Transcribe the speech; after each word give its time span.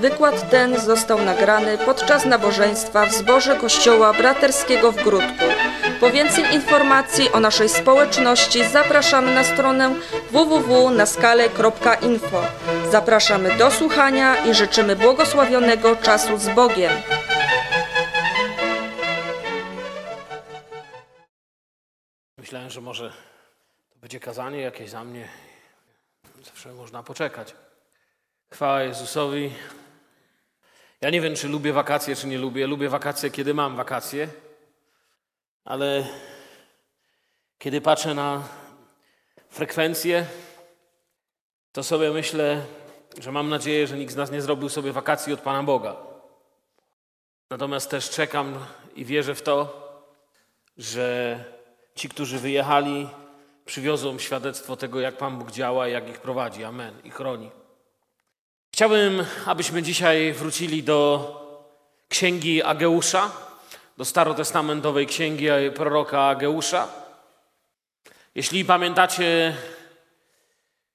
wykład 0.00 0.50
ten 0.50 0.80
został 0.80 1.22
nagrany 1.22 1.78
podczas 1.78 2.24
nabożeństwa 2.24 3.06
w 3.06 3.12
zborze 3.12 3.56
Kościoła 3.56 4.12
Braterskiego 4.12 4.92
w 4.92 4.96
Grudku. 4.96 5.44
Po 6.00 6.10
więcej 6.10 6.54
informacji 6.54 7.32
o 7.32 7.40
naszej 7.40 7.68
społeczności 7.68 8.64
zapraszamy 8.64 9.34
na 9.34 9.44
stronę 9.44 9.94
www.naskale.info. 10.30 12.42
Zapraszamy 12.90 13.56
do 13.56 13.70
słuchania 13.70 14.46
i 14.46 14.54
życzymy 14.54 14.96
błogosławionego 14.96 15.96
czasu 15.96 16.38
z 16.38 16.48
Bogiem. 16.48 16.92
Myślałem, 22.38 22.70
że 22.70 22.80
może 22.80 23.12
to 23.90 23.96
będzie 24.00 24.20
kazanie 24.20 24.60
jakieś 24.60 24.90
za 24.90 25.04
mnie. 25.04 25.28
Zawsze 26.44 26.72
można 26.72 27.02
poczekać. 27.02 27.54
Chwała 28.52 28.82
Jezusowi. 28.82 29.52
Ja 31.00 31.10
nie 31.10 31.20
wiem, 31.20 31.34
czy 31.34 31.48
lubię 31.48 31.72
wakacje, 31.72 32.16
czy 32.16 32.26
nie 32.26 32.38
lubię. 32.38 32.66
Lubię 32.66 32.88
wakacje, 32.88 33.30
kiedy 33.30 33.54
mam 33.54 33.76
wakacje, 33.76 34.28
ale 35.64 36.06
kiedy 37.58 37.80
patrzę 37.80 38.14
na 38.14 38.42
frekwencję, 39.48 40.26
to 41.72 41.82
sobie 41.82 42.10
myślę, 42.10 42.64
że 43.18 43.32
mam 43.32 43.48
nadzieję, 43.48 43.86
że 43.86 43.98
nikt 43.98 44.12
z 44.12 44.16
nas 44.16 44.30
nie 44.30 44.42
zrobił 44.42 44.68
sobie 44.68 44.92
wakacji 44.92 45.32
od 45.32 45.40
Pana 45.40 45.62
Boga. 45.62 45.96
Natomiast 47.50 47.90
też 47.90 48.10
czekam 48.10 48.64
i 48.94 49.04
wierzę 49.04 49.34
w 49.34 49.42
to, 49.42 49.88
że 50.76 51.38
ci, 51.94 52.08
którzy 52.08 52.38
wyjechali, 52.38 53.08
przywiozą 53.64 54.18
świadectwo 54.18 54.76
tego, 54.76 55.00
jak 55.00 55.16
Pan 55.16 55.38
Bóg 55.38 55.50
działa, 55.50 55.88
jak 55.88 56.08
ich 56.08 56.18
prowadzi. 56.18 56.64
Amen. 56.64 56.94
I 57.04 57.10
chroni. 57.10 57.59
Chciałbym, 58.80 59.24
abyśmy 59.46 59.82
dzisiaj 59.82 60.32
wrócili 60.32 60.82
do 60.82 61.26
księgi 62.08 62.62
Ageusza, 62.62 63.30
do 63.96 64.04
starotestamentowej 64.04 65.06
księgi 65.06 65.46
proroka 65.74 66.22
Ageusza. 66.22 66.88
Jeśli 68.34 68.64
pamiętacie, 68.64 69.54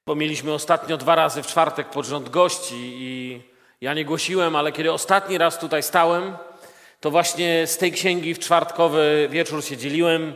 bo 0.05 0.15
mieliśmy 0.15 0.53
ostatnio 0.53 0.97
dwa 0.97 1.15
razy 1.15 1.43
w 1.43 1.47
czwartek 1.47 1.89
pod 1.89 2.05
rząd 2.05 2.29
gości 2.29 2.75
i 2.79 3.41
ja 3.81 3.93
nie 3.93 4.05
głosiłem, 4.05 4.55
ale 4.55 4.71
kiedy 4.71 4.91
ostatni 4.91 5.37
raz 5.37 5.59
tutaj 5.59 5.83
stałem, 5.83 6.37
to 6.99 7.11
właśnie 7.11 7.67
z 7.67 7.77
tej 7.77 7.91
księgi 7.91 8.33
w 8.33 8.39
czwartkowy 8.39 9.27
wieczór 9.31 9.63
się 9.63 9.77
dzieliłem 9.77 10.35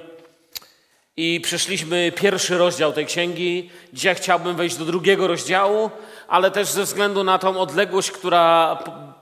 i 1.21 1.41
przeszliśmy 1.41 2.11
pierwszy 2.11 2.57
rozdział 2.57 2.93
tej 2.93 3.05
księgi. 3.05 3.69
Dzisiaj 3.93 4.15
chciałbym 4.15 4.55
wejść 4.55 4.75
do 4.75 4.85
drugiego 4.85 5.27
rozdziału, 5.27 5.89
ale 6.27 6.51
też 6.51 6.67
ze 6.67 6.83
względu 6.83 7.23
na 7.23 7.39
tą 7.39 7.59
odległość, 7.59 8.11
która 8.11 8.77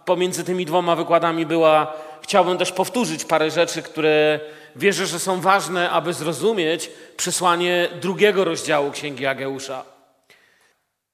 pomiędzy 0.05 0.43
tymi 0.43 0.65
dwoma 0.65 0.95
wykładami 0.95 1.45
była, 1.45 1.93
chciałbym 2.21 2.57
też 2.57 2.71
powtórzyć 2.71 3.25
parę 3.25 3.51
rzeczy, 3.51 3.81
które 3.81 4.39
wierzę, 4.75 5.07
że 5.07 5.19
są 5.19 5.41
ważne, 5.41 5.89
aby 5.89 6.13
zrozumieć 6.13 6.89
przesłanie 7.17 7.87
drugiego 8.01 8.45
rozdziału 8.45 8.91
księgi 8.91 9.25
Ageusza. 9.25 9.83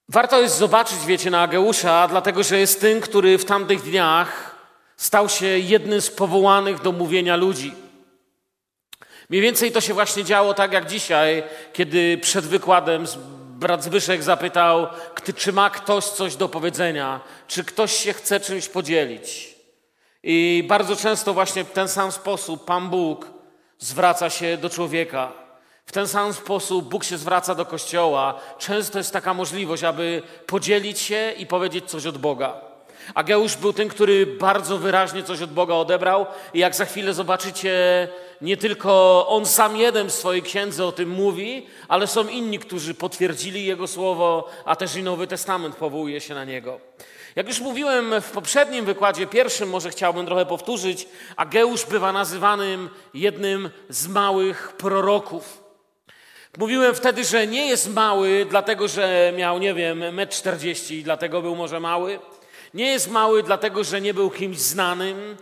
Warto 0.09 0.41
jest 0.41 0.57
zobaczyć, 0.57 1.05
wiecie, 1.05 1.31
na 1.31 1.41
Ageusza, 1.41 2.07
dlatego 2.07 2.43
że 2.43 2.59
jest 2.59 2.81
tym, 2.81 3.01
który 3.01 3.37
w 3.37 3.45
tamtych 3.45 3.81
dniach 3.81 4.55
stał 4.97 5.29
się 5.29 5.45
jednym 5.47 6.01
z 6.01 6.09
powołanych 6.09 6.81
do 6.81 6.91
mówienia 6.91 7.35
ludzi. 7.35 7.82
Mniej 9.33 9.41
więcej 9.41 9.71
to 9.71 9.81
się 9.81 9.93
właśnie 9.93 10.23
działo 10.23 10.53
tak 10.53 10.73
jak 10.73 10.85
dzisiaj, 10.85 11.43
kiedy 11.73 12.17
przed 12.17 12.45
wykładem 12.45 13.05
brat 13.59 13.83
Zbyszek 13.83 14.23
zapytał, 14.23 14.87
czy 15.35 15.53
ma 15.53 15.69
ktoś 15.69 16.05
coś 16.05 16.35
do 16.35 16.49
powiedzenia, 16.49 17.19
czy 17.47 17.63
ktoś 17.63 17.93
się 17.93 18.13
chce 18.13 18.39
czymś 18.39 18.69
podzielić. 18.69 19.55
I 20.23 20.65
bardzo 20.67 20.95
często 20.95 21.33
właśnie 21.33 21.63
w 21.63 21.71
ten 21.71 21.87
sam 21.87 22.11
sposób 22.11 22.65
Pan 22.65 22.89
Bóg 22.89 23.27
zwraca 23.79 24.29
się 24.29 24.57
do 24.57 24.69
człowieka. 24.69 25.31
W 25.85 25.91
ten 25.91 26.07
sam 26.07 26.33
sposób 26.33 26.89
Bóg 26.89 27.03
się 27.03 27.17
zwraca 27.17 27.55
do 27.55 27.65
Kościoła. 27.65 28.39
Często 28.57 28.97
jest 28.97 29.13
taka 29.13 29.33
możliwość, 29.33 29.83
aby 29.83 30.21
podzielić 30.47 30.99
się 30.99 31.33
i 31.37 31.45
powiedzieć 31.45 31.89
coś 31.89 32.05
od 32.05 32.17
Boga. 32.17 32.72
Ageusz 33.13 33.57
był 33.57 33.73
tym, 33.73 33.89
który 33.89 34.25
bardzo 34.25 34.77
wyraźnie 34.77 35.23
coś 35.23 35.41
od 35.41 35.53
Boga 35.53 35.73
odebrał 35.73 36.25
i 36.53 36.59
jak 36.59 36.75
za 36.75 36.85
chwilę 36.85 37.13
zobaczycie, 37.13 38.07
nie 38.41 38.57
tylko 38.57 39.25
on 39.27 39.45
sam 39.45 39.77
jeden 39.77 40.07
w 40.09 40.13
swojej 40.13 40.41
księdze 40.41 40.85
o 40.85 40.91
tym 40.91 41.09
mówi, 41.09 41.65
ale 41.87 42.07
są 42.07 42.27
inni, 42.27 42.59
którzy 42.59 42.93
potwierdzili 42.93 43.65
jego 43.65 43.87
słowo, 43.87 44.49
a 44.65 44.75
też 44.75 44.95
i 44.95 45.03
Nowy 45.03 45.27
Testament 45.27 45.75
powołuje 45.75 46.21
się 46.21 46.33
na 46.33 46.45
niego. 46.45 46.79
Jak 47.35 47.47
już 47.47 47.59
mówiłem 47.59 48.21
w 48.21 48.31
poprzednim 48.31 48.85
wykładzie, 48.85 49.27
pierwszym 49.27 49.69
może 49.69 49.89
chciałbym 49.89 50.25
trochę 50.25 50.45
powtórzyć, 50.45 51.07
Ageusz 51.35 51.85
bywa 51.85 52.11
nazywanym 52.11 52.89
jednym 53.13 53.69
z 53.89 54.07
małych 54.07 54.73
proroków. 54.77 55.63
Mówiłem 56.57 56.95
wtedy, 56.95 57.23
że 57.23 57.47
nie 57.47 57.67
jest 57.67 57.93
mały, 57.93 58.45
dlatego 58.49 58.87
że 58.87 59.33
miał, 59.37 59.59
nie 59.59 59.73
wiem, 59.73 59.99
1,40 59.99 60.93
m 60.93 60.99
i 60.99 61.03
dlatego 61.03 61.41
był 61.41 61.55
może 61.55 61.79
mały. 61.79 62.19
Nie 62.73 62.85
jest 62.85 63.11
mały, 63.11 63.43
dlatego 63.43 63.83
że 63.83 64.01
nie 64.01 64.13
był 64.13 64.29
kimś 64.31 64.57
znanym, 64.57 65.37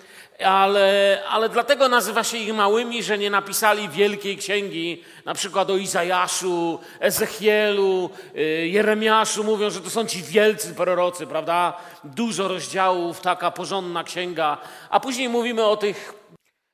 ale, 0.45 1.23
ale 1.29 1.49
dlatego 1.49 1.87
nazywa 1.89 2.23
się 2.23 2.37
ich 2.37 2.53
małymi, 2.53 3.03
że 3.03 3.17
nie 3.17 3.29
napisali 3.29 3.89
wielkiej 3.89 4.37
księgi, 4.37 5.03
na 5.25 5.33
przykład 5.33 5.69
o 5.69 5.77
Izajaszu, 5.77 6.79
Ezechielu, 6.99 8.09
y, 8.35 8.67
Jeremiaszu. 8.67 9.43
Mówią, 9.43 9.69
że 9.69 9.81
to 9.81 9.89
są 9.89 10.05
ci 10.05 10.23
wielcy 10.23 10.73
prorocy, 10.73 11.27
prawda? 11.27 11.77
Dużo 12.03 12.47
rozdziałów, 12.47 13.21
taka 13.21 13.51
porządna 13.51 14.03
księga. 14.03 14.57
A 14.89 14.99
później 14.99 15.29
mówimy 15.29 15.65
o 15.65 15.77
tych, 15.77 16.13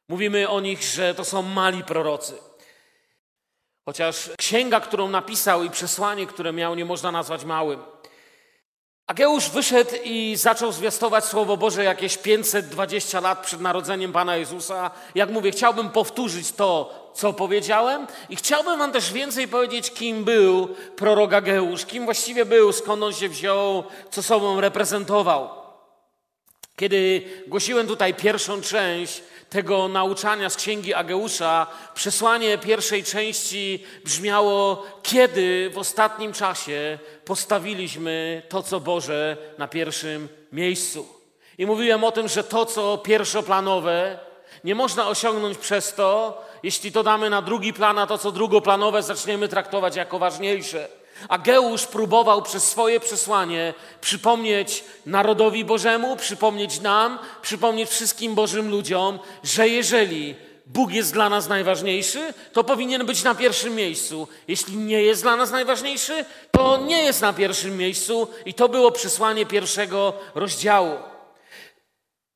mówimy 0.09 0.49
o 0.49 0.59
nich, 0.61 0.83
że 0.83 1.15
to 1.15 1.23
są 1.23 1.41
mali 1.41 1.83
prorocy. 1.83 2.33
Chociaż 3.85 4.29
księga, 4.37 4.79
którą 4.79 5.09
napisał 5.09 5.63
i 5.63 5.69
przesłanie, 5.69 6.27
które 6.27 6.53
miał, 6.53 6.75
nie 6.75 6.85
można 6.85 7.11
nazwać 7.11 7.45
małym. 7.45 7.79
Ageusz 9.07 9.49
wyszedł 9.49 9.91
i 10.03 10.35
zaczął 10.35 10.71
zwiastować 10.71 11.25
Słowo 11.25 11.57
Boże 11.57 11.83
jakieś 11.83 12.17
520 12.17 13.19
lat 13.19 13.45
przed 13.45 13.61
narodzeniem 13.61 14.13
Pana 14.13 14.37
Jezusa. 14.37 14.91
Jak 15.15 15.29
mówię, 15.29 15.51
chciałbym 15.51 15.89
powtórzyć 15.89 16.51
to, 16.51 16.93
co 17.13 17.33
powiedziałem 17.33 18.07
i 18.29 18.35
chciałbym 18.35 18.79
Wam 18.79 18.91
też 18.91 19.13
więcej 19.13 19.47
powiedzieć, 19.47 19.91
kim 19.91 20.23
był 20.23 20.67
prorok 20.95 21.33
Ageusz, 21.33 21.85
kim 21.85 22.05
właściwie 22.05 22.45
był, 22.45 22.71
skąd 22.71 23.03
on 23.03 23.13
się 23.13 23.29
wziął, 23.29 23.83
co 24.11 24.23
sobą 24.23 24.61
reprezentował. 24.61 25.49
Kiedy 26.75 27.23
głosiłem 27.47 27.87
tutaj 27.87 28.13
pierwszą 28.13 28.61
część 28.61 29.23
tego 29.49 29.87
nauczania 29.87 30.49
z 30.49 30.55
księgi 30.55 30.93
Ageusza, 30.93 31.67
przesłanie 31.93 32.57
pierwszej 32.57 33.03
części 33.03 33.83
brzmiało: 34.05 34.85
Kiedy 35.03 35.69
w 35.73 35.77
ostatnim 35.77 36.33
czasie 36.33 36.99
postawiliśmy 37.25 38.41
to, 38.49 38.63
co 38.63 38.79
Boże, 38.79 39.37
na 39.57 39.67
pierwszym 39.67 40.29
miejscu? 40.51 41.07
I 41.57 41.65
mówiłem 41.65 42.03
o 42.03 42.11
tym, 42.11 42.27
że 42.27 42.43
to, 42.43 42.65
co 42.65 42.97
pierwszoplanowe, 42.97 44.19
nie 44.63 44.75
można 44.75 45.07
osiągnąć 45.07 45.57
przez 45.57 45.93
to, 45.93 46.41
jeśli 46.63 46.91
to 46.91 47.03
damy 47.03 47.29
na 47.29 47.41
drugi 47.41 47.73
plan, 47.73 47.99
a 47.99 48.07
to, 48.07 48.17
co 48.17 48.31
drugoplanowe, 48.31 49.03
zaczniemy 49.03 49.47
traktować 49.47 49.95
jako 49.95 50.19
ważniejsze. 50.19 50.87
Ageusz 51.29 51.85
próbował 51.85 52.41
przez 52.41 52.63
swoje 52.63 52.99
przesłanie 52.99 53.73
przypomnieć 54.01 54.83
narodowi 55.05 55.65
Bożemu, 55.65 56.15
przypomnieć 56.15 56.79
nam, 56.79 57.19
przypomnieć 57.41 57.89
wszystkim 57.89 58.35
Bożym 58.35 58.69
ludziom, 58.69 59.19
że 59.43 59.67
jeżeli 59.67 60.35
Bóg 60.65 60.91
jest 60.91 61.13
dla 61.13 61.29
nas 61.29 61.47
najważniejszy, 61.47 62.33
to 62.53 62.63
powinien 62.63 63.05
być 63.05 63.23
na 63.23 63.35
pierwszym 63.35 63.75
miejscu. 63.75 64.27
Jeśli 64.47 64.77
nie 64.77 65.01
jest 65.01 65.21
dla 65.21 65.35
nas 65.35 65.51
najważniejszy, 65.51 66.25
to 66.51 66.77
nie 66.77 67.03
jest 67.03 67.21
na 67.21 67.33
pierwszym 67.33 67.77
miejscu 67.77 68.27
i 68.45 68.53
to 68.53 68.69
było 68.69 68.91
przesłanie 68.91 69.45
pierwszego 69.45 70.13
rozdziału. 70.35 70.95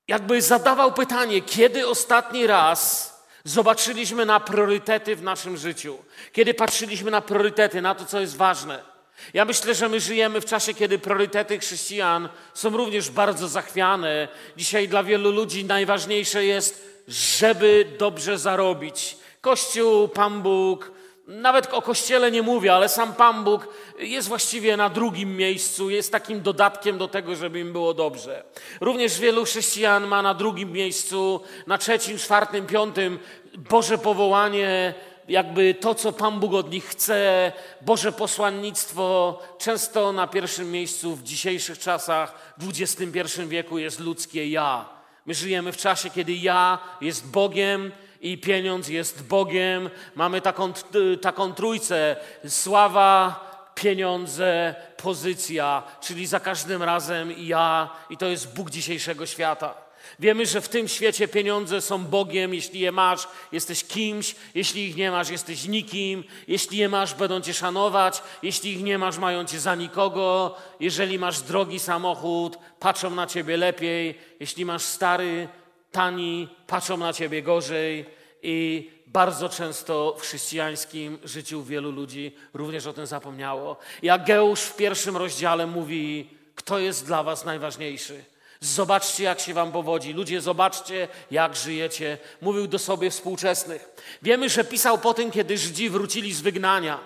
Jakby 0.07 0.41
zadawał 0.41 0.93
pytanie, 0.93 1.41
kiedy 1.41 1.87
ostatni 1.87 2.47
raz 2.47 3.10
zobaczyliśmy 3.43 4.25
na 4.25 4.39
priorytety 4.39 5.15
w 5.15 5.23
naszym 5.23 5.57
życiu, 5.57 5.97
kiedy 6.33 6.53
patrzyliśmy 6.53 7.11
na 7.11 7.21
priorytety, 7.21 7.81
na 7.81 7.95
to, 7.95 8.05
co 8.05 8.19
jest 8.19 8.37
ważne. 8.37 8.91
Ja 9.33 9.45
myślę, 9.45 9.75
że 9.75 9.89
my 9.89 9.99
żyjemy 9.99 10.41
w 10.41 10.45
czasie, 10.45 10.73
kiedy 10.73 10.99
priorytety 10.99 11.59
chrześcijan 11.59 12.29
są 12.53 12.77
również 12.77 13.09
bardzo 13.09 13.47
zachwiane. 13.47 14.27
Dzisiaj 14.57 14.87
dla 14.87 15.03
wielu 15.03 15.31
ludzi 15.31 15.65
najważniejsze 15.65 16.45
jest, 16.45 17.03
żeby 17.07 17.85
dobrze 17.99 18.37
zarobić. 18.37 19.17
Kościół, 19.41 20.07
Pan 20.07 20.41
Bóg, 20.41 20.91
nawet 21.31 21.73
o 21.73 21.81
kościele 21.81 22.31
nie 22.31 22.41
mówię, 22.41 22.73
ale 22.73 22.89
sam 22.89 23.13
Pan 23.13 23.43
Bóg 23.43 23.67
jest 23.99 24.27
właściwie 24.27 24.77
na 24.77 24.89
drugim 24.89 25.37
miejscu, 25.37 25.89
jest 25.89 26.11
takim 26.11 26.41
dodatkiem 26.41 26.97
do 26.97 27.07
tego, 27.07 27.35
żeby 27.35 27.59
im 27.59 27.71
było 27.71 27.93
dobrze. 27.93 28.43
Również 28.81 29.19
wielu 29.19 29.45
chrześcijan 29.45 30.07
ma 30.07 30.21
na 30.21 30.33
drugim 30.33 30.71
miejscu, 30.71 31.41
na 31.67 31.77
trzecim, 31.77 32.17
czwartym, 32.17 32.67
piątym 32.67 33.19
Boże 33.57 33.97
powołanie, 33.97 34.93
jakby 35.27 35.73
to, 35.73 35.95
co 35.95 36.13
Pan 36.13 36.39
Bóg 36.39 36.53
od 36.53 36.71
nich 36.71 36.85
chce, 36.85 37.51
Boże 37.81 38.11
posłannictwo, 38.11 39.39
często 39.57 40.11
na 40.11 40.27
pierwszym 40.27 40.71
miejscu 40.71 41.15
w 41.15 41.23
dzisiejszych 41.23 41.79
czasach, 41.79 42.53
w 42.57 42.69
XXI 42.69 43.41
wieku 43.47 43.77
jest 43.77 43.99
ludzkie 43.99 44.49
ja. 44.49 44.89
My 45.25 45.33
żyjemy 45.33 45.71
w 45.71 45.77
czasie, 45.77 46.09
kiedy 46.09 46.33
ja 46.33 46.79
jest 47.01 47.27
Bogiem 47.27 47.91
i 48.21 48.37
pieniądz 48.37 48.87
jest 48.87 49.27
Bogiem. 49.27 49.89
Mamy 50.15 50.41
taką, 50.41 50.73
taką 51.21 51.53
trójcę: 51.53 52.15
sława, 52.47 53.51
pieniądze, 53.75 54.75
pozycja, 54.97 55.83
czyli 56.01 56.27
za 56.27 56.39
każdym 56.39 56.83
razem 56.83 57.33
ja, 57.37 57.89
i 58.09 58.17
to 58.17 58.25
jest 58.25 58.53
Bóg 58.53 58.69
dzisiejszego 58.69 59.25
świata. 59.25 59.73
Wiemy, 60.19 60.45
że 60.45 60.61
w 60.61 60.69
tym 60.69 60.87
świecie 60.87 61.27
pieniądze 61.27 61.81
są 61.81 62.05
Bogiem. 62.05 62.53
Jeśli 62.53 62.79
je 62.79 62.91
masz, 62.91 63.27
jesteś 63.51 63.83
kimś. 63.83 64.35
Jeśli 64.55 64.87
ich 64.87 64.95
nie 64.95 65.11
masz, 65.11 65.29
jesteś 65.29 65.65
nikim. 65.65 66.23
Jeśli 66.47 66.77
je 66.77 66.89
masz, 66.89 67.13
będą 67.13 67.41
cię 67.41 67.53
szanować. 67.53 68.23
Jeśli 68.43 68.71
ich 68.71 68.83
nie 68.83 68.97
masz, 68.97 69.17
mają 69.17 69.45
cię 69.45 69.59
za 69.59 69.75
nikogo. 69.75 70.55
Jeżeli 70.79 71.19
masz 71.19 71.41
drogi 71.41 71.79
samochód, 71.79 72.57
patrzą 72.79 73.09
na 73.09 73.27
ciebie 73.27 73.57
lepiej. 73.57 74.17
Jeśli 74.39 74.65
masz 74.65 74.81
stary, 74.81 75.47
tani, 75.91 76.47
patrzą 76.67 76.97
na 76.97 77.13
ciebie 77.13 77.43
gorzej. 77.43 78.05
I 78.43 78.89
bardzo 79.07 79.49
często 79.49 80.15
w 80.17 80.21
chrześcijańskim 80.21 81.19
życiu 81.23 81.63
wielu 81.63 81.91
ludzi 81.91 82.35
również 82.53 82.87
o 82.87 82.93
tym 82.93 83.05
zapomniało. 83.05 83.77
Jak 84.01 84.25
Geusz 84.25 84.61
w 84.61 84.75
pierwszym 84.75 85.17
rozdziale 85.17 85.67
mówi, 85.67 86.29
kto 86.55 86.79
jest 86.79 87.05
dla 87.05 87.23
was 87.23 87.45
najważniejszy. 87.45 88.23
Zobaczcie, 88.59 89.23
jak 89.23 89.39
się 89.39 89.53
wam 89.53 89.71
powodzi. 89.71 90.13
Ludzie, 90.13 90.41
zobaczcie, 90.41 91.07
jak 91.31 91.55
żyjecie. 91.55 92.17
Mówił 92.41 92.67
do 92.67 92.79
sobie 92.79 93.11
współczesnych. 93.11 93.89
Wiemy, 94.21 94.49
że 94.49 94.63
pisał 94.63 94.97
po 94.97 95.13
tym, 95.13 95.31
kiedy 95.31 95.57
Żydzi 95.57 95.89
wrócili 95.89 96.33
z 96.33 96.41
wygnania. 96.41 96.99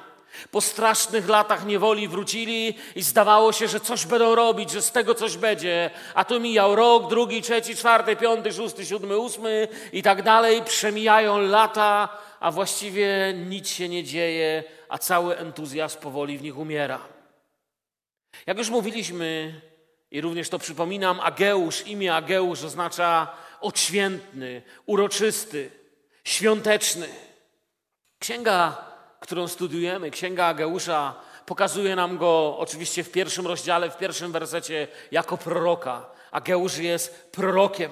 Po 0.51 0.61
strasznych 0.61 1.29
latach 1.29 1.65
niewoli 1.65 2.07
wrócili 2.07 2.75
i 2.95 3.01
zdawało 3.01 3.51
się, 3.51 3.67
że 3.67 3.79
coś 3.79 4.05
będą 4.05 4.35
robić, 4.35 4.71
że 4.71 4.81
z 4.81 4.91
tego 4.91 5.15
coś 5.15 5.37
będzie. 5.37 5.89
A 6.13 6.25
tu 6.25 6.39
mijał 6.39 6.75
rok, 6.75 7.09
drugi, 7.09 7.41
trzeci, 7.41 7.75
czwarty, 7.75 8.15
piąty, 8.15 8.53
szósty, 8.53 8.85
siódmy, 8.85 9.17
ósmy 9.17 9.67
i 9.93 10.03
tak 10.03 10.23
dalej. 10.23 10.63
Przemijają 10.63 11.37
lata, 11.37 12.09
a 12.39 12.51
właściwie 12.51 13.33
nic 13.49 13.69
się 13.69 13.89
nie 13.89 14.03
dzieje, 14.03 14.63
a 14.89 14.97
cały 14.97 15.37
entuzjazm 15.37 15.99
powoli 15.99 16.37
w 16.37 16.41
nich 16.41 16.57
umiera. 16.57 16.99
Jak 18.45 18.57
już 18.57 18.69
mówiliśmy, 18.69 19.61
i 20.11 20.21
również 20.21 20.49
to 20.49 20.59
przypominam, 20.59 21.19
Ageusz, 21.19 21.87
imię 21.87 22.15
Ageusz 22.15 22.63
oznacza 22.63 23.27
odświętny, 23.61 24.61
uroczysty, 24.85 25.71
świąteczny. 26.23 27.07
Księga, 28.19 28.85
którą 29.19 29.47
studiujemy, 29.47 30.11
Księga 30.11 30.45
Ageusza, 30.45 31.15
pokazuje 31.45 31.95
nam 31.95 32.17
go 32.17 32.57
oczywiście 32.57 33.03
w 33.03 33.11
pierwszym 33.11 33.47
rozdziale, 33.47 33.89
w 33.89 33.97
pierwszym 33.97 34.31
wersecie 34.31 34.87
jako 35.11 35.37
proroka. 35.37 36.05
Ageusz 36.31 36.77
jest 36.77 37.31
prorokiem. 37.31 37.91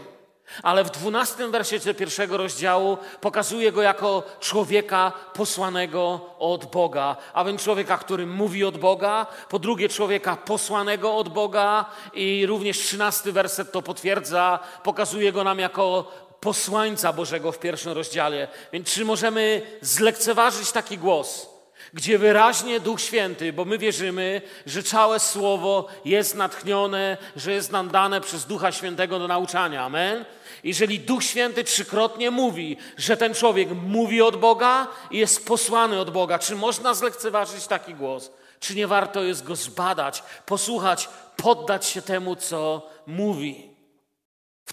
Ale 0.64 0.84
w 0.84 0.90
dwunastym 0.90 1.52
wersecie 1.52 1.94
pierwszego 1.94 2.38
rozdziału 2.38 2.98
pokazuje 3.22 3.72
go 3.72 3.82
jako 3.82 4.24
człowieka 4.40 5.12
posłanego 5.34 6.30
od 6.40 6.66
Boga, 6.66 7.16
a 7.34 7.44
więc 7.44 7.64
człowieka, 7.64 7.98
który 7.98 8.26
mówi 8.28 8.64
od 8.64 8.78
Boga, 8.78 9.26
po 9.50 9.60
drugie 9.60 9.90
człowieka 9.90 10.36
posłanego 10.36 11.16
od 11.16 11.30
Boga 11.30 11.86
i 12.14 12.46
również 12.46 12.78
trzynasty 12.78 13.32
werset 13.32 13.72
to 13.72 13.82
potwierdza, 13.82 14.60
pokazuje 14.84 15.32
go 15.32 15.44
nam 15.44 15.60
jako 15.60 16.12
posłańca 16.44 17.14
Bożego 17.14 17.52
w 17.52 17.60
pierwszym 17.60 17.92
rozdziale. 17.92 18.48
Więc 18.74 18.90
czy 18.90 19.06
możemy 19.06 19.62
zlekceważyć 19.82 20.72
taki 20.72 20.98
głos? 20.98 21.54
gdzie 21.94 22.18
wyraźnie 22.18 22.80
Duch 22.80 23.02
Święty, 23.02 23.54
bo 23.54 23.66
my 23.66 23.78
wierzymy, 23.78 24.42
że 24.66 24.84
całe 24.84 25.20
Słowo 25.20 25.88
jest 26.06 26.36
natchnione, 26.36 27.18
że 27.36 27.52
jest 27.52 27.72
nam 27.72 27.90
dane 27.90 28.22
przez 28.22 28.46
Ducha 28.46 28.72
Świętego 28.72 29.20
do 29.20 29.28
nauczania. 29.28 29.84
Amen? 29.84 30.26
Jeżeli 30.64 31.00
Duch 31.00 31.24
Święty 31.24 31.64
trzykrotnie 31.64 32.32
mówi, 32.32 32.78
że 32.98 33.18
ten 33.18 33.34
człowiek 33.34 33.70
mówi 33.72 34.22
od 34.22 34.36
Boga 34.36 34.88
i 35.12 35.18
jest 35.18 35.48
posłany 35.48 36.00
od 36.00 36.10
Boga, 36.10 36.40
czy 36.40 36.56
można 36.56 36.94
zlekceważyć 36.94 37.68
taki 37.68 37.94
głos? 37.94 38.32
Czy 38.60 38.76
nie 38.76 38.88
warto 38.88 39.24
jest 39.24 39.44
go 39.44 39.56
zbadać, 39.56 40.24
posłuchać, 40.46 41.10
poddać 41.38 41.86
się 41.86 42.02
temu, 42.02 42.36
co 42.36 42.90
mówi? 43.08 43.73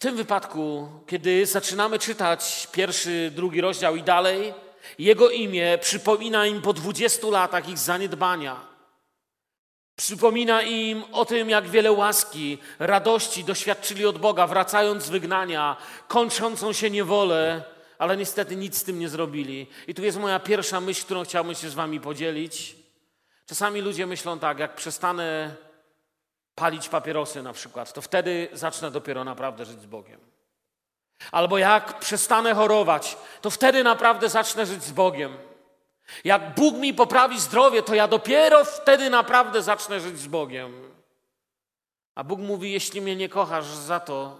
W 0.00 0.02
tym 0.02 0.17
wypadku, 0.17 0.88
kiedy 1.06 1.47
zaczynamy 1.47 1.99
czytać 1.99 2.69
pierwszy, 2.73 3.32
drugi 3.35 3.61
rozdział 3.61 3.97
i 3.97 4.02
dalej, 4.02 4.55
jego 4.99 5.31
imię 5.31 5.79
przypomina 5.81 6.47
im 6.47 6.62
po 6.62 6.73
20 6.73 7.26
latach 7.26 7.69
ich 7.69 7.79
zaniedbania. 7.79 8.61
Przypomina 9.97 10.62
im 10.62 11.05
o 11.12 11.25
tym, 11.25 11.50
jak 11.50 11.69
wiele 11.69 11.93
łaski, 11.93 12.58
radości 12.79 13.44
doświadczyli 13.44 14.06
od 14.06 14.19
Boga, 14.19 14.47
wracając 14.47 15.05
z 15.05 15.11
wygnania, 15.11 15.76
kończącą 16.08 16.73
się 16.73 16.91
niewolę, 16.91 17.62
ale 17.99 18.17
niestety 18.17 18.56
nic 18.56 18.76
z 18.76 18.85
tym 18.85 18.99
nie 18.99 19.08
zrobili. 19.08 19.67
I 19.87 19.94
tu 19.94 20.02
jest 20.02 20.19
moja 20.19 20.38
pierwsza 20.38 20.81
myśl, 20.81 21.05
którą 21.05 21.25
chciałbym 21.25 21.55
się 21.55 21.70
z 21.70 21.75
Wami 21.75 22.00
podzielić. 22.00 22.76
Czasami 23.47 23.81
ludzie 23.81 24.06
myślą 24.06 24.38
tak, 24.38 24.58
jak 24.58 24.75
przestanę 24.75 25.56
palić 26.55 26.88
papierosy 26.88 27.43
na 27.43 27.52
przykład, 27.52 27.93
to 27.93 28.02
wtedy 28.02 28.49
zacznę 28.52 28.91
dopiero 28.91 29.25
naprawdę 29.25 29.64
żyć 29.64 29.81
z 29.81 29.87
Bogiem. 29.87 30.20
Albo 31.32 31.58
jak 31.58 31.99
przestanę 31.99 32.55
chorować, 32.55 33.17
to 33.41 33.50
wtedy 33.50 33.85
naprawdę 33.85 34.29
zacznę 34.29 34.67
żyć 34.67 34.85
z 34.85 34.93
Bogiem. 34.93 35.37
Jak 36.25 36.55
Bóg 36.55 36.75
mi 36.75 36.94
poprawi 36.94 37.41
zdrowie, 37.41 37.82
to 37.82 37.94
ja 37.94 38.08
dopiero 38.08 38.64
wtedy 38.64 39.11
naprawdę 39.11 39.62
zacznę 39.62 40.00
żyć 40.00 40.19
z 40.19 40.26
Bogiem. 40.26 40.91
A 42.14 42.25
Bóg 42.25 42.41
mówi: 42.41 42.73
Jeśli 42.73 43.00
mnie 43.00 43.17
nie 43.17 43.29
kochasz 43.29 43.67
za 43.67 44.00
to, 44.00 44.37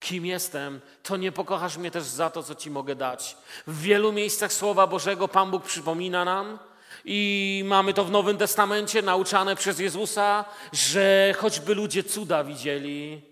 kim 0.00 0.26
jestem, 0.26 0.80
to 1.02 1.16
nie 1.16 1.32
pokochasz 1.32 1.76
mnie 1.76 1.90
też 1.90 2.04
za 2.04 2.30
to, 2.30 2.42
co 2.42 2.54
ci 2.54 2.70
mogę 2.70 2.94
dać. 2.94 3.36
W 3.66 3.80
wielu 3.80 4.12
miejscach 4.12 4.52
Słowa 4.52 4.86
Bożego 4.86 5.28
Pan 5.28 5.50
Bóg 5.50 5.64
przypomina 5.64 6.24
nam, 6.24 6.58
i 7.06 7.62
mamy 7.66 7.94
to 7.94 8.04
w 8.04 8.10
Nowym 8.10 8.36
Testamencie 8.36 9.02
nauczane 9.02 9.56
przez 9.56 9.78
Jezusa, 9.78 10.44
że 10.72 11.34
choćby 11.38 11.74
ludzie 11.74 12.04
cuda 12.04 12.44
widzieli, 12.44 13.22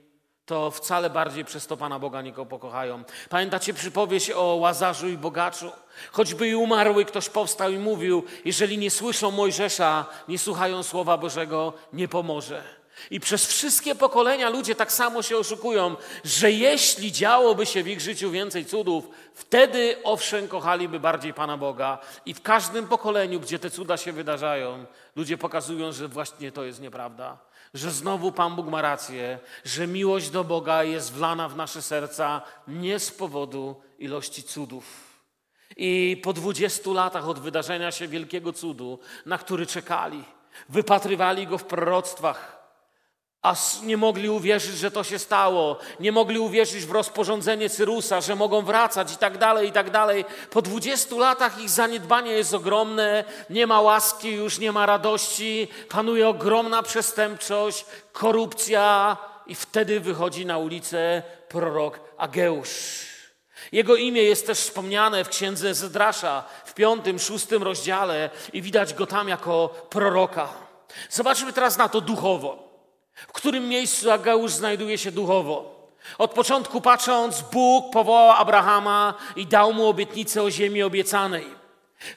to 0.47 0.71
wcale 0.71 1.11
bardziej 1.11 1.45
przez 1.45 1.67
to 1.67 1.77
Pana 1.77 1.99
Boga 1.99 2.23
nie 2.23 2.33
pokochają. 2.33 3.05
Pamiętacie 3.29 3.75
przypowieść 3.75 4.31
o 4.31 4.43
Łazarzu 4.43 5.09
i 5.09 5.17
Bogaczu? 5.17 5.73
Choćby 6.13 6.49
i 6.49 6.55
umarły, 6.55 7.05
ktoś 7.05 7.29
powstał 7.29 7.73
i 7.73 7.79
mówił, 7.79 8.25
jeżeli 8.45 8.79
nie 8.79 8.91
słyszą 8.91 9.31
Mojżesza, 9.31 10.07
nie 10.29 10.39
słuchają 10.39 10.83
Słowa 10.83 11.19
Bożego, 11.19 11.73
nie 11.93 12.09
pomoże. 12.09 12.84
I 13.11 13.21
przez 13.21 13.47
wszystkie 13.47 13.95
pokolenia 13.95 14.51
ludzie 14.51 14.75
tak 14.75 14.93
samo 14.93 15.23
się 15.23 15.37
oszukują, 15.39 15.97
że 16.25 16.53
jeśli 16.53 17.13
działoby 17.13 17.67
się 17.67 17.83
w 17.83 17.89
ich 17.89 18.01
życiu 18.01 18.31
więcej 18.31 18.65
cudów, 18.65 19.09
wtedy 19.35 19.97
owszem 20.05 20.49
kochaliby 20.49 21.01
bardziej 21.01 21.35
Pana 21.35 21.57
Boga. 21.57 21.99
I 22.27 22.35
w 22.35 22.43
każdym 22.43 22.89
pokoleniu, 22.89 23.41
gdzie 23.41 23.59
te 23.59 23.71
cuda 23.71 23.97
się 23.97 24.13
wydarzają, 24.13 24.87
ludzie 25.17 25.39
pokazują, 25.39 25.93
że 25.93 26.09
właśnie 26.09 26.53
to 26.53 26.65
jest 26.65 26.81
nieprawda 26.81 27.39
że 27.75 27.91
znowu 27.91 28.33
Pan 28.33 28.57
Bóg 28.57 28.67
ma 28.67 28.83
rację, 28.83 29.39
że 29.65 29.87
miłość 29.87 30.31
do 30.31 30.45
Boga 30.45 30.85
jest 30.85 31.13
wlana 31.13 31.49
w 31.49 31.57
nasze 31.57 31.83
serca 31.83 32.43
nie 32.69 32.99
z 32.99 33.11
powodu 33.11 33.83
ilości 33.99 34.43
cudów. 34.43 34.85
I 35.77 36.21
po 36.23 36.33
dwudziestu 36.33 36.95
latach 36.95 37.29
od 37.29 37.39
wydarzenia 37.39 37.93
się 37.93 38.09
wielkiego 38.09 38.53
cudu, 38.53 38.99
na 39.27 39.39
który 39.39 39.67
czekali, 39.67 40.25
wypatrywali 40.69 41.47
go 41.47 41.59
w 41.59 41.65
proroctwach, 41.65 42.64
a 43.45 43.55
nie 43.83 43.97
mogli 43.97 44.29
uwierzyć, 44.29 44.79
że 44.79 44.91
to 44.91 45.05
się 45.05 45.19
stało. 45.19 45.79
Nie 46.01 46.13
mogli 46.13 46.39
uwierzyć 46.39 46.87
w 46.87 46.91
rozporządzenie 46.91 47.71
Cyrusa, 47.71 48.21
że 48.21 48.37
mogą 48.37 48.63
wracać 48.63 49.13
i 49.13 49.17
tak 49.17 49.39
dalej, 49.39 49.69
i 49.69 49.73
tak 49.73 49.91
dalej. 49.91 50.25
Po 50.51 50.63
20 50.63 51.17
latach 51.17 51.61
ich 51.61 51.71
zaniedbanie 51.71 52.33
jest 52.33 52.55
ogromne, 52.55 53.25
nie 53.51 53.67
ma 53.67 53.81
łaski, 53.81 54.33
już 54.33 54.59
nie 54.59 54.73
ma 54.73 54.87
radości, 54.87 55.69
panuje 55.89 56.29
ogromna 56.29 56.83
przestępczość, 56.83 57.87
korupcja 58.13 59.17
i 59.47 59.55
wtedy 59.55 60.01
wychodzi 60.01 60.47
na 60.47 60.59
ulicę 60.59 61.23
prorok 61.49 62.01
Ageusz. 62.17 63.07
Jego 63.73 63.97
imię 63.97 64.23
jest 64.23 64.47
też 64.47 64.59
wspomniane 64.59 65.25
w 65.25 65.29
księdze 65.29 65.75
Zedrasza 65.75 66.45
w 66.65 66.75
piątym, 66.75 67.19
szóstym 67.19 67.63
rozdziale 67.63 68.31
i 68.53 68.63
widać 68.63 68.95
go 68.95 69.07
tam 69.07 69.29
jako 69.29 69.69
proroka. 69.69 70.49
Zobaczmy 71.11 71.53
teraz 71.53 71.79
na 71.79 71.89
to 71.89 72.01
duchowo. 72.01 72.64
W 73.15 73.33
którym 73.33 73.69
miejscu 73.69 74.11
Ageusz 74.11 74.53
znajduje 74.53 74.99
się 74.99 75.13
duchowo? 75.13 75.75
Od 76.19 76.31
początku 76.31 76.81
patrząc, 76.81 77.45
Bóg 77.53 77.93
powołał 77.93 78.31
Abrahama 78.31 79.15
i 79.37 79.47
dał 79.47 79.73
mu 79.73 79.87
obietnicę 79.87 80.43
o 80.43 80.51
ziemi 80.51 80.83
obiecanej. 80.83 81.65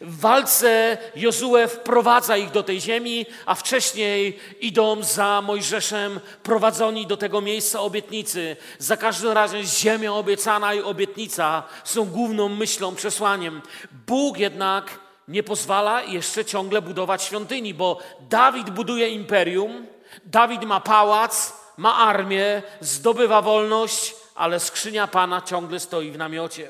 W 0.01 0.19
walce 0.19 0.97
Jozue 1.15 1.67
wprowadza 1.67 2.37
ich 2.37 2.51
do 2.51 2.63
tej 2.63 2.81
ziemi, 2.81 3.25
a 3.45 3.55
wcześniej 3.55 4.39
idą 4.61 5.03
za 5.03 5.41
Mojżeszem 5.41 6.19
prowadzeni 6.43 7.07
do 7.07 7.17
tego 7.17 7.41
miejsca 7.41 7.79
obietnicy. 7.79 8.55
Za 8.79 8.97
każdym 8.97 9.31
razem 9.31 9.63
ziemia 9.63 10.13
obiecana 10.13 10.73
i 10.73 10.81
obietnica 10.81 11.63
są 11.83 12.05
główną 12.05 12.49
myślą, 12.49 12.95
przesłaniem. 12.95 13.61
Bóg 14.07 14.37
jednak 14.37 14.99
nie 15.27 15.43
pozwala 15.43 16.03
jeszcze 16.03 16.45
ciągle 16.45 16.81
budować 16.81 17.23
świątyni, 17.23 17.73
bo 17.73 17.99
Dawid 18.29 18.69
buduje 18.69 19.09
imperium, 19.09 19.87
Dawid 20.25 20.63
ma 20.63 20.79
pałac, 20.79 21.53
ma 21.77 21.95
armię, 21.95 22.61
zdobywa 22.81 23.41
wolność, 23.41 24.15
ale 24.35 24.59
skrzynia 24.59 25.07
Pana 25.07 25.41
ciągle 25.41 25.79
stoi 25.79 26.11
w 26.11 26.17
namiocie. 26.17 26.69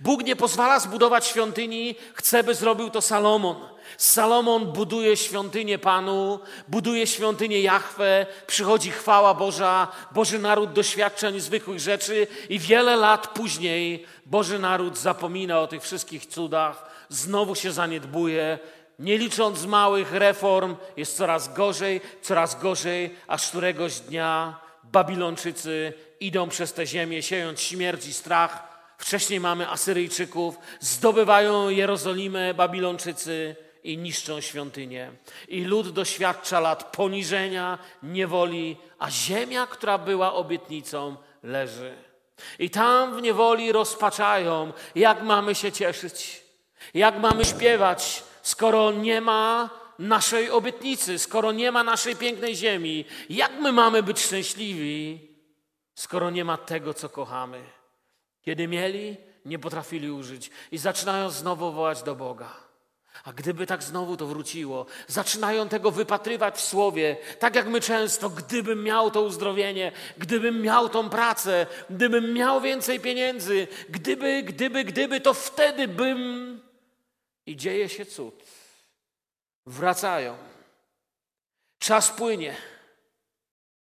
Bóg 0.00 0.24
nie 0.24 0.36
pozwala 0.36 0.80
zbudować 0.80 1.26
świątyni, 1.26 1.94
chce, 2.14 2.44
by 2.44 2.54
zrobił 2.54 2.90
to 2.90 3.02
Salomon. 3.02 3.56
Salomon 3.96 4.72
buduje 4.72 5.16
świątynię 5.16 5.78
Panu, 5.78 6.40
buduje 6.68 7.06
świątynię 7.06 7.60
Jahwe, 7.60 8.26
przychodzi 8.46 8.90
chwała 8.90 9.34
Boża, 9.34 9.88
Boży 10.12 10.38
naród 10.38 10.72
doświadcza 10.72 11.30
niezwykłych 11.30 11.80
rzeczy 11.80 12.26
i 12.48 12.58
wiele 12.58 12.96
lat 12.96 13.26
później 13.26 14.06
Boży 14.26 14.58
naród 14.58 14.98
zapomina 14.98 15.60
o 15.60 15.66
tych 15.66 15.82
wszystkich 15.82 16.26
cudach, 16.26 16.90
znowu 17.08 17.54
się 17.54 17.72
zaniedbuje, 17.72 18.58
nie 19.00 19.18
licząc 19.18 19.66
małych 19.66 20.12
reform, 20.12 20.76
jest 20.96 21.16
coraz 21.16 21.54
gorzej, 21.54 22.00
coraz 22.22 22.60
gorzej, 22.60 23.14
aż 23.26 23.48
któregoś 23.48 24.00
dnia 24.00 24.60
Babilończycy 24.84 25.92
idą 26.20 26.48
przez 26.48 26.72
tę 26.72 26.86
ziemię, 26.86 27.22
siejąc 27.22 27.60
śmierć 27.60 28.06
i 28.06 28.12
strach. 28.12 28.70
Wcześniej 28.98 29.40
mamy 29.40 29.68
Asyryjczyków, 29.68 30.58
zdobywają 30.80 31.68
Jerozolimę 31.68 32.54
Babilończycy 32.54 33.56
i 33.84 33.98
niszczą 33.98 34.40
świątynię. 34.40 35.10
I 35.48 35.64
lud 35.64 35.90
doświadcza 35.90 36.60
lat 36.60 36.96
poniżenia, 36.96 37.78
niewoli, 38.02 38.76
a 38.98 39.10
ziemia, 39.10 39.66
która 39.66 39.98
była 39.98 40.32
obietnicą, 40.34 41.16
leży. 41.42 41.94
I 42.58 42.70
tam 42.70 43.16
w 43.16 43.22
niewoli 43.22 43.72
rozpaczają, 43.72 44.72
jak 44.94 45.22
mamy 45.22 45.54
się 45.54 45.72
cieszyć, 45.72 46.42
jak 46.94 47.18
mamy 47.18 47.44
śpiewać, 47.44 48.22
skoro 48.42 48.92
nie 48.92 49.20
ma 49.20 49.70
naszej 49.98 50.50
obietnicy, 50.50 51.18
skoro 51.18 51.52
nie 51.52 51.72
ma 51.72 51.84
naszej 51.84 52.16
pięknej 52.16 52.56
ziemi. 52.56 53.04
Jak 53.28 53.52
my 53.60 53.72
mamy 53.72 54.02
być 54.02 54.20
szczęśliwi, 54.20 55.28
skoro 55.94 56.30
nie 56.30 56.44
ma 56.44 56.56
tego, 56.56 56.94
co 56.94 57.08
kochamy? 57.08 57.62
Kiedy 58.42 58.68
mieli, 58.68 59.16
nie 59.44 59.58
potrafili 59.58 60.10
użyć 60.10 60.50
i 60.72 60.78
zaczynają 60.78 61.30
znowu 61.30 61.72
wołać 61.72 62.02
do 62.02 62.14
Boga. 62.14 62.70
A 63.24 63.32
gdyby 63.32 63.66
tak 63.66 63.82
znowu 63.82 64.16
to 64.16 64.26
wróciło, 64.26 64.86
zaczynają 65.06 65.68
tego 65.68 65.90
wypatrywać 65.90 66.54
w 66.56 66.60
słowie, 66.60 67.16
tak 67.38 67.54
jak 67.54 67.66
my 67.66 67.80
często, 67.80 68.30
gdybym 68.30 68.82
miał 68.82 69.10
to 69.10 69.22
uzdrowienie, 69.22 69.92
gdybym 70.18 70.62
miał 70.62 70.88
tą 70.88 71.10
pracę, 71.10 71.66
gdybym 71.90 72.32
miał 72.32 72.60
więcej 72.60 73.00
pieniędzy, 73.00 73.68
gdyby, 73.88 74.42
gdyby, 74.42 74.84
gdyby, 74.84 75.20
to 75.20 75.34
wtedy 75.34 75.88
bym. 75.88 76.69
I 77.50 77.56
dzieje 77.56 77.88
się 77.88 78.06
cud. 78.06 78.34
Wracają. 79.66 80.36
Czas 81.78 82.10
płynie. 82.10 82.56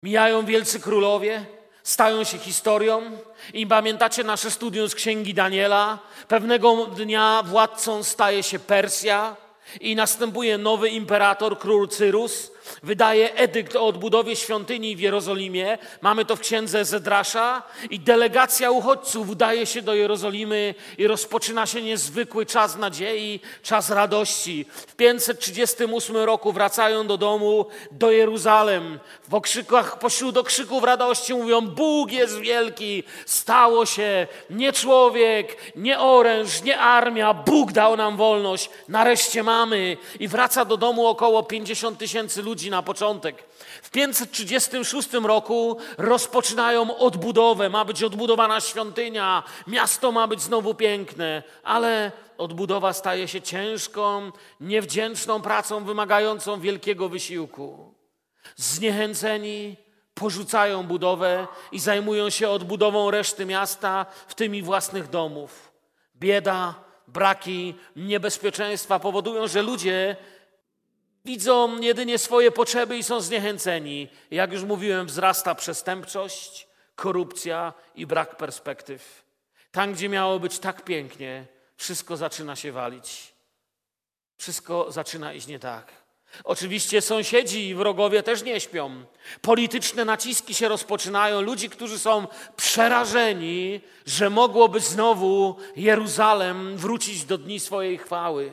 Mijają 0.03 0.45
wielcy 0.45 0.79
królowie, 0.79 1.45
stają 1.83 2.23
się 2.23 2.37
historią. 2.37 3.17
I 3.53 3.67
pamiętacie 3.67 4.23
nasze 4.23 4.51
studium 4.51 4.89
z 4.89 4.95
księgi 4.95 5.33
Daniela? 5.33 5.99
Pewnego 6.27 6.85
dnia 6.85 7.43
władcą 7.45 8.03
staje 8.03 8.43
się 8.43 8.59
Persja 8.59 9.35
i 9.81 9.95
następuje 9.95 10.57
nowy 10.57 10.89
imperator, 10.89 11.59
król 11.59 11.87
Cyrus. 11.87 12.51
Wydaje 12.83 13.35
edykt 13.35 13.75
o 13.75 13.87
odbudowie 13.87 14.35
świątyni 14.35 14.95
w 14.95 14.99
Jerozolimie. 14.99 15.77
Mamy 16.01 16.25
to 16.25 16.35
w 16.35 16.39
księdze 16.39 16.85
Zedrasza. 16.85 17.63
I 17.89 17.99
delegacja 17.99 18.71
uchodźców 18.71 19.29
udaje 19.29 19.65
się 19.65 19.81
do 19.81 19.93
Jerozolimy 19.93 20.75
i 20.97 21.07
rozpoczyna 21.07 21.65
się 21.65 21.81
niezwykły 21.81 22.45
czas 22.45 22.77
nadziei, 22.77 23.39
czas 23.63 23.89
radości. 23.89 24.65
W 24.87 24.95
538 24.95 26.17
roku 26.17 26.51
wracają 26.51 27.07
do 27.07 27.17
domu, 27.17 27.65
do 27.91 28.11
Jeruzalem. 28.11 28.99
W 29.27 29.33
okrzykach, 29.33 29.99
pośród 29.99 30.37
okrzyków 30.37 30.83
radości 30.83 31.33
mówią: 31.33 31.61
Bóg 31.61 32.11
jest 32.11 32.39
wielki, 32.39 33.03
stało 33.25 33.85
się, 33.85 34.27
nie 34.49 34.73
człowiek, 34.73 35.57
nie 35.75 35.99
oręż, 35.99 36.61
nie 36.61 36.79
armia, 36.79 37.33
Bóg 37.33 37.71
dał 37.71 37.97
nam 37.97 38.17
wolność, 38.17 38.69
nareszcie 38.87 39.43
mamy. 39.43 39.97
I 40.19 40.27
wraca 40.27 40.65
do 40.65 40.77
domu 40.77 41.07
około 41.07 41.43
50 41.43 41.97
tysięcy 41.97 42.41
ludzi 42.41 42.58
na 42.67 42.81
początek. 42.81 43.43
W 43.81 43.89
536 43.89 45.13
roku 45.13 45.77
rozpoczynają 45.97 46.97
odbudowę, 46.97 47.69
ma 47.69 47.85
być 47.85 48.03
odbudowana 48.03 48.61
świątynia, 48.61 49.43
miasto 49.67 50.11
ma 50.11 50.27
być 50.27 50.41
znowu 50.41 50.75
piękne, 50.75 51.43
ale 51.63 52.11
odbudowa 52.37 52.93
staje 52.93 53.27
się 53.27 53.41
ciężką, 53.41 54.31
niewdzięczną 54.59 55.41
pracą 55.41 55.83
wymagającą 55.83 56.59
wielkiego 56.59 57.09
wysiłku. 57.09 57.95
Zniechęceni 58.55 59.75
porzucają 60.13 60.83
budowę 60.83 61.47
i 61.71 61.79
zajmują 61.79 62.29
się 62.29 62.49
odbudową 62.49 63.11
reszty 63.11 63.45
miasta, 63.45 64.05
w 64.27 64.35
tym 64.35 64.55
i 64.55 64.61
własnych 64.61 65.09
domów. 65.09 65.71
Bieda, 66.15 66.75
braki, 67.07 67.75
niebezpieczeństwa 67.95 68.99
powodują, 68.99 69.47
że 69.47 69.61
ludzie 69.61 70.15
Widzą 71.29 71.81
jedynie 71.81 72.17
swoje 72.17 72.51
potrzeby 72.51 72.97
i 72.97 73.03
są 73.03 73.21
zniechęceni. 73.21 74.07
Jak 74.31 74.53
już 74.53 74.63
mówiłem, 74.63 75.07
wzrasta 75.07 75.55
przestępczość, 75.55 76.67
korupcja 76.95 77.73
i 77.95 78.05
brak 78.05 78.37
perspektyw. 78.37 79.23
Tam, 79.71 79.93
gdzie 79.93 80.09
miało 80.09 80.39
być 80.39 80.59
tak 80.59 80.83
pięknie, 80.83 81.45
wszystko 81.77 82.17
zaczyna 82.17 82.55
się 82.55 82.71
walić. 82.71 83.33
Wszystko 84.37 84.91
zaczyna 84.91 85.33
iść 85.33 85.47
nie 85.47 85.59
tak. 85.59 85.91
Oczywiście 86.43 87.01
sąsiedzi 87.01 87.67
i 87.67 87.75
wrogowie 87.75 88.23
też 88.23 88.43
nie 88.43 88.59
śpią. 88.59 89.05
Polityczne 89.41 90.05
naciski 90.05 90.53
się 90.53 90.67
rozpoczynają. 90.67 91.41
Ludzi, 91.41 91.69
którzy 91.69 91.99
są 91.99 92.27
przerażeni, 92.55 93.81
że 94.05 94.29
mogłoby 94.29 94.79
znowu 94.79 95.55
Jeruzalem 95.75 96.77
wrócić 96.77 97.25
do 97.25 97.37
dni 97.37 97.59
swojej 97.59 97.97
chwały. 97.97 98.51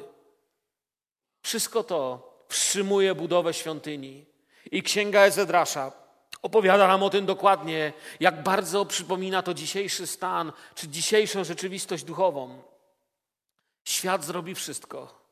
Wszystko 1.43 1.85
to 1.85 2.36
wstrzymuje 2.49 3.15
budowę 3.15 3.55
świątyni. 3.55 4.27
I 4.71 4.83
księga 4.83 5.21
Ezedrasza 5.21 5.93
opowiada 6.43 6.89
nam 6.89 7.03
o 7.03 7.11
tym 7.11 7.27
dokładnie, 7.27 7.93
jak 8.21 8.43
bardzo 8.43 8.85
przypomina 8.85 9.43
to 9.43 9.55
dzisiejszy 9.55 10.07
stan, 10.07 10.53
czy 10.75 10.89
dzisiejszą 10.89 11.45
rzeczywistość 11.45 12.05
duchową. 12.05 12.63
Świat 13.85 14.25
zrobi 14.25 14.55
wszystko, 14.55 15.27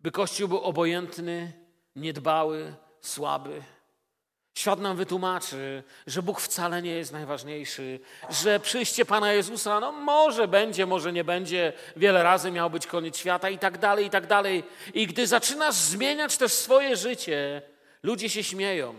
by 0.00 0.10
Kościół 0.10 0.48
był 0.48 0.58
obojętny, 0.58 1.52
niedbały, 1.96 2.74
słaby. 3.00 3.62
Świat 4.54 4.80
nam 4.80 4.96
wytłumaczy, 4.96 5.82
że 6.06 6.22
Bóg 6.22 6.40
wcale 6.40 6.82
nie 6.82 6.90
jest 6.90 7.12
najważniejszy, 7.12 8.00
że 8.30 8.60
przyjście 8.60 9.04
Pana 9.04 9.32
Jezusa, 9.32 9.80
no 9.80 9.92
może 9.92 10.48
będzie, 10.48 10.86
może 10.86 11.12
nie 11.12 11.24
będzie, 11.24 11.72
wiele 11.96 12.22
razy 12.22 12.50
miał 12.50 12.70
być 12.70 12.86
koniec 12.86 13.16
świata 13.18 13.50
i 13.50 13.58
tak 13.58 13.78
dalej, 13.78 14.06
i 14.06 14.10
tak 14.10 14.26
dalej. 14.26 14.64
I 14.94 15.06
gdy 15.06 15.26
zaczynasz 15.26 15.74
zmieniać 15.74 16.36
też 16.36 16.52
swoje 16.52 16.96
życie, 16.96 17.62
ludzie 18.02 18.28
się 18.28 18.44
śmieją. 18.44 18.94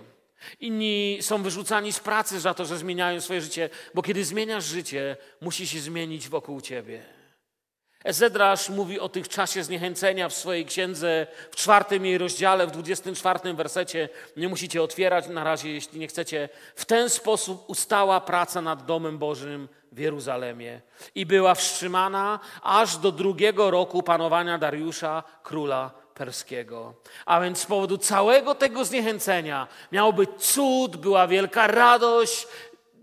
Inni 0.59 1.17
są 1.21 1.43
wyrzucani 1.43 1.93
z 1.93 1.99
pracy 1.99 2.39
za 2.39 2.53
to, 2.53 2.65
że 2.65 2.77
zmieniają 2.77 3.21
swoje 3.21 3.41
życie, 3.41 3.69
bo 3.93 4.01
kiedy 4.01 4.25
zmieniasz 4.25 4.65
życie, 4.65 5.17
musi 5.41 5.67
się 5.67 5.79
zmienić 5.79 6.29
wokół 6.29 6.61
ciebie. 6.61 7.20
Ezedrasz 8.03 8.69
mówi 8.69 8.99
o 8.99 9.09
tych 9.09 9.29
czasie 9.29 9.63
zniechęcenia 9.63 10.29
w 10.29 10.33
swojej 10.33 10.65
księdze 10.65 11.27
w 11.51 11.55
czwartym 11.55 12.05
jej 12.05 12.17
rozdziale, 12.17 12.67
w 12.67 12.71
dwudziestym 12.71 13.15
czwartym 13.15 13.55
wersecie. 13.55 14.09
Nie 14.37 14.49
musicie 14.49 14.83
otwierać 14.83 15.27
na 15.27 15.43
razie, 15.43 15.71
jeśli 15.71 15.99
nie 15.99 16.07
chcecie. 16.07 16.49
W 16.75 16.85
ten 16.85 17.09
sposób 17.09 17.63
ustała 17.67 18.21
praca 18.21 18.61
nad 18.61 18.85
Domem 18.85 19.17
Bożym 19.17 19.69
w 19.91 19.99
Jeruzalemie 19.99 20.81
i 21.15 21.25
była 21.25 21.55
wstrzymana 21.55 22.39
aż 22.63 22.97
do 22.97 23.11
drugiego 23.11 23.71
roku 23.71 24.03
panowania 24.03 24.57
Dariusza, 24.57 25.23
króla 25.43 25.91
perskiego. 26.13 26.93
A 27.25 27.41
więc 27.41 27.59
z 27.59 27.65
powodu 27.65 27.97
całego 27.97 28.55
tego 28.55 28.85
zniechęcenia 28.85 29.67
miał 29.91 30.13
być 30.13 30.29
cud, 30.37 30.97
była 30.97 31.27
wielka 31.27 31.67
radość. 31.67 32.47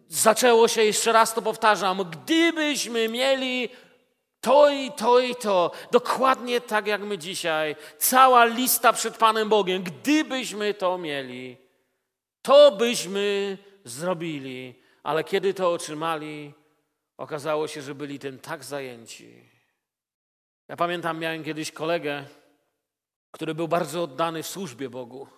Zaczęło 0.09 0.69
się, 0.69 0.85
jeszcze 0.85 1.13
raz 1.13 1.35
to 1.35 1.43
powtarzam, 1.43 2.11
gdybyśmy 2.11 3.09
mieli 3.09 3.69
to 4.41 4.71
i 4.71 4.93
to 4.93 5.21
i 5.21 5.37
to, 5.37 5.71
dokładnie 5.91 6.61
tak 6.61 6.87
jak 6.87 7.01
my 7.01 7.19
dzisiaj, 7.19 7.77
cała 7.99 8.45
lista 8.45 8.93
przed 8.93 9.17
Panem 9.17 9.49
Bogiem, 9.49 9.83
gdybyśmy 9.83 10.75
to 10.75 10.99
mieli, 10.99 11.57
to 12.43 12.73
byśmy 12.73 13.59
zrobili, 13.85 14.83
ale 15.03 15.25
kiedy 15.25 15.55
to 15.55 15.73
otrzymali, 15.73 16.55
okazało 17.17 17.69
się, 17.69 17.83
że 17.83 17.95
byli 17.95 18.19
tym 18.19 18.39
tak 18.39 18.65
zajęci, 18.65 19.49
Ja 20.69 20.77
pamiętam, 20.77 21.19
miałem 21.19 21.45
kiedyś 21.45 21.73
kolegę, 21.73 22.25
który 23.31 23.55
był 23.55 23.69
bardzo 23.69 24.03
oddany 24.03 24.43
w 24.43 24.47
służbie 24.47 24.91
Bogu. 24.91 25.29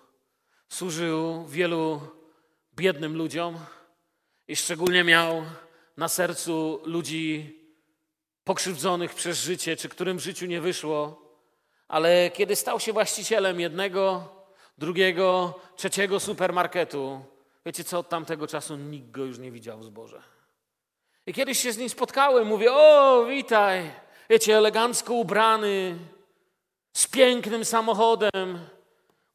Służył 0.69 1.45
wielu 1.45 2.01
biednym 2.75 3.17
ludziom 3.17 3.59
i 4.47 4.55
szczególnie 4.55 5.03
miał 5.03 5.43
na 5.97 6.07
sercu 6.07 6.81
ludzi 6.85 7.60
pokrzywdzonych 8.43 9.13
przez 9.13 9.43
życie, 9.43 9.75
czy 9.75 9.89
którym 9.89 10.17
w 10.17 10.23
życiu 10.23 10.45
nie 10.45 10.61
wyszło. 10.61 11.21
Ale 11.87 12.31
kiedy 12.33 12.55
stał 12.55 12.79
się 12.79 12.93
właścicielem 12.93 13.59
jednego, 13.59 14.29
drugiego, 14.77 15.59
trzeciego 15.75 16.19
supermarketu, 16.19 17.25
wiecie 17.65 17.83
co, 17.83 17.99
od 17.99 18.09
tamtego 18.09 18.47
czasu 18.47 18.75
nikt 18.75 19.11
go 19.11 19.25
już 19.25 19.37
nie 19.37 19.51
widział 19.51 19.79
w 19.79 19.83
zborze. 19.83 20.21
I 21.25 21.33
kiedyś 21.33 21.59
się 21.59 21.71
z 21.71 21.77
nim 21.77 21.89
spotkałem, 21.89 22.47
mówię, 22.47 22.73
o, 22.73 23.25
witaj, 23.25 23.91
wiecie, 24.29 24.57
elegancko 24.57 25.13
ubrany, 25.13 25.97
z 26.93 27.07
pięknym 27.07 27.65
samochodem. 27.65 28.59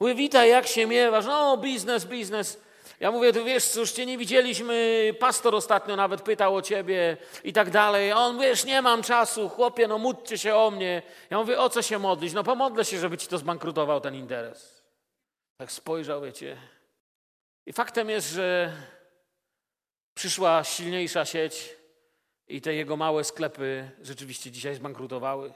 Mówię, 0.00 0.14
witaj, 0.14 0.50
jak 0.50 0.66
się 0.66 0.86
miewasz? 0.86 1.26
No, 1.26 1.56
biznes, 1.56 2.04
biznes. 2.04 2.60
Ja 3.00 3.10
mówię, 3.10 3.32
tu 3.32 3.44
wiesz, 3.44 3.64
cóż, 3.64 3.92
cię 3.92 4.06
nie 4.06 4.18
widzieliśmy, 4.18 5.14
pastor 5.20 5.54
ostatnio 5.54 5.96
nawet 5.96 6.22
pytał 6.22 6.56
o 6.56 6.62
ciebie 6.62 7.16
i 7.44 7.52
tak 7.52 7.70
dalej. 7.70 8.12
On, 8.12 8.38
wiesz, 8.40 8.64
nie 8.64 8.82
mam 8.82 9.02
czasu, 9.02 9.48
chłopie, 9.48 9.88
no 9.88 9.98
módlcie 9.98 10.38
się 10.38 10.54
o 10.54 10.70
mnie. 10.70 11.02
Ja 11.30 11.38
mówię, 11.38 11.58
o 11.58 11.70
co 11.70 11.82
się 11.82 11.98
modlić? 11.98 12.32
No 12.32 12.44
pomodlę 12.44 12.84
się, 12.84 12.98
żeby 12.98 13.18
ci 13.18 13.28
to 13.28 13.38
zbankrutował 13.38 14.00
ten 14.00 14.14
interes. 14.14 14.84
Tak 15.56 15.72
spojrzał, 15.72 16.22
wiecie. 16.22 16.56
I 17.66 17.72
faktem 17.72 18.10
jest, 18.10 18.30
że 18.30 18.72
przyszła 20.14 20.64
silniejsza 20.64 21.24
sieć 21.24 21.76
i 22.48 22.60
te 22.60 22.74
jego 22.74 22.96
małe 22.96 23.24
sklepy 23.24 23.90
rzeczywiście 24.02 24.50
dzisiaj 24.50 24.74
zbankrutowały. 24.74 25.52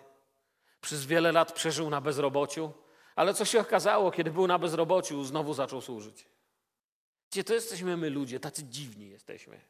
Przez 0.80 1.06
wiele 1.06 1.32
lat 1.32 1.52
przeżył 1.52 1.90
na 1.90 2.00
bezrobociu, 2.00 2.73
ale 3.16 3.35
co 3.35 3.44
się 3.44 3.61
okazało, 3.61 4.11
kiedy 4.11 4.30
był 4.30 4.47
na 4.47 4.59
bezrobociu, 4.59 5.25
znowu 5.25 5.54
zaczął 5.54 5.80
służyć. 5.80 6.26
Gdzie 7.30 7.44
to 7.44 7.54
jesteśmy 7.54 7.96
my 7.96 8.10
ludzie, 8.10 8.40
tacy 8.40 8.64
dziwni 8.64 9.08
jesteśmy. 9.08 9.60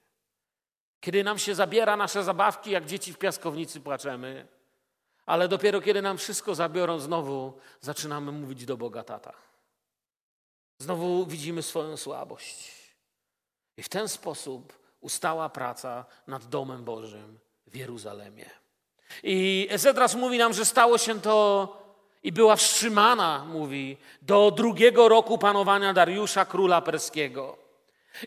Kiedy 1.01 1.25
nam 1.25 1.39
się 1.39 1.55
zabiera 1.55 1.97
nasze 1.97 2.25
zabawki, 2.25 2.71
jak 2.71 2.87
dzieci 2.87 3.13
w 3.13 3.19
piaskownicy 3.19 3.81
płaczemy, 3.81 4.47
ale 5.27 5.49
dopiero 5.49 5.81
kiedy 5.81 6.03
nam 6.03 6.19
wszystko 6.19 6.55
zabiorą, 6.55 6.99
znowu 6.99 7.59
zaczynamy 7.81 8.33
mówić 8.33 8.65
do 8.65 8.77
Boga 8.77 9.05
tata. 9.05 9.33
Znowu 10.79 11.27
widzimy 11.27 11.63
swoją 11.63 11.97
słabość. 11.97 12.73
I 13.77 13.83
w 13.83 13.89
ten 13.89 14.09
sposób 14.09 14.79
ustała 15.01 15.49
praca 15.49 16.05
nad 16.27 16.45
domem 16.45 16.85
Bożym 16.85 17.39
w 17.67 17.77
Jeruzalemie. 17.77 18.51
I 19.23 19.67
Ezedras 19.71 20.15
mówi 20.15 20.39
nam, 20.39 20.53
że 20.53 20.65
stało 20.65 20.99
się 20.99 21.21
to 21.21 21.77
i 22.23 22.33
była 22.33 22.57
wstrzymana, 22.57 23.45
mówi, 23.53 23.97
do 24.23 24.51
drugiego 24.51 25.09
roku 25.09 25.39
panowania 25.39 25.93
Dariusza, 25.93 26.45
króla 26.45 26.81
perskiego. 26.81 27.70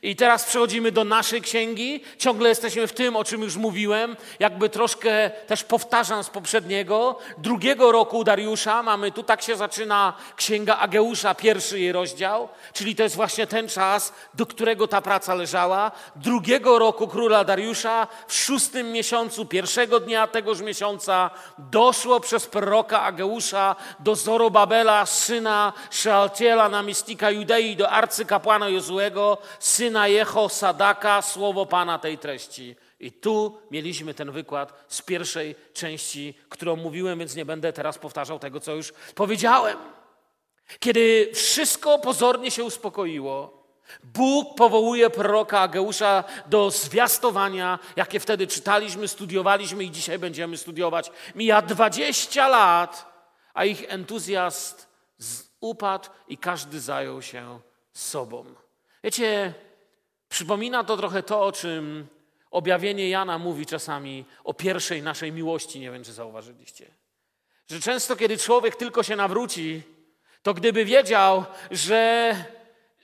I 0.01 0.15
teraz 0.15 0.45
przechodzimy 0.45 0.91
do 0.91 1.03
naszej 1.03 1.41
księgi. 1.41 2.03
Ciągle 2.17 2.49
jesteśmy 2.49 2.87
w 2.87 2.93
tym, 2.93 3.15
o 3.15 3.23
czym 3.23 3.41
już 3.41 3.55
mówiłem. 3.55 4.15
Jakby 4.39 4.69
troszkę 4.69 5.29
też 5.29 5.63
powtarzam 5.63 6.23
z 6.23 6.29
poprzedniego. 6.29 7.19
Drugiego 7.37 7.91
roku 7.91 8.23
Dariusza 8.23 8.83
mamy, 8.83 9.11
tu 9.11 9.23
tak 9.23 9.41
się 9.41 9.55
zaczyna 9.55 10.13
księga 10.35 10.77
Ageusza, 10.77 11.35
pierwszy 11.35 11.79
jej 11.79 11.91
rozdział. 11.91 12.49
Czyli 12.73 12.95
to 12.95 13.03
jest 13.03 13.15
właśnie 13.15 13.47
ten 13.47 13.69
czas, 13.69 14.13
do 14.33 14.45
którego 14.45 14.87
ta 14.87 15.01
praca 15.01 15.35
leżała. 15.35 15.91
Drugiego 16.15 16.79
roku 16.79 17.07
króla 17.07 17.43
Dariusza, 17.43 18.07
w 18.27 18.33
szóstym 18.33 18.91
miesiącu, 18.91 19.45
pierwszego 19.45 19.99
dnia 19.99 20.27
tegoż 20.27 20.61
miesiąca, 20.61 21.29
doszło 21.57 22.19
przez 22.19 22.47
proroka 22.47 23.01
Ageusza 23.01 23.75
do 23.99 24.15
Zorobabela, 24.15 25.05
syna 25.05 25.73
Szealtiela, 25.91 26.69
namiestnika 26.69 27.31
Judei, 27.31 27.75
do 27.75 27.89
arcykapłana 27.89 28.69
Jozuego, 28.69 29.37
syna 29.73 30.07
Jeho 30.07 30.49
Sadaka, 30.49 31.21
słowo 31.21 31.65
Pana 31.65 31.99
tej 31.99 32.17
treści. 32.17 32.75
I 32.99 33.11
tu 33.11 33.61
mieliśmy 33.71 34.13
ten 34.13 34.31
wykład 34.31 34.85
z 34.87 35.01
pierwszej 35.01 35.55
części, 35.73 36.33
którą 36.49 36.75
mówiłem, 36.75 37.19
więc 37.19 37.35
nie 37.35 37.45
będę 37.45 37.73
teraz 37.73 37.97
powtarzał 37.97 38.39
tego, 38.39 38.59
co 38.59 38.75
już 38.75 38.93
powiedziałem. 39.15 39.77
Kiedy 40.79 41.31
wszystko 41.33 41.99
pozornie 41.99 42.51
się 42.51 42.63
uspokoiło, 42.63 43.63
Bóg 44.03 44.55
powołuje 44.57 45.09
proroka 45.09 45.59
Ageusza 45.59 46.23
do 46.45 46.71
zwiastowania, 46.71 47.79
jakie 47.95 48.19
wtedy 48.19 48.47
czytaliśmy, 48.47 49.07
studiowaliśmy 49.07 49.83
i 49.83 49.91
dzisiaj 49.91 50.19
będziemy 50.19 50.57
studiować. 50.57 51.12
Mija 51.36 51.62
20 51.62 52.47
lat, 52.47 53.13
a 53.53 53.65
ich 53.65 53.86
entuzjazm 53.88 54.75
upadł 55.59 56.09
i 56.27 56.38
każdy 56.38 56.79
zajął 56.79 57.21
się 57.21 57.59
sobą. 57.93 58.62
Wiecie, 59.03 59.53
przypomina 60.29 60.83
to 60.83 60.97
trochę 60.97 61.23
to, 61.23 61.41
o 61.41 61.51
czym 61.51 62.07
objawienie 62.51 63.09
Jana 63.09 63.37
mówi 63.37 63.65
czasami 63.65 64.25
o 64.43 64.53
pierwszej 64.53 65.01
naszej 65.01 65.31
miłości. 65.31 65.79
Nie 65.79 65.91
wiem, 65.91 66.03
czy 66.03 66.13
zauważyliście. 66.13 66.85
Że 67.67 67.79
często, 67.79 68.15
kiedy 68.15 68.37
człowiek 68.37 68.75
tylko 68.75 69.03
się 69.03 69.15
nawróci, 69.15 69.81
to 70.43 70.53
gdyby 70.53 70.85
wiedział, 70.85 71.45
że, 71.71 72.35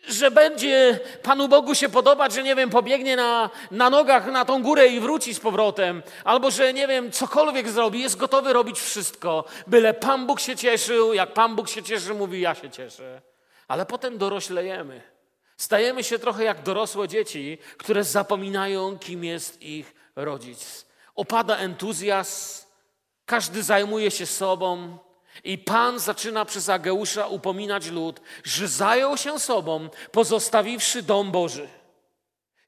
że 0.07 0.31
będzie 0.31 0.99
Panu 1.23 1.47
Bogu 1.47 1.75
się 1.75 1.89
podobać, 1.89 2.33
że 2.33 2.43
nie 2.43 2.55
wiem, 2.55 2.69
pobiegnie 2.69 3.15
na, 3.15 3.49
na 3.71 3.89
nogach 3.89 4.25
na 4.25 4.45
tą 4.45 4.63
górę 4.63 4.87
i 4.87 4.99
wróci 4.99 5.33
z 5.33 5.39
powrotem, 5.39 6.03
albo 6.23 6.51
że 6.51 6.73
nie 6.73 6.87
wiem, 6.87 7.11
cokolwiek 7.11 7.69
zrobi, 7.69 7.99
jest 7.99 8.17
gotowy 8.17 8.53
robić 8.53 8.79
wszystko, 8.79 9.45
byle 9.67 9.93
Pan 9.93 10.27
Bóg 10.27 10.39
się 10.39 10.55
cieszył, 10.55 11.13
jak 11.13 11.33
Pan 11.33 11.55
Bóg 11.55 11.69
się 11.69 11.83
cieszy, 11.83 12.13
mówi: 12.13 12.41
Ja 12.41 12.55
się 12.55 12.69
cieszę. 12.69 13.21
Ale 13.67 13.85
potem 13.85 14.17
doroślejemy. 14.17 15.18
Stajemy 15.59 16.03
się 16.03 16.19
trochę 16.19 16.43
jak 16.43 16.63
dorosłe 16.63 17.07
dzieci, 17.07 17.57
które 17.77 18.03
zapominają, 18.03 18.99
kim 18.99 19.23
jest 19.23 19.61
ich 19.61 19.93
rodzic. 20.15 20.85
Opada 21.15 21.57
entuzjazm, 21.57 22.65
każdy 23.25 23.63
zajmuje 23.63 24.11
się 24.11 24.25
sobą 24.25 24.97
i 25.43 25.57
Pan 25.57 25.99
zaczyna 25.99 26.45
przez 26.45 26.69
Ageusza 26.69 27.27
upominać 27.27 27.87
lud, 27.87 28.21
że 28.43 28.67
zajął 28.67 29.17
się 29.17 29.39
sobą, 29.39 29.89
pozostawiwszy 30.11 31.03
dom 31.03 31.31
Boży. 31.31 31.67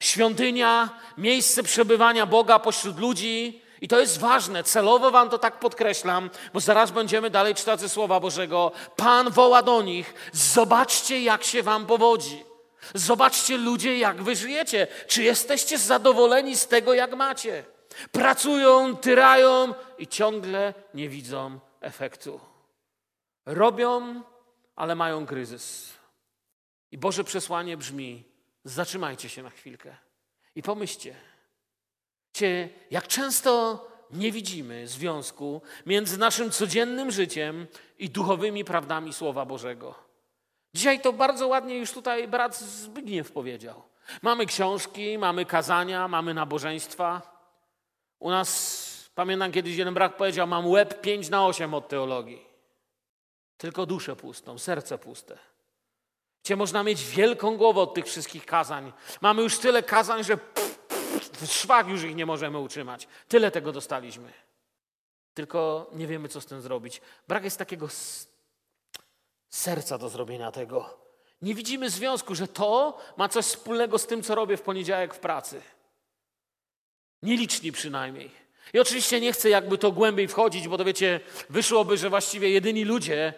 Świątynia, 0.00 1.00
miejsce 1.18 1.62
przebywania 1.62 2.26
Boga 2.26 2.58
pośród 2.58 2.98
ludzi, 2.98 3.62
i 3.80 3.88
to 3.88 4.00
jest 4.00 4.18
ważne, 4.18 4.64
celowo 4.64 5.10
wam 5.10 5.30
to 5.30 5.38
tak 5.38 5.58
podkreślam, 5.58 6.30
bo 6.54 6.60
zaraz 6.60 6.90
będziemy 6.90 7.30
dalej 7.30 7.54
czytać 7.54 7.80
ze 7.80 7.88
Słowa 7.88 8.20
Bożego. 8.20 8.72
Pan 8.96 9.30
woła 9.30 9.62
do 9.62 9.82
nich, 9.82 10.14
zobaczcie, 10.32 11.22
jak 11.22 11.44
się 11.44 11.62
wam 11.62 11.86
powodzi. 11.86 12.51
Zobaczcie, 12.94 13.58
ludzie, 13.58 13.98
jak 13.98 14.22
wy 14.22 14.36
żyjecie. 14.36 14.86
Czy 15.06 15.22
jesteście 15.22 15.78
zadowoleni 15.78 16.56
z 16.56 16.68
tego, 16.68 16.94
jak 16.94 17.16
macie? 17.16 17.64
Pracują, 18.12 18.96
tyrają 18.96 19.74
i 19.98 20.06
ciągle 20.06 20.74
nie 20.94 21.08
widzą 21.08 21.60
efektu. 21.80 22.40
Robią, 23.46 24.22
ale 24.76 24.94
mają 24.94 25.26
kryzys. 25.26 25.92
I 26.90 26.98
Boże 26.98 27.24
przesłanie 27.24 27.76
brzmi: 27.76 28.24
zatrzymajcie 28.64 29.28
się 29.28 29.42
na 29.42 29.50
chwilkę 29.50 29.96
i 30.54 30.62
pomyślcie, 30.62 31.14
Cię, 32.32 32.68
jak 32.90 33.08
często 33.08 33.86
nie 34.10 34.32
widzimy 34.32 34.88
związku 34.88 35.62
między 35.86 36.18
naszym 36.18 36.50
codziennym 36.50 37.10
życiem 37.10 37.66
i 37.98 38.10
duchowymi 38.10 38.64
prawdami 38.64 39.12
Słowa 39.12 39.44
Bożego. 39.44 39.94
Dzisiaj 40.74 41.00
to 41.00 41.12
bardzo 41.12 41.48
ładnie 41.48 41.78
już 41.78 41.92
tutaj 41.92 42.28
brat 42.28 42.58
Zbigniew 42.58 43.32
powiedział. 43.32 43.82
Mamy 44.22 44.46
książki, 44.46 45.18
mamy 45.18 45.46
kazania, 45.46 46.08
mamy 46.08 46.34
nabożeństwa. 46.34 47.22
U 48.18 48.30
nas, 48.30 49.10
pamiętam 49.14 49.52
kiedyś 49.52 49.76
jeden 49.76 49.94
brat 49.94 50.14
powiedział, 50.14 50.46
mam 50.46 50.66
łeb 50.66 51.00
5 51.00 51.28
na 51.28 51.46
8 51.46 51.74
od 51.74 51.88
teologii. 51.88 52.46
Tylko 53.56 53.86
duszę 53.86 54.16
pustą, 54.16 54.58
serce 54.58 54.98
puste. 54.98 55.38
Gdzie 56.44 56.56
można 56.56 56.82
mieć 56.82 57.04
wielką 57.04 57.56
głowę 57.56 57.80
od 57.80 57.94
tych 57.94 58.06
wszystkich 58.06 58.46
kazań. 58.46 58.92
Mamy 59.20 59.42
już 59.42 59.58
tyle 59.58 59.82
kazań, 59.82 60.24
że 60.24 60.36
pff, 60.36 60.78
pff, 60.78 61.52
szwach 61.52 61.88
już 61.88 62.02
ich 62.02 62.16
nie 62.16 62.26
możemy 62.26 62.58
utrzymać. 62.58 63.08
Tyle 63.28 63.50
tego 63.50 63.72
dostaliśmy. 63.72 64.32
Tylko 65.34 65.90
nie 65.92 66.06
wiemy, 66.06 66.28
co 66.28 66.40
z 66.40 66.46
tym 66.46 66.62
zrobić. 66.62 67.00
Brak 67.28 67.44
jest 67.44 67.58
takiego 67.58 67.88
serca 69.52 69.98
do 69.98 70.08
zrobienia 70.08 70.52
tego. 70.52 70.98
Nie 71.42 71.54
widzimy 71.54 71.90
związku, 71.90 72.34
że 72.34 72.48
to 72.48 72.98
ma 73.16 73.28
coś 73.28 73.44
wspólnego 73.44 73.98
z 73.98 74.06
tym, 74.06 74.22
co 74.22 74.34
robię 74.34 74.56
w 74.56 74.62
poniedziałek 74.62 75.14
w 75.14 75.18
pracy. 75.18 75.62
Nieliczni 77.22 77.72
przynajmniej. 77.72 78.30
I 78.72 78.78
oczywiście 78.78 79.20
nie 79.20 79.32
chcę 79.32 79.48
jakby 79.48 79.78
to 79.78 79.92
głębiej 79.92 80.28
wchodzić, 80.28 80.68
bo 80.68 80.78
to 80.78 80.84
wiecie, 80.84 81.20
wyszłoby, 81.50 81.96
że 81.96 82.10
właściwie 82.10 82.50
jedyni 82.50 82.84
ludzie 82.84 83.34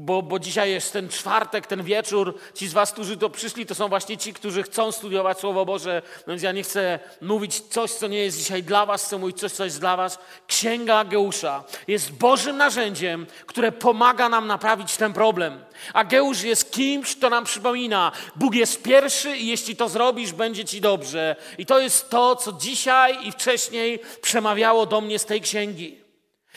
bo, 0.00 0.22
bo 0.22 0.38
dzisiaj 0.38 0.70
jest 0.70 0.92
ten 0.92 1.08
czwartek, 1.08 1.66
ten 1.66 1.82
wieczór. 1.82 2.34
Ci 2.54 2.68
z 2.68 2.72
Was, 2.72 2.92
którzy 2.92 3.16
to 3.16 3.30
przyszli, 3.30 3.66
to 3.66 3.74
są 3.74 3.88
właśnie 3.88 4.16
ci, 4.16 4.34
którzy 4.34 4.62
chcą 4.62 4.92
studiować 4.92 5.38
Słowo 5.38 5.64
Boże. 5.64 6.02
Więc 6.28 6.42
ja 6.42 6.52
nie 6.52 6.62
chcę 6.62 6.98
mówić 7.20 7.60
coś, 7.60 7.90
co 7.90 8.08
nie 8.08 8.18
jest 8.18 8.38
dzisiaj 8.38 8.62
dla 8.62 8.86
Was, 8.86 9.04
chcę 9.04 9.18
mówić 9.18 9.38
coś, 9.38 9.52
co 9.52 9.64
jest 9.64 9.80
dla 9.80 9.96
Was. 9.96 10.18
Księga 10.46 10.96
Ageusza 10.96 11.64
jest 11.88 12.12
Bożym 12.12 12.56
narzędziem, 12.56 13.26
które 13.46 13.72
pomaga 13.72 14.28
nam 14.28 14.46
naprawić 14.46 14.96
ten 14.96 15.12
problem. 15.12 15.64
Ageusz 15.94 16.42
jest 16.42 16.72
kimś, 16.72 17.16
kto 17.16 17.30
nam 17.30 17.44
przypomina, 17.44 18.12
Bóg 18.36 18.54
jest 18.54 18.82
pierwszy 18.82 19.36
i 19.36 19.46
jeśli 19.46 19.76
to 19.76 19.88
zrobisz, 19.88 20.32
będzie 20.32 20.64
Ci 20.64 20.80
dobrze. 20.80 21.36
I 21.58 21.66
to 21.66 21.78
jest 21.78 22.10
to, 22.10 22.36
co 22.36 22.52
dzisiaj 22.52 23.26
i 23.26 23.32
wcześniej 23.32 23.98
przemawiało 24.22 24.86
do 24.86 25.00
mnie 25.00 25.18
z 25.18 25.26
tej 25.26 25.40
księgi. 25.40 26.00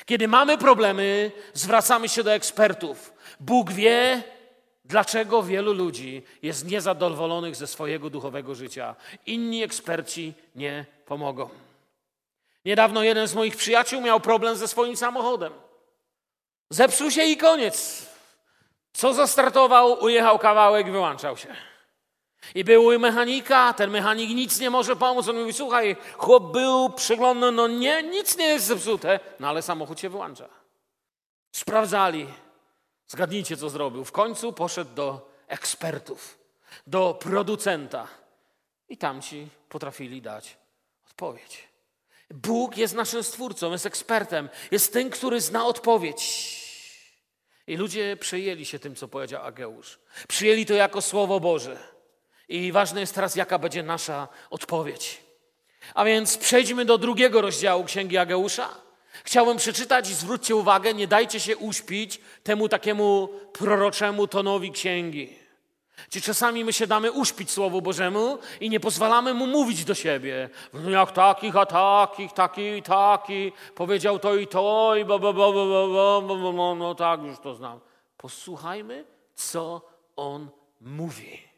Kiedy 0.05 0.27
mamy 0.27 0.57
problemy, 0.57 1.31
zwracamy 1.53 2.09
się 2.09 2.23
do 2.23 2.33
ekspertów. 2.33 3.12
Bóg 3.45 3.71
wie, 3.71 4.23
dlaczego 4.85 5.43
wielu 5.43 5.73
ludzi 5.73 6.23
jest 6.41 6.67
niezadowolonych 6.67 7.55
ze 7.55 7.67
swojego 7.67 8.09
duchowego 8.09 8.55
życia. 8.55 8.95
Inni 9.25 9.63
eksperci 9.63 10.33
nie 10.55 10.85
pomogą. 11.05 11.49
Niedawno 12.65 13.03
jeden 13.03 13.27
z 13.27 13.35
moich 13.35 13.55
przyjaciół 13.55 14.01
miał 14.01 14.19
problem 14.19 14.55
ze 14.55 14.67
swoim 14.67 14.97
samochodem. 14.97 15.53
Zepsuł 16.69 17.11
się 17.11 17.23
i 17.23 17.37
koniec. 17.37 18.05
Co 18.93 19.13
zastartował, 19.13 20.03
ujechał 20.03 20.39
kawałek, 20.39 20.91
wyłączał 20.91 21.37
się. 21.37 21.55
I 22.55 22.63
był 22.63 22.99
mechanika, 22.99 23.73
ten 23.73 23.89
mechanik 23.89 24.29
nic 24.29 24.59
nie 24.59 24.69
może 24.69 24.95
pomóc. 24.95 25.27
On 25.27 25.39
mówi, 25.39 25.53
słuchaj, 25.53 25.95
chłop 26.17 26.51
był, 26.51 26.89
przyglądny, 26.89 27.51
no 27.51 27.67
nie, 27.67 28.03
nic 28.03 28.37
nie 28.37 28.45
jest 28.45 28.65
zepsute, 28.65 29.19
no 29.39 29.47
ale 29.47 29.61
samochód 29.61 29.99
się 29.99 30.09
wyłącza. 30.09 30.49
Sprawdzali. 31.51 32.27
Zgadnijcie, 33.13 33.57
co 33.57 33.69
zrobił. 33.69 34.05
W 34.05 34.11
końcu 34.11 34.53
poszedł 34.53 34.95
do 34.95 35.29
ekspertów, 35.47 36.39
do 36.87 37.13
producenta. 37.13 38.07
I 38.89 38.97
tamci 38.97 39.47
potrafili 39.69 40.21
dać 40.21 40.57
odpowiedź. 41.05 41.67
Bóg 42.29 42.77
jest 42.77 42.95
naszym 42.95 43.23
stwórcą, 43.23 43.71
jest 43.71 43.85
ekspertem, 43.85 44.49
jest 44.71 44.93
tym, 44.93 45.09
który 45.09 45.41
zna 45.41 45.65
odpowiedź. 45.65 46.23
I 47.67 47.77
ludzie 47.77 48.17
przyjęli 48.17 48.65
się 48.65 48.79
tym, 48.79 48.95
co 48.95 49.07
powiedział 49.07 49.43
Ageusz. 49.43 49.99
Przyjęli 50.27 50.65
to 50.65 50.73
jako 50.73 51.01
Słowo 51.01 51.39
Boże. 51.39 51.77
I 52.49 52.71
ważne 52.71 52.99
jest 52.99 53.15
teraz, 53.15 53.35
jaka 53.35 53.59
będzie 53.59 53.83
nasza 53.83 54.27
odpowiedź. 54.49 55.21
A 55.93 56.05
więc 56.05 56.37
przejdźmy 56.37 56.85
do 56.85 56.97
drugiego 56.97 57.41
rozdziału 57.41 57.83
Księgi 57.83 58.17
Ageusza. 58.17 58.69
Chciałem 59.23 59.57
przeczytać 59.57 60.09
i 60.09 60.13
zwróćcie 60.13 60.55
uwagę, 60.55 60.93
nie 60.93 61.07
dajcie 61.07 61.39
się 61.39 61.57
uśpić 61.57 62.21
temu 62.43 62.69
takiemu 62.69 63.29
proroczemu 63.53 64.27
tonowi 64.27 64.71
księgi. 64.71 65.43
Czy 66.09 66.21
czasami 66.21 66.65
my 66.65 66.73
się 66.73 66.87
damy 66.87 67.11
uśpić 67.11 67.51
Słowu 67.51 67.81
Bożemu 67.81 68.37
i 68.59 68.69
nie 68.69 68.79
pozwalamy 68.79 69.33
Mu 69.33 69.47
mówić 69.47 69.85
do 69.85 69.93
siebie. 69.93 70.49
No 70.73 70.89
jak 70.89 71.11
takich, 71.11 71.55
a 71.55 71.65
takich, 71.65 72.33
taki 72.33 72.81
taki, 72.81 73.51
powiedział 73.75 74.19
to 74.19 74.35
i 74.35 74.47
to 74.47 74.95
i 74.95 75.05
bo, 75.05 75.19
bo, 75.19 75.33
bo, 75.33 75.53
bo, 75.53 75.67
bo, 75.67 76.21
bo, 76.21 76.37
bo, 76.37 76.53
bo, 76.53 76.75
no 76.75 76.95
tak, 76.95 77.23
już 77.23 77.39
to 77.39 77.55
znam. 77.55 77.79
Posłuchajmy, 78.17 79.05
co 79.35 79.81
On 80.15 80.49
mówi. 80.81 81.52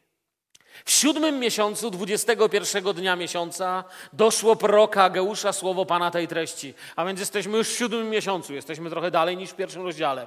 W 0.84 0.90
siódmym 0.90 1.38
miesiącu, 1.38 1.90
21 1.90 2.94
dnia 2.94 3.16
miesiąca, 3.16 3.84
doszło 4.12 4.56
proroka 4.56 5.04
Ageusza 5.04 5.52
słowo 5.52 5.86
Pana 5.86 6.10
tej 6.10 6.28
treści. 6.28 6.74
A 6.96 7.04
więc 7.04 7.20
jesteśmy 7.20 7.58
już 7.58 7.68
w 7.68 7.78
siódmym 7.78 8.10
miesiącu, 8.10 8.54
jesteśmy 8.54 8.90
trochę 8.90 9.10
dalej 9.10 9.36
niż 9.36 9.50
w 9.50 9.54
pierwszym 9.54 9.82
rozdziale. 9.82 10.26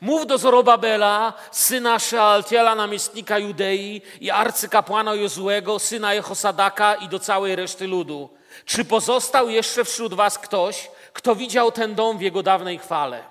Mów 0.00 0.26
do 0.26 0.38
Zorobabela, 0.38 1.32
syna 1.52 1.98
Shealtiela, 1.98 2.74
namiestnika 2.74 3.38
Judei 3.38 4.02
i 4.20 4.30
arcykapłana 4.30 5.14
Jozuego, 5.14 5.78
syna 5.78 6.14
Jehosadaka 6.14 6.94
i 6.94 7.08
do 7.08 7.18
całej 7.18 7.56
reszty 7.56 7.86
ludu. 7.86 8.30
Czy 8.64 8.84
pozostał 8.84 9.48
jeszcze 9.48 9.84
wśród 9.84 10.14
was 10.14 10.38
ktoś, 10.38 10.90
kto 11.12 11.36
widział 11.36 11.72
ten 11.72 11.94
dom 11.94 12.18
w 12.18 12.22
jego 12.22 12.42
dawnej 12.42 12.78
chwale? 12.78 13.24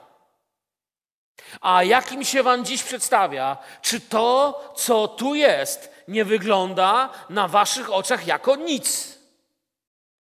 A 1.62 1.84
jakim 1.84 2.24
się 2.24 2.44
wam 2.44 2.66
dziś 2.66 2.84
przedstawia? 2.84 3.58
Czy 3.82 4.02
to, 4.02 4.60
co 4.76 5.08
tu 5.08 5.36
jest, 5.36 5.92
nie 6.10 6.26
wygląda 6.26 7.14
na 7.30 7.48
waszych 7.48 7.94
oczach 7.94 8.28
jako 8.28 8.56
nic? 8.56 9.20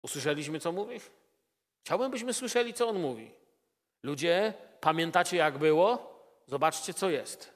Usłyszeliśmy, 0.01 0.59
co 0.59 0.71
mówi? 0.71 0.99
Chciałbym, 1.83 2.11
byśmy 2.11 2.33
słyszeli, 2.33 2.73
co 2.73 2.87
on 2.87 2.99
mówi. 2.99 3.31
Ludzie, 4.03 4.53
pamiętacie, 4.81 5.37
jak 5.37 5.57
było? 5.57 6.19
Zobaczcie, 6.47 6.93
co 6.93 7.09
jest. 7.09 7.53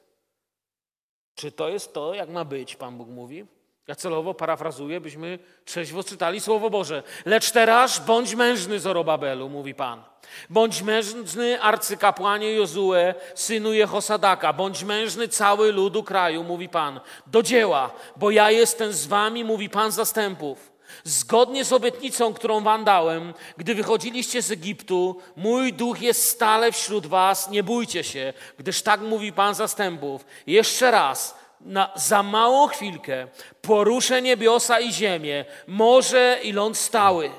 Czy 1.34 1.52
to 1.52 1.68
jest 1.68 1.94
to, 1.94 2.14
jak 2.14 2.28
ma 2.28 2.44
być, 2.44 2.76
Pan 2.76 2.98
Bóg 2.98 3.08
mówi? 3.08 3.46
Ja 3.88 3.94
celowo 3.94 4.34
parafrazuję, 4.34 5.00
byśmy 5.00 5.38
trzeźwo 5.64 6.04
czytali 6.04 6.40
Słowo 6.40 6.70
Boże. 6.70 7.02
Lecz 7.24 7.50
teraz 7.50 7.98
bądź 8.06 8.34
mężny, 8.34 8.80
Zorobabelu, 8.80 9.48
mówi 9.48 9.74
Pan. 9.74 10.02
Bądź 10.50 10.82
mężny, 10.82 11.62
arcykapłanie 11.62 12.52
Jozue, 12.52 13.14
synu 13.34 13.72
Jehosadaka. 13.72 14.52
Bądź 14.52 14.84
mężny, 14.84 15.28
cały 15.28 15.72
ludu 15.72 16.02
kraju, 16.02 16.44
mówi 16.44 16.68
Pan. 16.68 17.00
Do 17.26 17.42
dzieła, 17.42 17.90
bo 18.16 18.30
ja 18.30 18.50
jestem 18.50 18.92
z 18.92 19.06
wami, 19.06 19.44
mówi 19.44 19.70
Pan 19.70 19.92
zastępów. 19.92 20.72
Zgodnie 21.04 21.64
z 21.64 21.72
obietnicą, 21.72 22.34
którą 22.34 22.60
wam 22.60 22.84
dałem, 22.84 23.34
gdy 23.56 23.74
wychodziliście 23.74 24.42
z 24.42 24.50
Egiptu, 24.50 25.20
mój 25.36 25.72
duch 25.72 26.02
jest 26.02 26.28
stale 26.28 26.72
wśród 26.72 27.06
was, 27.06 27.50
nie 27.50 27.62
bójcie 27.62 28.04
się, 28.04 28.32
gdyż 28.58 28.82
tak 28.82 29.00
mówi 29.00 29.32
Pan 29.32 29.54
zastępów. 29.54 30.24
Jeszcze 30.46 30.90
raz, 30.90 31.43
na, 31.64 31.92
za 31.94 32.22
małą 32.22 32.66
chwilkę 32.66 33.28
poruszę 33.62 34.22
niebiosa 34.22 34.80
i 34.80 34.92
ziemię, 34.92 35.44
morze 35.66 36.38
i 36.42 36.52
ląd 36.52 36.76
stały. 36.76 37.30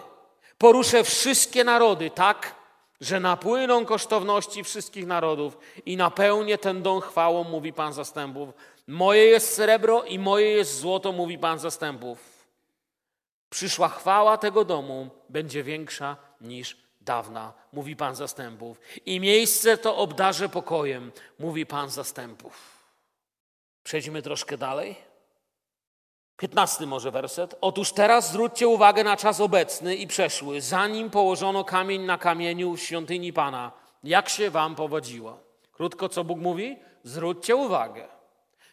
Poruszę 0.57 1.03
wszystkie 1.03 1.63
narody 1.63 2.09
tak, 2.09 2.55
że 3.01 3.19
napłyną 3.19 3.85
kosztowności 3.85 4.63
wszystkich 4.63 5.07
narodów 5.07 5.57
i 5.85 5.97
napełnię 5.97 6.57
ten 6.57 6.81
dom 6.81 7.01
chwałą, 7.01 7.43
mówi 7.43 7.73
Pan 7.73 7.93
zastępów. 7.93 8.49
Moje 8.87 9.25
jest 9.25 9.53
srebro 9.53 10.03
i 10.03 10.19
moje 10.19 10.51
jest 10.51 10.79
złoto, 10.79 11.11
mówi 11.11 11.37
Pan 11.37 11.59
zastępów. 11.59 12.47
Przyszła 13.49 13.89
chwała 13.89 14.37
tego 14.37 14.65
domu 14.65 15.09
będzie 15.29 15.63
większa 15.63 16.17
niż 16.41 16.77
dawna, 17.01 17.53
mówi 17.73 17.95
Pan 17.95 18.15
zastępów. 18.15 18.79
I 19.05 19.19
miejsce 19.19 19.77
to 19.77 19.97
obdarzę 19.97 20.49
pokojem, 20.49 21.11
mówi 21.39 21.65
Pan 21.65 21.89
zastępów. 21.89 22.74
Przejdźmy 23.85 24.21
troszkę 24.21 24.57
dalej. 24.57 24.95
Piętnasty 26.37 26.87
może 26.87 27.11
werset. 27.11 27.55
Otóż 27.61 27.91
teraz 27.91 28.29
zwróćcie 28.29 28.67
uwagę 28.67 29.03
na 29.03 29.17
czas 29.17 29.39
obecny 29.39 29.95
i 29.95 30.07
przeszły, 30.07 30.61
zanim 30.61 31.09
położono 31.09 31.63
kamień 31.63 32.01
na 32.01 32.17
kamieniu 32.17 32.75
w 32.75 32.79
świątyni 32.79 33.33
Pana. 33.33 33.71
Jak 34.03 34.29
się 34.29 34.49
wam 34.49 34.75
powodziło? 34.75 35.39
Krótko, 35.71 36.09
co 36.09 36.23
Bóg 36.23 36.39
mówi? 36.39 36.77
Zwróćcie 37.03 37.55
uwagę. 37.55 38.07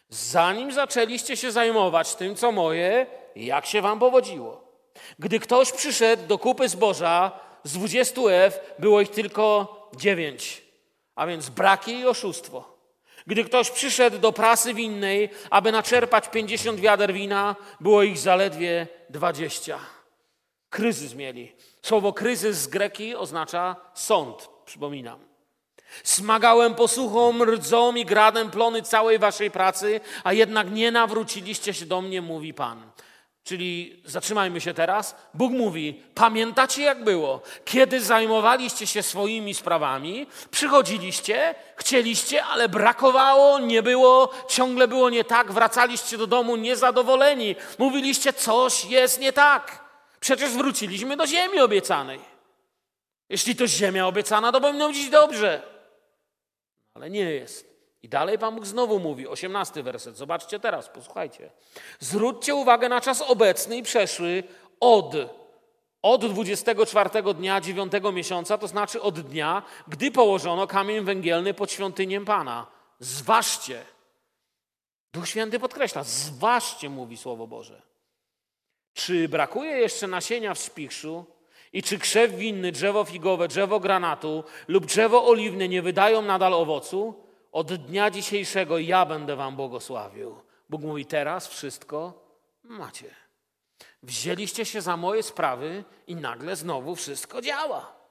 Zanim 0.09 0.71
zaczęliście 0.71 1.37
się 1.37 1.51
zajmować 1.51 2.15
tym, 2.15 2.35
co 2.35 2.51
moje, 2.51 3.05
jak 3.35 3.65
się 3.65 3.81
wam 3.81 3.99
powodziło? 3.99 4.63
Gdy 5.19 5.39
ktoś 5.39 5.71
przyszedł 5.71 6.27
do 6.27 6.37
kupy 6.37 6.69
zboża, 6.69 7.31
z 7.63 7.73
20 7.73 8.21
F 8.21 8.59
było 8.79 9.01
ich 9.01 9.09
tylko 9.09 9.89
9, 9.95 10.61
a 11.15 11.27
więc 11.27 11.49
braki 11.49 11.99
i 11.99 12.07
oszustwo. 12.07 12.72
Gdy 13.27 13.43
ktoś 13.43 13.69
przyszedł 13.69 14.17
do 14.17 14.31
prasy 14.31 14.73
winnej, 14.73 15.29
aby 15.49 15.71
naczerpać 15.71 16.29
50 16.29 16.79
wiader 16.79 17.13
wina, 17.13 17.55
było 17.79 18.03
ich 18.03 18.17
zaledwie 18.17 18.87
20. 19.09 19.79
Kryzys 20.69 21.15
mieli. 21.15 21.55
Słowo 21.81 22.13
kryzys 22.13 22.57
z 22.57 22.67
greki 22.67 23.15
oznacza 23.15 23.75
sąd, 23.93 24.49
przypominam. 24.65 25.19
Smagałem 26.03 26.75
posłuchą, 26.75 27.45
rdzą 27.45 27.95
i 27.95 28.05
gradem 28.05 28.51
plony 28.51 28.81
całej 28.81 29.19
waszej 29.19 29.51
pracy, 29.51 30.01
a 30.23 30.33
jednak 30.33 30.71
nie 30.71 30.91
nawróciliście 30.91 31.73
się 31.73 31.85
do 31.85 32.01
mnie, 32.01 32.21
mówi 32.21 32.53
Pan. 32.53 32.91
Czyli 33.43 34.01
zatrzymajmy 34.05 34.61
się 34.61 34.73
teraz. 34.73 35.15
Bóg 35.33 35.51
mówi: 35.51 36.03
Pamiętacie, 36.15 36.81
jak 36.83 37.03
było? 37.03 37.41
Kiedy 37.65 38.01
zajmowaliście 38.01 38.87
się 38.87 39.03
swoimi 39.03 39.53
sprawami, 39.53 40.27
przychodziliście, 40.51 41.55
chcieliście, 41.75 42.45
ale 42.45 42.69
brakowało, 42.69 43.59
nie 43.59 43.83
było, 43.83 44.29
ciągle 44.49 44.87
było 44.87 45.09
nie 45.09 45.23
tak, 45.23 45.51
wracaliście 45.51 46.17
do 46.17 46.27
domu 46.27 46.55
niezadowoleni. 46.55 47.55
Mówiliście: 47.77 48.33
Coś 48.33 48.85
jest 48.85 49.19
nie 49.19 49.33
tak. 49.33 49.83
Przecież 50.19 50.51
wróciliśmy 50.51 51.17
do 51.17 51.27
ziemi 51.27 51.59
obiecanej. 51.59 52.19
Jeśli 53.29 53.55
to 53.55 53.67
ziemia 53.67 54.07
obiecana, 54.07 54.51
to 54.51 54.61
powinno 54.61 54.87
być 54.87 55.09
dobrze. 55.09 55.61
Ale 56.93 57.09
nie 57.09 57.31
jest. 57.31 57.72
I 58.03 58.09
dalej 58.09 58.39
Pan 58.39 58.55
Bóg 58.55 58.65
znowu 58.65 58.99
mówi, 58.99 59.27
osiemnasty 59.27 59.83
werset, 59.83 60.17
zobaczcie 60.17 60.59
teraz, 60.59 60.89
posłuchajcie. 60.89 61.49
Zwróćcie 61.99 62.55
uwagę 62.55 62.89
na 62.89 63.01
czas 63.01 63.21
obecny 63.21 63.77
i 63.77 63.83
przeszły 63.83 64.43
od, 64.79 65.15
od 66.01 66.25
24 66.25 67.09
dnia 67.33 67.61
9 67.61 67.93
miesiąca, 68.13 68.57
to 68.57 68.67
znaczy 68.67 69.01
od 69.01 69.19
dnia, 69.19 69.63
gdy 69.87 70.11
położono 70.11 70.67
kamień 70.67 71.05
węgielny 71.05 71.53
pod 71.53 71.71
świątynię 71.71 72.25
Pana. 72.25 72.67
zważcie. 72.99 73.85
Duch 75.13 75.27
Święty 75.27 75.59
podkreśla, 75.59 76.03
zważcie, 76.03 76.89
mówi 76.89 77.17
Słowo 77.17 77.47
Boże. 77.47 77.81
Czy 78.93 79.29
brakuje 79.29 79.71
jeszcze 79.71 80.07
nasienia 80.07 80.53
w 80.53 80.59
spichrzu 80.59 81.25
i 81.73 81.83
czy 81.83 81.99
krzew 81.99 82.31
winny, 82.31 82.71
drzewo 82.71 83.05
figowe, 83.05 83.47
drzewo 83.47 83.79
granatu 83.79 84.43
lub 84.67 84.85
drzewo 84.85 85.27
oliwne 85.27 85.69
nie 85.69 85.81
wydają 85.81 86.21
nadal 86.21 86.53
owocu? 86.53 87.23
Od 87.53 87.73
dnia 87.73 88.09
dzisiejszego 88.11 88.77
ja 88.77 89.05
będę 89.05 89.35
wam 89.35 89.55
błogosławił. 89.55 90.35
Bóg 90.69 90.81
mówi, 90.81 91.05
teraz 91.05 91.47
wszystko 91.47 92.13
macie. 92.63 93.15
Wzięliście 94.03 94.65
się 94.65 94.81
za 94.81 94.97
moje 94.97 95.23
sprawy 95.23 95.83
i 96.07 96.15
nagle 96.15 96.55
znowu 96.55 96.95
wszystko 96.95 97.41
działa. 97.41 98.03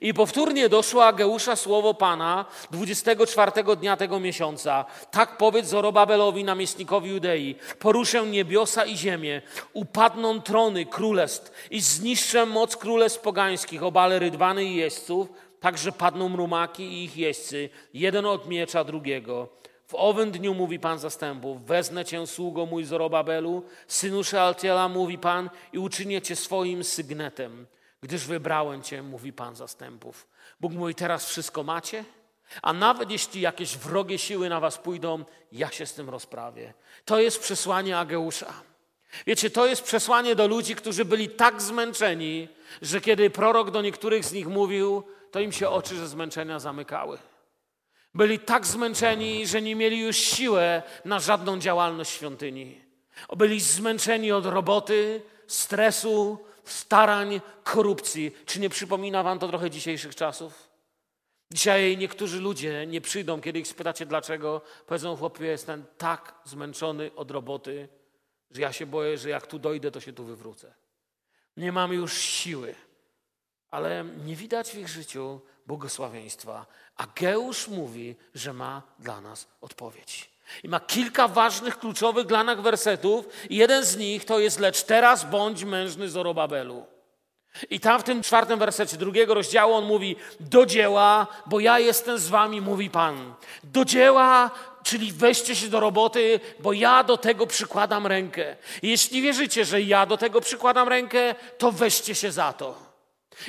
I 0.00 0.14
powtórnie 0.14 0.68
doszło 0.68 1.06
Ageusza 1.06 1.56
słowo 1.56 1.94
Pana 1.94 2.44
24 2.70 3.52
dnia 3.76 3.96
tego 3.96 4.20
miesiąca. 4.20 4.84
Tak 5.10 5.36
powiedz 5.36 5.66
Zorobabelowi, 5.66 6.44
namiestnikowi 6.44 7.10
Judei. 7.10 7.56
Poruszę 7.78 8.26
niebiosa 8.26 8.84
i 8.84 8.96
ziemię, 8.96 9.42
upadną 9.72 10.42
trony 10.42 10.86
królestw 10.86 11.70
i 11.70 11.80
zniszczę 11.80 12.46
moc 12.46 12.76
królestw 12.76 13.20
pogańskich, 13.20 13.82
obalę 13.82 14.18
rydwany 14.18 14.64
i 14.64 14.74
jeźdźców, 14.74 15.28
także 15.60 15.92
padną 15.92 16.36
rumaki 16.36 16.82
i 16.82 17.04
ich 17.04 17.16
jeźdźcy, 17.16 17.68
jeden 17.94 18.26
od 18.26 18.48
miecza 18.48 18.84
drugiego. 18.84 19.48
W 19.86 19.94
owym 19.94 20.30
dniu, 20.30 20.54
mówi 20.54 20.78
Pan 20.78 20.98
zastępów, 20.98 21.66
wezmę 21.66 22.04
Cię, 22.04 22.26
sługo 22.26 22.66
mój 22.66 22.84
Zorobabelu, 22.84 23.62
synu 23.86 24.24
Szealtiela, 24.24 24.88
mówi 24.88 25.18
Pan, 25.18 25.50
i 25.72 25.78
uczynię 25.78 26.22
Cię 26.22 26.36
swoim 26.36 26.84
sygnetem 26.84 27.66
gdyż 28.02 28.26
wybrałem 28.26 28.82
Cię, 28.82 29.02
mówi 29.02 29.32
Pan 29.32 29.56
zastępów. 29.56 30.28
Bóg 30.60 30.72
mówi, 30.72 30.94
teraz 30.94 31.26
wszystko 31.28 31.62
macie, 31.62 32.04
a 32.62 32.72
nawet 32.72 33.10
jeśli 33.10 33.40
jakieś 33.40 33.76
wrogie 33.76 34.18
siły 34.18 34.48
na 34.48 34.60
Was 34.60 34.78
pójdą, 34.78 35.24
ja 35.52 35.70
się 35.70 35.86
z 35.86 35.94
tym 35.94 36.10
rozprawię. 36.10 36.74
To 37.04 37.20
jest 37.20 37.40
przesłanie 37.40 37.98
Ageusza. 37.98 38.52
Wiecie, 39.26 39.50
to 39.50 39.66
jest 39.66 39.82
przesłanie 39.82 40.34
do 40.34 40.46
ludzi, 40.46 40.74
którzy 40.74 41.04
byli 41.04 41.28
tak 41.28 41.62
zmęczeni, 41.62 42.48
że 42.82 43.00
kiedy 43.00 43.30
prorok 43.30 43.70
do 43.70 43.82
niektórych 43.82 44.24
z 44.24 44.32
nich 44.32 44.46
mówił, 44.46 45.02
to 45.30 45.40
im 45.40 45.52
się 45.52 45.68
oczy 45.68 45.96
ze 45.96 46.08
zmęczenia 46.08 46.58
zamykały. 46.58 47.18
Byli 48.14 48.38
tak 48.38 48.66
zmęczeni, 48.66 49.46
że 49.46 49.62
nie 49.62 49.76
mieli 49.76 50.00
już 50.00 50.16
siłę 50.16 50.82
na 51.04 51.20
żadną 51.20 51.58
działalność 51.58 52.10
świątyni. 52.10 52.80
Byli 53.36 53.60
zmęczeni 53.60 54.32
od 54.32 54.46
roboty, 54.46 55.22
stresu, 55.46 56.38
starań, 56.64 57.40
korupcji. 57.64 58.36
Czy 58.46 58.60
nie 58.60 58.68
przypomina 58.68 59.22
wam 59.22 59.38
to 59.38 59.48
trochę 59.48 59.70
dzisiejszych 59.70 60.14
czasów? 60.14 60.68
Dzisiaj 61.52 61.96
niektórzy 61.96 62.40
ludzie 62.40 62.86
nie 62.86 63.00
przyjdą, 63.00 63.40
kiedy 63.40 63.58
ich 63.58 63.68
spytacie 63.68 64.06
dlaczego. 64.06 64.60
Powiedzą, 64.86 65.16
chłopie, 65.16 65.46
jestem 65.46 65.84
tak 65.98 66.34
zmęczony 66.44 67.10
od 67.16 67.30
roboty, 67.30 67.88
że 68.50 68.60
ja 68.60 68.72
się 68.72 68.86
boję, 68.86 69.18
że 69.18 69.28
jak 69.28 69.46
tu 69.46 69.58
dojdę, 69.58 69.90
to 69.90 70.00
się 70.00 70.12
tu 70.12 70.24
wywrócę. 70.24 70.74
Nie 71.56 71.72
mam 71.72 71.92
już 71.92 72.18
siły. 72.18 72.74
Ale 73.70 74.04
nie 74.24 74.36
widać 74.36 74.70
w 74.70 74.78
ich 74.78 74.88
życiu 74.88 75.40
błogosławieństwa. 75.66 76.66
A 76.96 77.06
Geusz 77.06 77.68
mówi, 77.68 78.16
że 78.34 78.52
ma 78.52 78.82
dla 78.98 79.20
nas 79.20 79.48
odpowiedź. 79.60 80.30
I 80.62 80.68
ma 80.68 80.80
kilka 80.80 81.28
ważnych, 81.28 81.78
kluczowych 81.78 82.26
dla 82.26 82.44
nas 82.44 82.60
wersetów. 82.60 83.26
I 83.50 83.56
jeden 83.56 83.84
z 83.84 83.96
nich 83.96 84.24
to 84.24 84.38
jest 84.38 84.58
lecz 84.58 84.82
teraz 84.82 85.30
bądź 85.30 85.64
mężny 85.64 86.08
Zorobabelu. 86.08 86.86
I 87.70 87.80
tam 87.80 88.00
w 88.00 88.04
tym 88.04 88.22
czwartym 88.22 88.58
wersecie 88.58 88.96
drugiego 88.96 89.34
rozdziału 89.34 89.74
on 89.74 89.84
mówi 89.84 90.16
do 90.40 90.66
dzieła, 90.66 91.26
bo 91.46 91.60
ja 91.60 91.78
jestem 91.78 92.18
z 92.18 92.28
wami, 92.28 92.60
mówi 92.60 92.90
Pan. 92.90 93.34
Do 93.64 93.84
dzieła, 93.84 94.50
czyli 94.82 95.12
weźcie 95.12 95.56
się 95.56 95.68
do 95.68 95.80
roboty, 95.80 96.40
bo 96.60 96.72
ja 96.72 97.04
do 97.04 97.16
tego 97.16 97.46
przykładam 97.46 98.06
rękę. 98.06 98.56
Jeśli 98.82 99.22
wierzycie, 99.22 99.64
że 99.64 99.82
ja 99.82 100.06
do 100.06 100.16
tego 100.16 100.40
przykładam 100.40 100.88
rękę, 100.88 101.34
to 101.58 101.72
weźcie 101.72 102.14
się 102.14 102.32
za 102.32 102.52
to. 102.52 102.87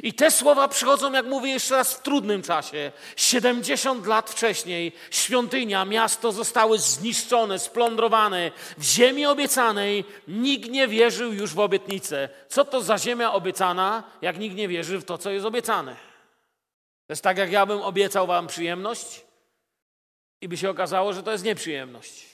I 0.04 0.14
te 0.14 0.32
słowa 0.32 0.68
przychodzą, 0.68 1.14
jak 1.14 1.26
mówię 1.26 1.52
jeszcze 1.52 1.76
raz, 1.76 1.94
w 1.94 2.02
trudnym 2.02 2.42
czasie. 2.42 2.92
70 3.16 4.06
lat 4.06 4.30
wcześniej 4.30 4.92
świątynia, 5.12 5.86
miasto 5.86 6.32
zostały 6.32 6.80
zniszczone, 6.80 7.60
splądrowane. 7.60 8.52
W 8.78 8.84
ziemi 8.84 9.26
obiecanej 9.26 10.06
nikt 10.28 10.70
nie 10.70 10.88
wierzył 10.88 11.34
już 11.34 11.54
w 11.54 11.60
obietnicę. 11.60 12.30
Co 12.50 12.66
to 12.66 12.82
za 12.82 12.98
ziemia 12.98 13.34
obiecana, 13.34 14.04
jak 14.22 14.40
nikt 14.40 14.56
nie 14.56 14.68
wierzy 14.68 15.00
w 15.00 15.06
to, 15.06 15.18
co 15.18 15.32
jest 15.32 15.46
obiecane? 15.46 15.96
To 17.08 17.14
jest 17.14 17.24
tak, 17.24 17.38
jak 17.38 17.52
ja 17.52 17.66
bym 17.66 17.82
obiecał 17.82 18.28
wam 18.28 18.48
przyjemność 18.48 19.22
i 20.42 20.48
by 20.48 20.58
się 20.58 20.70
okazało, 20.70 21.14
że 21.14 21.24
to 21.24 21.32
jest 21.32 21.44
nieprzyjemność. 21.44 22.26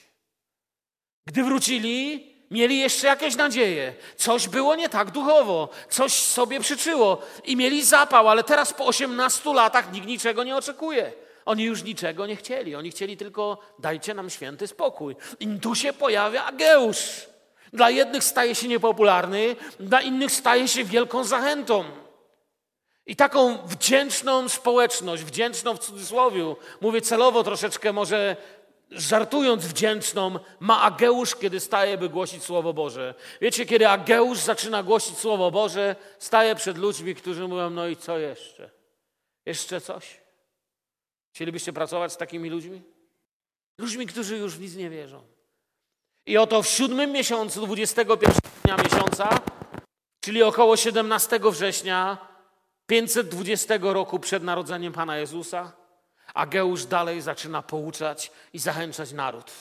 Gdy 1.26 1.44
wrócili, 1.44 2.35
Mieli 2.52 2.80
jeszcze 2.80 3.08
jakieś 3.08 3.36
nadzieje. 3.36 3.94
Coś 4.18 4.48
było 4.48 4.76
nie 4.76 4.90
tak 4.90 5.12
duchowo, 5.12 5.70
coś 5.90 6.14
sobie 6.14 6.60
przyczyło 6.60 7.22
i 7.44 7.56
mieli 7.56 7.84
zapał, 7.84 8.30
ale 8.30 8.44
teraz 8.44 8.74
po 8.74 8.86
18 8.86 9.54
latach 9.54 9.92
nikt 9.92 10.08
niczego 10.08 10.44
nie 10.44 10.56
oczekuje. 10.56 11.14
Oni 11.46 11.64
już 11.64 11.84
niczego 11.84 12.28
nie 12.28 12.36
chcieli. 12.36 12.76
Oni 12.76 12.92
chcieli 12.92 13.18
tylko 13.18 13.58
dajcie 13.80 14.14
nam 14.14 14.30
święty 14.30 14.68
spokój. 14.68 15.16
I 15.40 15.60
tu 15.60 15.76
się 15.76 15.94
pojawia 15.94 16.46
Ageusz. 16.46 17.28
Dla 17.74 17.90
jednych 17.90 18.24
staje 18.24 18.56
się 18.56 18.68
niepopularny, 18.68 19.56
dla 19.80 20.02
innych 20.02 20.32
staje 20.32 20.68
się 20.68 20.84
wielką 20.84 21.24
zachętą. 21.24 21.84
I 23.06 23.16
taką 23.16 23.58
wdzięczną 23.68 24.50
społeczność, 24.50 25.24
wdzięczną 25.24 25.76
w 25.76 25.80
cudzysłowie, 25.80 26.56
mówię 26.82 27.02
celowo 27.02 27.44
troszeczkę 27.44 27.94
może 27.94 28.36
żartując 28.92 29.66
wdzięczną, 29.66 30.40
ma 30.60 30.82
Ageusz, 30.82 31.36
kiedy 31.36 31.60
staje, 31.60 31.98
by 31.98 32.10
głosić 32.10 32.44
Słowo 32.44 32.74
Boże. 32.74 33.14
Wiecie, 33.42 33.66
kiedy 33.66 33.90
Ageusz 33.90 34.40
zaczyna 34.40 34.84
głosić 34.84 35.18
Słowo 35.18 35.52
Boże, 35.52 35.96
staje 36.20 36.56
przed 36.56 36.78
ludźmi, 36.78 37.16
którzy 37.16 37.48
mówią, 37.48 37.70
no 37.70 37.88
i 37.88 37.96
co 37.96 38.18
jeszcze? 38.18 38.70
Jeszcze 39.46 39.82
coś? 39.82 40.22
Chcielibyście 41.34 41.74
pracować 41.74 42.14
z 42.14 42.18
takimi 42.18 42.50
ludźmi? 42.50 42.82
Ludźmi, 43.78 44.08
którzy 44.08 44.38
już 44.38 44.58
w 44.58 44.62
nic 44.62 44.76
nie 44.76 44.90
wierzą. 44.90 45.22
I 46.26 46.38
oto 46.38 46.64
w 46.64 46.68
siódmym 46.68 47.12
miesiącu, 47.12 47.66
21 47.66 48.32
dnia 48.64 48.78
miesiąca, 48.78 49.40
czyli 50.20 50.44
około 50.44 50.78
17 50.78 51.40
września 51.52 52.18
520 52.88 53.78
roku 53.82 54.20
przed 54.20 54.44
narodzeniem 54.44 54.94
Pana 54.94 55.18
Jezusa, 55.18 55.72
Ageusz 56.36 56.86
dalej 56.86 57.22
zaczyna 57.22 57.62
pouczać 57.62 58.32
i 58.54 58.60
zachęcać 58.60 59.12
naród. 59.12 59.52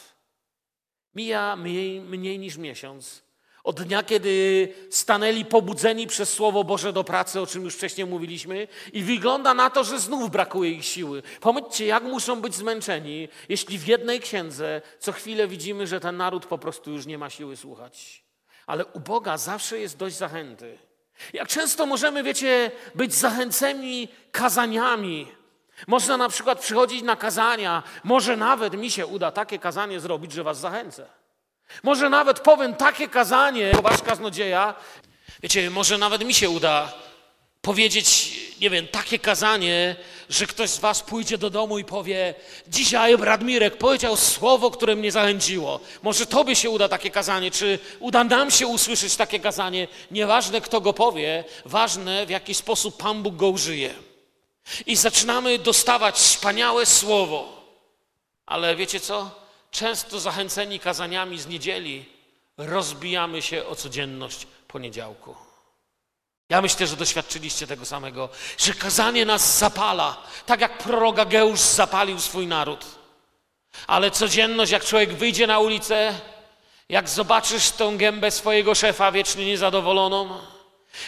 Mija 1.14 1.56
mniej, 1.56 2.00
mniej 2.00 2.38
niż 2.38 2.56
miesiąc. 2.56 3.22
Od 3.64 3.82
dnia, 3.82 4.02
kiedy 4.02 4.68
stanęli 4.90 5.44
pobudzeni 5.44 6.06
przez 6.06 6.32
Słowo 6.32 6.64
Boże 6.64 6.92
do 6.92 7.04
pracy, 7.04 7.40
o 7.40 7.46
czym 7.46 7.64
już 7.64 7.74
wcześniej 7.74 8.06
mówiliśmy, 8.06 8.68
i 8.92 9.02
wygląda 9.02 9.54
na 9.54 9.70
to, 9.70 9.84
że 9.84 10.00
znów 10.00 10.30
brakuje 10.30 10.70
ich 10.70 10.84
siły. 10.84 11.22
Pomyślcie, 11.40 11.86
jak 11.86 12.02
muszą 12.02 12.40
być 12.40 12.54
zmęczeni, 12.54 13.28
jeśli 13.48 13.78
w 13.78 13.86
jednej 13.86 14.20
księdze 14.20 14.82
co 14.98 15.12
chwilę 15.12 15.48
widzimy, 15.48 15.86
że 15.86 16.00
ten 16.00 16.16
naród 16.16 16.46
po 16.46 16.58
prostu 16.58 16.92
już 16.92 17.06
nie 17.06 17.18
ma 17.18 17.30
siły 17.30 17.56
słuchać. 17.56 18.24
Ale 18.66 18.86
u 18.86 19.00
Boga 19.00 19.38
zawsze 19.38 19.78
jest 19.78 19.96
dość 19.96 20.16
zachęty. 20.16 20.78
Jak 21.32 21.48
często 21.48 21.86
możemy, 21.86 22.22
wiecie, 22.22 22.70
być 22.94 23.14
zachęceni 23.14 24.08
kazaniami, 24.32 25.26
można 25.86 26.16
na 26.16 26.28
przykład 26.28 26.60
przychodzić 26.60 27.02
na 27.02 27.16
kazania, 27.16 27.82
może 28.04 28.36
nawet 28.36 28.74
mi 28.74 28.90
się 28.90 29.06
uda 29.06 29.30
takie 29.32 29.58
kazanie 29.58 30.00
zrobić, 30.00 30.32
że 30.32 30.44
was 30.44 30.58
zachęcę. 30.58 31.06
Może 31.82 32.10
nawet 32.10 32.40
powiem 32.40 32.74
takie 32.74 33.08
kazanie, 33.08 33.72
wasz 33.82 34.02
kaznodzieja, 34.02 34.74
wiecie, 35.42 35.70
może 35.70 35.98
nawet 35.98 36.24
mi 36.24 36.34
się 36.34 36.50
uda 36.50 36.92
powiedzieć, 37.64 38.38
nie 38.60 38.70
wiem, 38.70 38.88
takie 38.88 39.18
kazanie, 39.18 39.96
że 40.28 40.46
ktoś 40.46 40.70
z 40.70 40.78
was 40.78 41.02
pójdzie 41.02 41.38
do 41.38 41.50
domu 41.50 41.78
i 41.78 41.84
powie, 41.84 42.34
dzisiaj 42.68 43.18
Bradmirek 43.18 43.76
powiedział 43.76 44.16
słowo, 44.16 44.70
które 44.70 44.96
mnie 44.96 45.12
zachęciło. 45.12 45.80
Może 46.02 46.26
tobie 46.26 46.56
się 46.56 46.70
uda 46.70 46.88
takie 46.88 47.10
kazanie, 47.10 47.50
czy 47.50 47.78
uda 48.00 48.24
nam 48.24 48.50
się 48.50 48.66
usłyszeć 48.66 49.16
takie 49.16 49.40
kazanie. 49.40 49.88
Nieważne, 50.10 50.60
kto 50.60 50.80
go 50.80 50.92
powie, 50.92 51.44
ważne, 51.64 52.26
w 52.26 52.30
jaki 52.30 52.54
sposób 52.54 52.96
Pan 52.96 53.22
Bóg 53.22 53.36
go 53.36 53.48
użyje. 53.48 53.94
I 54.86 54.96
zaczynamy 54.96 55.58
dostawać 55.58 56.14
wspaniałe 56.14 56.86
słowo. 56.86 57.64
Ale 58.46 58.76
wiecie 58.76 59.00
co? 59.00 59.30
Często 59.70 60.20
zachęceni 60.20 60.80
kazaniami 60.80 61.38
z 61.38 61.46
niedzieli 61.46 62.04
rozbijamy 62.56 63.42
się 63.42 63.66
o 63.66 63.76
codzienność 63.76 64.46
poniedziałku. 64.68 65.36
Ja 66.48 66.62
myślę, 66.62 66.86
że 66.86 66.96
doświadczyliście 66.96 67.66
tego 67.66 67.84
samego, 67.84 68.28
że 68.58 68.74
kazanie 68.74 69.26
nas 69.26 69.58
zapala, 69.58 70.16
tak 70.46 70.60
jak 70.60 70.78
prorok 70.78 71.18
Ageusz 71.18 71.60
zapalił 71.60 72.20
swój 72.20 72.46
naród. 72.46 72.84
Ale 73.86 74.10
codzienność, 74.10 74.72
jak 74.72 74.84
człowiek 74.84 75.12
wyjdzie 75.12 75.46
na 75.46 75.58
ulicę, 75.58 76.20
jak 76.88 77.08
zobaczysz 77.08 77.70
tą 77.70 77.96
gębę 77.98 78.30
swojego 78.30 78.74
szefa 78.74 79.12
wiecznie 79.12 79.46
niezadowoloną, 79.46 80.38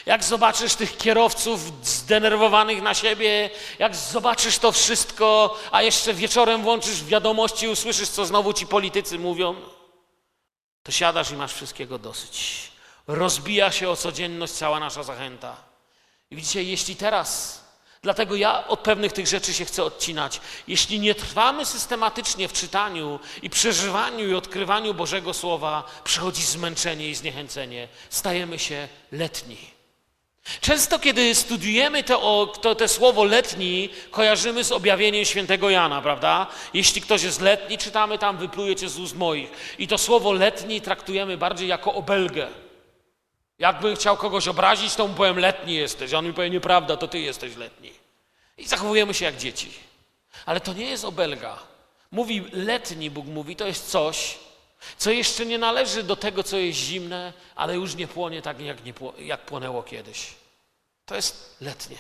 Jak 0.07 0.25
zobaczysz 0.25 0.75
tych 0.75 0.97
kierowców 0.97 1.61
zdenerwowanych 1.83 2.83
na 2.83 2.95
siebie, 2.95 3.51
jak 3.79 3.97
zobaczysz 3.97 4.59
to 4.59 4.73
wszystko, 4.73 5.59
a 5.71 5.83
jeszcze 5.83 6.15
wieczorem 6.15 6.63
włączysz 6.63 7.05
wiadomości 7.05 7.67
i 7.67 7.69
usłyszysz, 7.69 8.09
co 8.09 8.27
znowu 8.27 8.53
ci 8.53 8.67
politycy 8.67 9.19
mówią, 9.19 9.55
to 10.83 10.93
siadasz 10.93 11.31
i 11.31 11.37
masz 11.37 11.53
wszystkiego 11.55 11.99
dosyć. 11.99 12.63
Rozbija 13.07 13.73
się 13.73 13.91
o 13.91 13.97
codzienność 13.97 14.53
cała 14.53 14.81
nasza 14.81 15.03
zachęta. 15.03 15.57
I 16.31 16.37
widzicie, 16.37 16.63
jeśli 16.63 16.97
teraz, 16.97 17.61
dlatego 18.03 18.37
ja 18.37 18.67
od 18.67 18.81
pewnych 18.81 19.13
tych 19.13 19.27
rzeczy 19.27 19.55
się 19.55 19.65
chcę 19.65 19.85
odcinać, 19.85 20.41
jeśli 20.69 21.01
nie 21.01 21.15
trwamy 21.15 21.67
systematycznie 21.67 22.49
w 22.49 22.53
czytaniu 22.53 23.21
i 23.43 23.51
przeżywaniu 23.51 24.29
i 24.29 24.35
odkrywaniu 24.35 24.95
Bożego 24.95 25.35
Słowa, 25.35 25.85
przychodzi 26.05 26.43
zmęczenie 26.43 27.09
i 27.09 27.15
zniechęcenie. 27.15 27.89
Stajemy 28.11 28.59
się 28.59 28.89
letni. 29.13 29.76
Często, 30.61 30.99
kiedy 30.99 31.35
studiujemy 31.35 32.03
to, 32.03 32.47
to, 32.47 32.75
te 32.75 32.89
słowo 32.89 33.25
letni, 33.25 33.89
kojarzymy 34.11 34.65
z 34.65 34.73
objawieniem 34.73 35.25
świętego 35.25 35.71
Jana, 35.71 36.03
prawda? 36.03 36.47
Jeśli 36.75 37.01
ktoś 37.01 37.23
jest 37.23 37.41
letni, 37.41 37.79
czytamy 37.79 38.19
tam, 38.19 38.37
wyplujecie 38.37 38.89
z 38.89 38.99
ust 38.99 39.17
moich. 39.17 39.51
I 39.79 39.89
to 39.89 39.99
słowo 39.99 40.33
letni 40.33 40.81
traktujemy 40.81 41.37
bardziej 41.37 41.69
jako 41.69 41.95
obelgę. 41.95 42.49
Jakbym 43.59 43.97
chciał 43.97 44.17
kogoś 44.17 44.49
obrazić, 44.49 44.95
to 44.95 45.09
mu 45.09 45.15
powiem 45.15 45.39
letni 45.39 45.75
jesteś. 45.75 46.15
A 46.15 46.19
on 46.19 46.27
mi 46.27 46.33
powie 46.33 46.51
nieprawda, 46.51 46.97
to 46.97 47.09
ty 47.09 47.21
jesteś 47.21 47.57
letni. 47.57 47.93
I 48.59 48.67
zachowujemy 48.67 49.15
się 49.15 49.25
jak 49.25 49.37
dzieci. 49.37 49.71
Ale 50.47 50.61
to 50.61 50.73
nie 50.73 50.91
jest 50.91 51.05
obelga. 51.05 51.59
Mówi 52.11 52.45
letni, 52.53 53.11
Bóg 53.11 53.27
mówi, 53.27 53.57
to 53.57 53.67
jest 53.67 53.91
coś, 53.91 54.39
co 54.99 55.11
jeszcze 55.11 55.47
nie 55.47 55.59
należy 55.59 56.03
do 56.03 56.17
tego, 56.17 56.43
co 56.43 56.57
jest 56.57 56.79
zimne, 56.79 57.33
ale 57.57 57.75
już 57.75 57.95
nie 57.95 58.07
płonie 58.07 58.43
tak, 58.43 58.61
jak, 58.61 58.85
nie 58.85 58.95
pło, 58.95 59.15
jak 59.19 59.41
płonęło 59.47 59.83
kiedyś. 59.83 60.35
To 61.07 61.15
jest 61.15 61.57
letnie. 61.61 61.97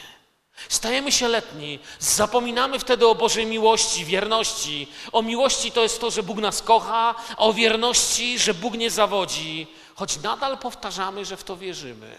Stajemy 0.68 1.12
się 1.12 1.29
letni, 1.29 1.79
zapominamy 1.99 2.79
wtedy 2.79 3.07
o 3.07 3.14
Bożej 3.14 3.46
miłości, 3.46 4.05
wierności. 4.05 4.88
O 5.12 5.22
miłości 5.22 5.72
to 5.72 5.83
jest 5.83 6.01
to, 6.01 6.11
że 6.11 6.22
Bóg 6.22 6.38
nas 6.38 6.62
kocha, 6.62 7.14
a 7.37 7.37
o 7.37 7.53
wierności, 7.53 8.38
że 8.38 8.55
Bóg 8.55 8.75
nie 8.75 8.90
zawodzi, 8.90 9.66
choć 9.94 10.16
nadal 10.16 10.59
powtarzamy, 10.59 11.25
że 11.25 11.37
w 11.37 11.44
to 11.44 11.57
wierzymy. 11.57 12.18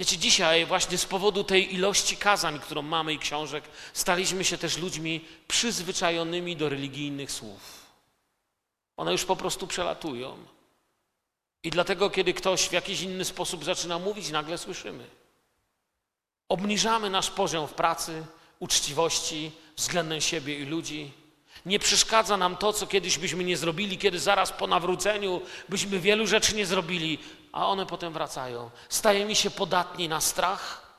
Wiecie, 0.00 0.18
dzisiaj 0.18 0.66
właśnie 0.66 0.98
z 0.98 1.04
powodu 1.04 1.44
tej 1.44 1.74
ilości 1.74 2.16
kazań, 2.16 2.60
którą 2.60 2.82
mamy 2.82 3.12
i 3.12 3.18
książek, 3.18 3.64
staliśmy 3.92 4.44
się 4.44 4.58
też 4.58 4.78
ludźmi 4.78 5.24
przyzwyczajonymi 5.48 6.56
do 6.56 6.68
religijnych 6.68 7.32
słów. 7.32 7.79
One 9.00 9.12
już 9.12 9.24
po 9.24 9.36
prostu 9.36 9.66
przelatują. 9.66 10.36
I 11.62 11.70
dlatego, 11.70 12.10
kiedy 12.10 12.34
ktoś 12.34 12.68
w 12.68 12.72
jakiś 12.72 13.00
inny 13.00 13.24
sposób 13.24 13.64
zaczyna 13.64 13.98
mówić, 13.98 14.30
nagle 14.30 14.58
słyszymy. 14.58 15.06
Obniżamy 16.48 17.10
nasz 17.10 17.30
poziom 17.30 17.68
w 17.68 17.74
pracy, 17.74 18.24
uczciwości 18.58 19.52
względem 19.76 20.20
siebie 20.20 20.58
i 20.58 20.64
ludzi. 20.64 21.12
Nie 21.66 21.78
przeszkadza 21.78 22.36
nam 22.36 22.56
to, 22.56 22.72
co 22.72 22.86
kiedyś 22.86 23.18
byśmy 23.18 23.44
nie 23.44 23.56
zrobili, 23.56 23.98
kiedy 23.98 24.18
zaraz 24.18 24.52
po 24.52 24.66
nawróceniu 24.66 25.40
byśmy 25.68 25.98
wielu 25.98 26.26
rzeczy 26.26 26.54
nie 26.54 26.66
zrobili, 26.66 27.18
a 27.52 27.66
one 27.66 27.86
potem 27.86 28.12
wracają. 28.12 28.70
Stajemy 28.88 29.34
się 29.34 29.50
podatni 29.50 30.08
na 30.08 30.20
strach 30.20 30.92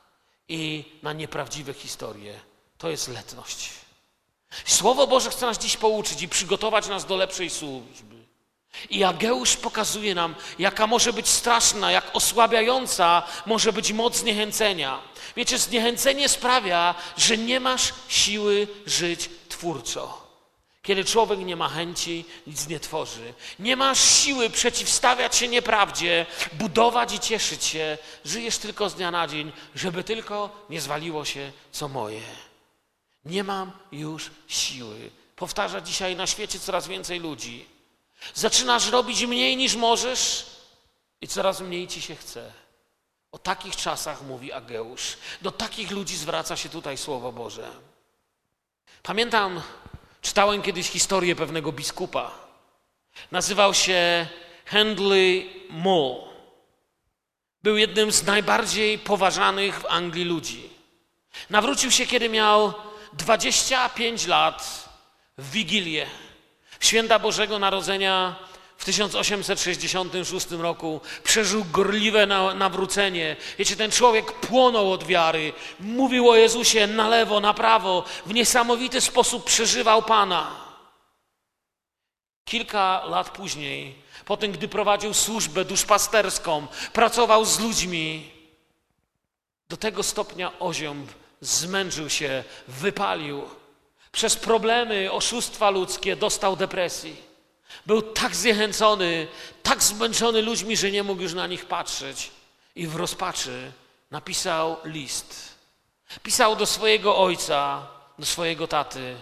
i 0.48 0.84
na 1.02 1.12
nieprawdziwe 1.12 1.74
historie. 1.74 2.40
To 2.78 2.88
jest 2.88 3.08
letność. 3.08 3.81
Słowo 4.64 5.06
Boże 5.06 5.30
chce 5.30 5.46
nas 5.46 5.58
dziś 5.58 5.76
pouczyć 5.76 6.22
i 6.22 6.28
przygotować 6.28 6.88
nas 6.88 7.04
do 7.04 7.16
lepszej 7.16 7.50
służby. 7.50 8.22
I 8.90 9.04
Ageusz 9.04 9.56
pokazuje 9.56 10.14
nam, 10.14 10.34
jaka 10.58 10.86
może 10.86 11.12
być 11.12 11.28
straszna, 11.28 11.92
jak 11.92 12.16
osłabiająca 12.16 13.22
może 13.46 13.72
być 13.72 13.92
moc 13.92 14.16
zniechęcenia. 14.16 15.00
Wiecie, 15.36 15.58
zniechęcenie 15.58 16.28
sprawia, 16.28 16.94
że 17.16 17.36
nie 17.36 17.60
masz 17.60 17.92
siły 18.08 18.68
żyć 18.86 19.30
twórczo. 19.48 20.22
Kiedy 20.82 21.04
człowiek 21.04 21.38
nie 21.38 21.56
ma 21.56 21.68
chęci, 21.68 22.24
nic 22.46 22.68
nie 22.68 22.80
tworzy. 22.80 23.34
Nie 23.58 23.76
masz 23.76 24.00
siły 24.00 24.50
przeciwstawiać 24.50 25.36
się 25.36 25.48
nieprawdzie, 25.48 26.26
budować 26.52 27.14
i 27.14 27.20
cieszyć 27.20 27.64
się. 27.64 27.98
Żyjesz 28.24 28.58
tylko 28.58 28.88
z 28.90 28.94
dnia 28.94 29.10
na 29.10 29.26
dzień, 29.26 29.52
żeby 29.74 30.04
tylko 30.04 30.66
nie 30.70 30.80
zwaliło 30.80 31.24
się 31.24 31.52
co 31.72 31.88
moje. 31.88 32.20
Nie 33.24 33.44
mam 33.44 33.72
już 33.92 34.30
siły. 34.48 35.10
Powtarza 35.36 35.80
dzisiaj 35.80 36.16
na 36.16 36.26
świecie 36.26 36.58
coraz 36.58 36.88
więcej 36.88 37.20
ludzi. 37.20 37.66
Zaczynasz 38.34 38.90
robić 38.90 39.22
mniej 39.26 39.56
niż 39.56 39.74
możesz 39.74 40.46
i 41.20 41.28
coraz 41.28 41.60
mniej 41.60 41.88
ci 41.88 42.02
się 42.02 42.16
chce. 42.16 42.52
O 43.32 43.38
takich 43.38 43.76
czasach 43.76 44.22
mówi 44.22 44.52
Ageusz. 44.52 45.16
Do 45.42 45.50
takich 45.50 45.90
ludzi 45.90 46.16
zwraca 46.16 46.56
się 46.56 46.68
tutaj 46.68 46.96
Słowo 46.96 47.32
Boże. 47.32 47.70
Pamiętam, 49.02 49.62
czytałem 50.22 50.62
kiedyś 50.62 50.90
historię 50.90 51.36
pewnego 51.36 51.72
biskupa. 51.72 52.30
Nazywał 53.30 53.74
się 53.74 54.26
Handley 54.66 55.62
Moore. 55.70 56.32
Był 57.62 57.76
jednym 57.76 58.12
z 58.12 58.22
najbardziej 58.22 58.98
poważanych 58.98 59.80
w 59.80 59.86
Anglii 59.86 60.24
ludzi. 60.24 60.70
Nawrócił 61.50 61.90
się, 61.90 62.06
kiedy 62.06 62.28
miał 62.28 62.72
25 63.12 64.26
lat 64.26 64.88
w 65.38 65.50
Wigilię. 65.50 66.06
Święta 66.80 67.18
Bożego 67.18 67.58
Narodzenia 67.58 68.36
w 68.76 68.84
1866 68.84 70.50
roku 70.50 71.00
przeżył 71.24 71.64
gorliwe 71.64 72.26
nawrócenie. 72.54 73.36
Wiecie, 73.58 73.76
ten 73.76 73.90
człowiek 73.90 74.32
płonął 74.32 74.92
od 74.92 75.04
wiary, 75.04 75.52
mówił 75.80 76.30
o 76.30 76.36
Jezusie 76.36 76.86
na 76.86 77.08
lewo, 77.08 77.40
na 77.40 77.54
prawo, 77.54 78.04
w 78.26 78.34
niesamowity 78.34 79.00
sposób 79.00 79.44
przeżywał 79.44 80.02
Pana. 80.02 80.50
Kilka 82.44 83.04
lat 83.04 83.30
później, 83.30 83.94
po 84.24 84.36
tym, 84.36 84.52
gdy 84.52 84.68
prowadził 84.68 85.14
służbę 85.14 85.64
duszpasterską, 85.64 86.66
pracował 86.92 87.44
z 87.44 87.60
ludźmi, 87.60 88.30
do 89.68 89.76
tego 89.76 90.02
stopnia 90.02 90.58
oziąb 90.58 91.10
zmęczył 91.42 92.10
się, 92.10 92.44
wypalił. 92.68 93.42
Przez 94.12 94.36
problemy, 94.36 95.12
oszustwa 95.12 95.70
ludzkie 95.70 96.16
dostał 96.16 96.56
depresji. 96.56 97.16
Był 97.86 98.02
tak 98.02 98.36
zniechęcony, 98.36 99.28
tak 99.62 99.82
zmęczony 99.82 100.42
ludźmi, 100.42 100.76
że 100.76 100.90
nie 100.90 101.02
mógł 101.02 101.22
już 101.22 101.34
na 101.34 101.46
nich 101.46 101.66
patrzeć. 101.66 102.30
I 102.76 102.86
w 102.86 102.96
rozpaczy 102.96 103.72
napisał 104.10 104.76
list. 104.84 105.54
Pisał 106.22 106.56
do 106.56 106.66
swojego 106.66 107.18
ojca, 107.18 107.86
do 108.18 108.26
swojego 108.26 108.68
taty. 108.68 109.16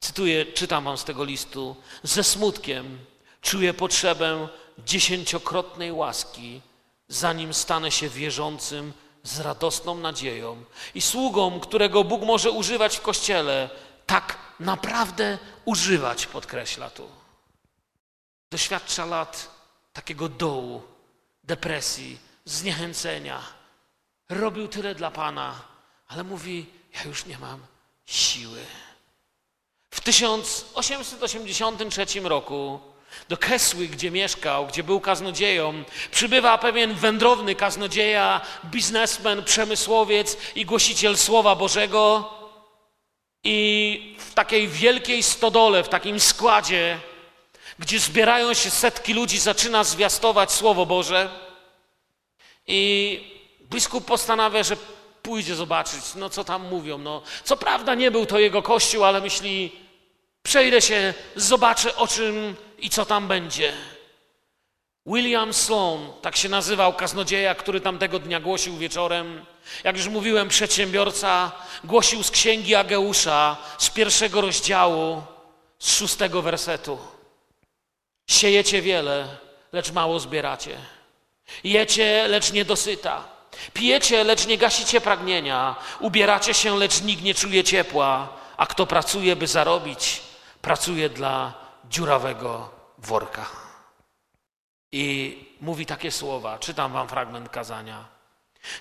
Cytuję, 0.00 0.46
czytam 0.46 0.84
wam 0.84 0.98
z 0.98 1.04
tego 1.04 1.24
listu. 1.24 1.76
Ze 2.02 2.24
smutkiem 2.24 2.98
czuję 3.40 3.74
potrzebę 3.74 4.48
dziesięciokrotnej 4.78 5.92
łaski, 5.92 6.60
zanim 7.08 7.54
stanę 7.54 7.90
się 7.90 8.08
wierzącym 8.08 8.92
z 9.22 9.40
radosną 9.40 9.94
nadzieją 9.94 10.64
i 10.94 11.00
sługą, 11.00 11.60
którego 11.60 12.04
Bóg 12.04 12.22
może 12.22 12.50
używać 12.50 12.96
w 12.96 13.00
kościele, 13.00 13.70
tak 14.06 14.38
naprawdę 14.60 15.38
używać, 15.64 16.26
podkreśla 16.26 16.90
tu. 16.90 17.08
Doświadcza 18.50 19.04
lat 19.04 19.50
takiego 19.92 20.28
dołu, 20.28 20.82
depresji, 21.44 22.18
zniechęcenia. 22.44 23.42
Robił 24.28 24.68
tyle 24.68 24.94
dla 24.94 25.10
Pana, 25.10 25.62
ale 26.08 26.24
mówi: 26.24 26.66
Ja 26.94 27.02
już 27.04 27.26
nie 27.26 27.38
mam 27.38 27.60
siły. 28.06 28.58
W 29.90 30.00
1883 30.00 32.20
roku 32.20 32.80
do 33.28 33.36
Kesły, 33.36 33.88
gdzie 33.88 34.10
mieszkał, 34.10 34.66
gdzie 34.66 34.82
był 34.82 35.00
kaznodzieją, 35.00 35.84
przybywa 36.10 36.58
pewien 36.58 36.94
wędrowny 36.94 37.54
kaznodzieja, 37.54 38.40
biznesmen, 38.64 39.44
przemysłowiec 39.44 40.36
i 40.54 40.64
głosiciel 40.64 41.16
Słowa 41.16 41.54
Bożego. 41.54 42.34
I 43.44 44.16
w 44.18 44.34
takiej 44.34 44.68
wielkiej 44.68 45.22
stodole, 45.22 45.82
w 45.82 45.88
takim 45.88 46.20
składzie, 46.20 46.98
gdzie 47.78 47.98
zbierają 47.98 48.54
się 48.54 48.70
setki 48.70 49.14
ludzi, 49.14 49.38
zaczyna 49.38 49.84
zwiastować 49.84 50.52
Słowo 50.52 50.86
Boże. 50.86 51.30
I 52.66 53.20
biskup 53.62 54.04
postanawia, 54.04 54.62
że 54.62 54.76
pójdzie 55.22 55.54
zobaczyć, 55.54 56.14
no 56.14 56.30
co 56.30 56.44
tam 56.44 56.68
mówią. 56.68 56.98
No, 56.98 57.22
co 57.44 57.56
prawda 57.56 57.94
nie 57.94 58.10
był 58.10 58.26
to 58.26 58.38
jego 58.38 58.62
kościół, 58.62 59.04
ale 59.04 59.20
myśli, 59.20 59.72
przejdę 60.42 60.80
się, 60.80 61.14
zobaczę 61.36 61.96
o 61.96 62.08
czym 62.08 62.56
i 62.78 62.90
co 62.90 63.06
tam 63.06 63.28
będzie. 63.28 63.72
William 65.06 65.54
Sloan, 65.54 66.12
tak 66.22 66.36
się 66.36 66.48
nazywał 66.48 66.92
kaznodzieja, 66.92 67.54
który 67.54 67.80
tamtego 67.80 68.18
dnia 68.18 68.40
głosił 68.40 68.76
wieczorem. 68.76 69.44
Jak 69.84 69.96
już 69.96 70.08
mówiłem, 70.08 70.48
przedsiębiorca 70.48 71.52
głosił 71.84 72.22
z 72.22 72.30
księgi 72.30 72.74
Ageusza 72.74 73.56
z 73.78 73.90
pierwszego 73.90 74.40
rozdziału, 74.40 75.22
z 75.78 75.96
szóstego 75.98 76.42
wersetu. 76.42 76.98
Siejecie 78.30 78.82
wiele, 78.82 79.28
lecz 79.72 79.92
mało 79.92 80.20
zbieracie. 80.20 80.78
Jecie, 81.64 82.28
lecz 82.28 82.52
nie 82.52 82.64
dosyta. 82.64 83.24
Pijecie, 83.72 84.24
lecz 84.24 84.46
nie 84.46 84.58
gasicie 84.58 85.00
pragnienia. 85.00 85.76
Ubieracie 86.00 86.54
się, 86.54 86.78
lecz 86.78 87.02
nikt 87.02 87.22
nie 87.22 87.34
czuje 87.34 87.64
ciepła. 87.64 88.28
A 88.56 88.66
kto 88.66 88.86
pracuje, 88.86 89.36
by 89.36 89.46
zarobić, 89.46 90.20
pracuje 90.62 91.08
dla 91.08 91.54
dziurawego 91.90 92.70
worka. 92.98 93.46
I 94.92 95.36
mówi 95.60 95.86
takie 95.86 96.10
słowa, 96.10 96.58
czytam 96.58 96.92
wam 96.92 97.08
fragment 97.08 97.48
kazania. 97.48 98.04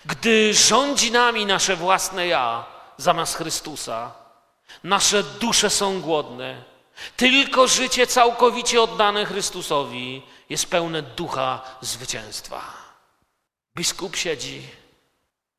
Gdy 0.05 0.53
rządzi 0.53 1.11
nami 1.11 1.45
nasze 1.45 1.75
własne 1.75 2.27
ja 2.27 2.65
zamiast 2.97 3.35
Chrystusa, 3.35 4.11
nasze 4.83 5.23
dusze 5.23 5.69
są 5.69 6.01
głodne. 6.01 6.63
Tylko 7.17 7.67
życie 7.67 8.07
całkowicie 8.07 8.81
oddane 8.81 9.25
Chrystusowi 9.25 10.21
jest 10.49 10.69
pełne 10.69 11.01
ducha 11.01 11.61
zwycięstwa. 11.81 12.61
Biskup 13.75 14.15
siedzi, 14.15 14.67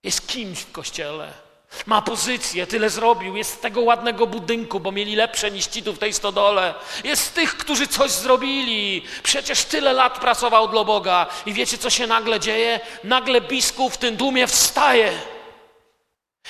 jest 0.03 0.27
kimś 0.27 0.61
w 0.61 0.73
kościele, 0.73 1.33
ma 1.87 2.03
pozycję, 2.03 2.67
tyle 2.67 2.91
zrobił, 2.91 3.37
jest 3.37 3.53
z 3.53 3.61
tego 3.61 3.81
ładnego 3.81 4.27
budynku, 4.27 4.81
bo 4.81 4.93
mieli 4.93 5.17
lepsze 5.17 5.51
niż 5.51 5.67
ci 5.67 5.83
tu 5.83 5.93
w 5.93 5.99
tej 5.99 6.13
stodole. 6.13 6.75
Jest 7.05 7.25
z 7.25 7.33
tych, 7.33 7.57
którzy 7.57 7.87
coś 7.87 8.11
zrobili. 8.11 9.03
Przecież 9.23 9.65
tyle 9.65 9.93
lat 9.93 10.19
pracował 10.19 10.69
dla 10.69 10.85
Boga. 10.85 11.27
I 11.47 11.53
wiecie, 11.53 11.79
co 11.79 11.91
się 11.91 12.07
nagle 12.07 12.41
dzieje? 12.41 12.81
Nagle 13.05 13.41
biskup 13.41 13.93
w 13.93 13.97
tym 13.97 14.17
dumie 14.17 14.47
wstaje. 14.47 15.13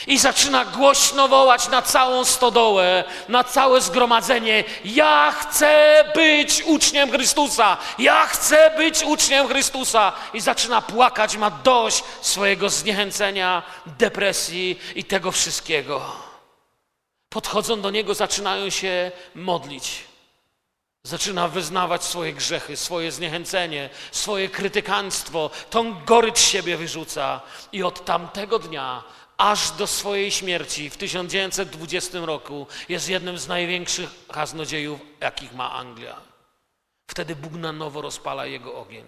I 0.07 0.18
zaczyna 0.18 0.64
głośno 0.64 1.28
wołać 1.28 1.68
na 1.68 1.82
całą 1.82 2.24
stodołę, 2.24 3.05
na 3.28 3.45
całe 3.45 3.80
zgromadzenie: 3.80 4.64
Ja 4.84 5.34
chcę 5.40 6.05
być 6.14 6.62
uczniem 6.62 7.11
Chrystusa! 7.11 7.76
Ja 7.99 8.26
chcę 8.26 8.70
być 8.76 9.03
uczniem 9.05 9.49
Chrystusa! 9.49 10.12
I 10.34 10.40
zaczyna 10.40 10.82
płakać, 10.82 11.36
ma 11.36 11.51
dość 11.51 12.05
swojego 12.20 12.70
zniechęcenia, 12.70 13.62
depresji 13.86 14.78
i 14.95 15.05
tego 15.05 15.32
wszystkiego. 15.32 16.16
Podchodzą 17.28 17.80
do 17.80 17.90
niego, 17.90 18.14
zaczynają 18.14 18.70
się 18.70 19.12
modlić. 19.34 20.05
Zaczyna 21.05 21.49
wyznawać 21.49 22.05
swoje 22.05 22.32
grzechy, 22.32 22.76
swoje 22.76 23.12
zniechęcenie, 23.12 23.90
swoje 24.12 24.49
krytykanstwo, 24.49 25.51
tą 25.70 26.05
gorycz 26.05 26.40
siebie 26.40 26.76
wyrzuca. 26.76 27.40
I 27.72 27.82
od 27.82 28.05
tamtego 28.05 28.59
dnia 28.59 29.03
aż 29.43 29.70
do 29.70 29.86
swojej 29.86 30.30
śmierci 30.30 30.90
w 30.90 30.97
1920 30.97 32.18
roku 32.18 32.66
jest 32.88 33.09
jednym 33.09 33.38
z 33.38 33.49
największych 33.49 34.11
kaznodziejów, 34.28 35.01
jakich 35.20 35.53
ma 35.55 35.72
Anglia. 35.72 36.16
Wtedy 37.07 37.36
Bóg 37.36 37.53
na 37.53 37.72
nowo 37.72 38.03
rozpala 38.03 38.47
jego 38.47 38.74
ogień. 38.74 39.05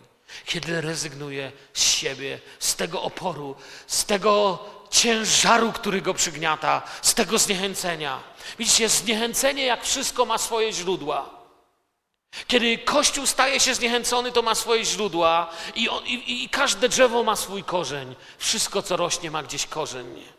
Kiedy 0.46 0.80
rezygnuje 0.80 1.52
z 1.72 1.82
siebie, 1.82 2.40
z 2.58 2.76
tego 2.76 3.02
oporu, 3.02 3.56
z 3.86 4.04
tego 4.04 4.58
ciężaru, 4.90 5.72
który 5.72 6.00
go 6.02 6.14
przygniata, 6.14 6.82
z 7.02 7.14
tego 7.14 7.38
zniechęcenia. 7.38 8.20
Widzicie, 8.58 8.88
zniechęcenie, 8.88 9.64
jak 9.66 9.84
wszystko, 9.84 10.24
ma 10.24 10.38
swoje 10.38 10.72
źródła. 10.72 11.30
Kiedy 12.46 12.78
Kościół 12.78 13.26
staje 13.26 13.60
się 13.60 13.74
zniechęcony, 13.74 14.32
to 14.32 14.42
ma 14.42 14.54
swoje 14.54 14.84
źródła 14.84 15.50
i, 15.74 15.88
i, 16.06 16.44
i, 16.44 16.48
każde 16.48 16.88
drzewo 16.88 17.22
ma 17.22 17.36
swój 17.36 17.64
korzeń. 17.64 18.14
Wszystko, 18.38 18.82
co 18.82 18.96
rośnie, 18.96 19.30
ma 19.30 19.42
gdzieś 19.42 19.66
korzeń. 19.66 20.33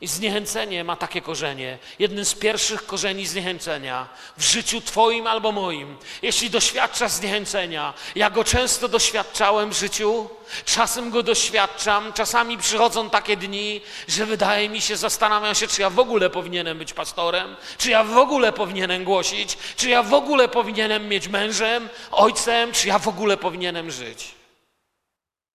I 0.00 0.06
zniechęcenie 0.06 0.84
ma 0.84 0.96
takie 0.96 1.20
korzenie. 1.20 1.78
Jednym 1.98 2.24
z 2.24 2.34
pierwszych 2.34 2.86
korzeni 2.86 3.26
zniechęcenia 3.26 4.08
w 4.36 4.44
życiu 4.44 4.80
Twoim 4.80 5.26
albo 5.26 5.52
moim. 5.52 5.96
Jeśli 6.22 6.50
doświadczasz 6.50 7.12
zniechęcenia, 7.12 7.94
ja 8.14 8.30
go 8.30 8.44
często 8.44 8.88
doświadczałem 8.88 9.70
w 9.70 9.78
życiu, 9.78 10.28
czasem 10.64 11.10
go 11.10 11.22
doświadczam, 11.22 12.12
czasami 12.12 12.58
przychodzą 12.58 13.10
takie 13.10 13.36
dni, 13.36 13.80
że 14.08 14.26
wydaje 14.26 14.68
mi 14.68 14.80
się, 14.80 14.96
zastanawiam 14.96 15.54
się, 15.54 15.66
czy 15.66 15.80
ja 15.82 15.90
w 15.90 15.98
ogóle 15.98 16.30
powinienem 16.30 16.78
być 16.78 16.92
pastorem, 16.92 17.56
czy 17.78 17.90
ja 17.90 18.04
w 18.04 18.18
ogóle 18.18 18.52
powinienem 18.52 19.04
głosić, 19.04 19.58
czy 19.76 19.88
ja 19.88 20.02
w 20.02 20.14
ogóle 20.14 20.48
powinienem 20.48 21.08
mieć 21.08 21.28
mężem, 21.28 21.88
ojcem, 22.10 22.72
czy 22.72 22.88
ja 22.88 22.98
w 22.98 23.08
ogóle 23.08 23.36
powinienem 23.36 23.90
żyć. 23.90 24.37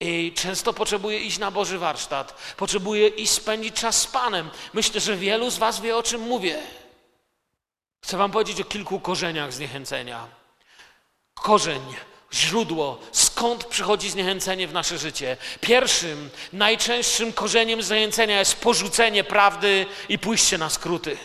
I 0.04 0.34
często 0.36 0.74
potrzebuję 0.74 1.20
iść 1.20 1.38
na 1.38 1.52
Boży 1.52 1.78
warsztat, 1.78 2.54
potrzebuję 2.58 3.08
iść 3.08 3.32
spędzić 3.32 3.76
czas 3.76 4.02
z 4.02 4.08
Panem. 4.08 4.50
Myślę, 4.74 5.00
że 5.00 5.18
wielu 5.18 5.50
z 5.50 5.58
Was 5.58 5.82
wie, 5.82 5.98
o 5.98 6.04
czym 6.04 6.22
mówię. 6.22 6.60
Chcę 8.04 8.18
Wam 8.18 8.32
powiedzieć 8.32 8.62
o 8.62 8.64
kilku 8.64 9.00
korzeniach 9.00 9.54
zniechęcenia. 9.54 10.28
Korzeń, 11.34 11.82
źródło, 12.34 13.00
skąd 13.12 13.66
przychodzi 13.66 14.10
zniechęcenie 14.10 14.68
w 14.68 14.74
nasze 14.74 14.98
życie. 14.98 15.38
Pierwszym, 15.62 16.30
najczęstszym 16.54 17.34
korzeniem 17.34 17.84
zniechęcenia 17.84 18.40
jest 18.40 18.56
porzucenie 18.56 19.24
prawdy 19.24 19.86
i 20.10 20.20
pójście 20.20 20.58
na 20.58 20.70
skróty. 20.70 21.18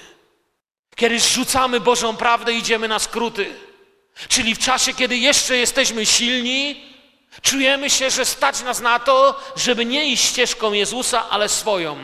Kiedy 0.97 1.21
rzucamy 1.21 1.81
Bożą 1.81 2.17
prawdę, 2.17 2.53
idziemy 2.53 2.89
na 2.89 2.99
skróty. 2.99 3.55
Czyli 4.29 4.55
w 4.55 4.59
czasie, 4.59 4.95
kiedy 4.95 5.17
jeszcze 5.17 5.57
jesteśmy 5.57 6.07
silni, 6.07 6.89
Czujemy 7.43 7.91
się, 7.91 8.11
że 8.11 8.25
stać 8.25 8.63
nas 8.63 8.81
na 8.81 8.99
to, 8.99 9.41
żeby 9.57 9.85
nie 9.85 10.05
iść 10.05 10.25
ścieżką 10.25 10.73
Jezusa, 10.73 11.31
ale 11.31 11.49
swoją. 11.49 11.97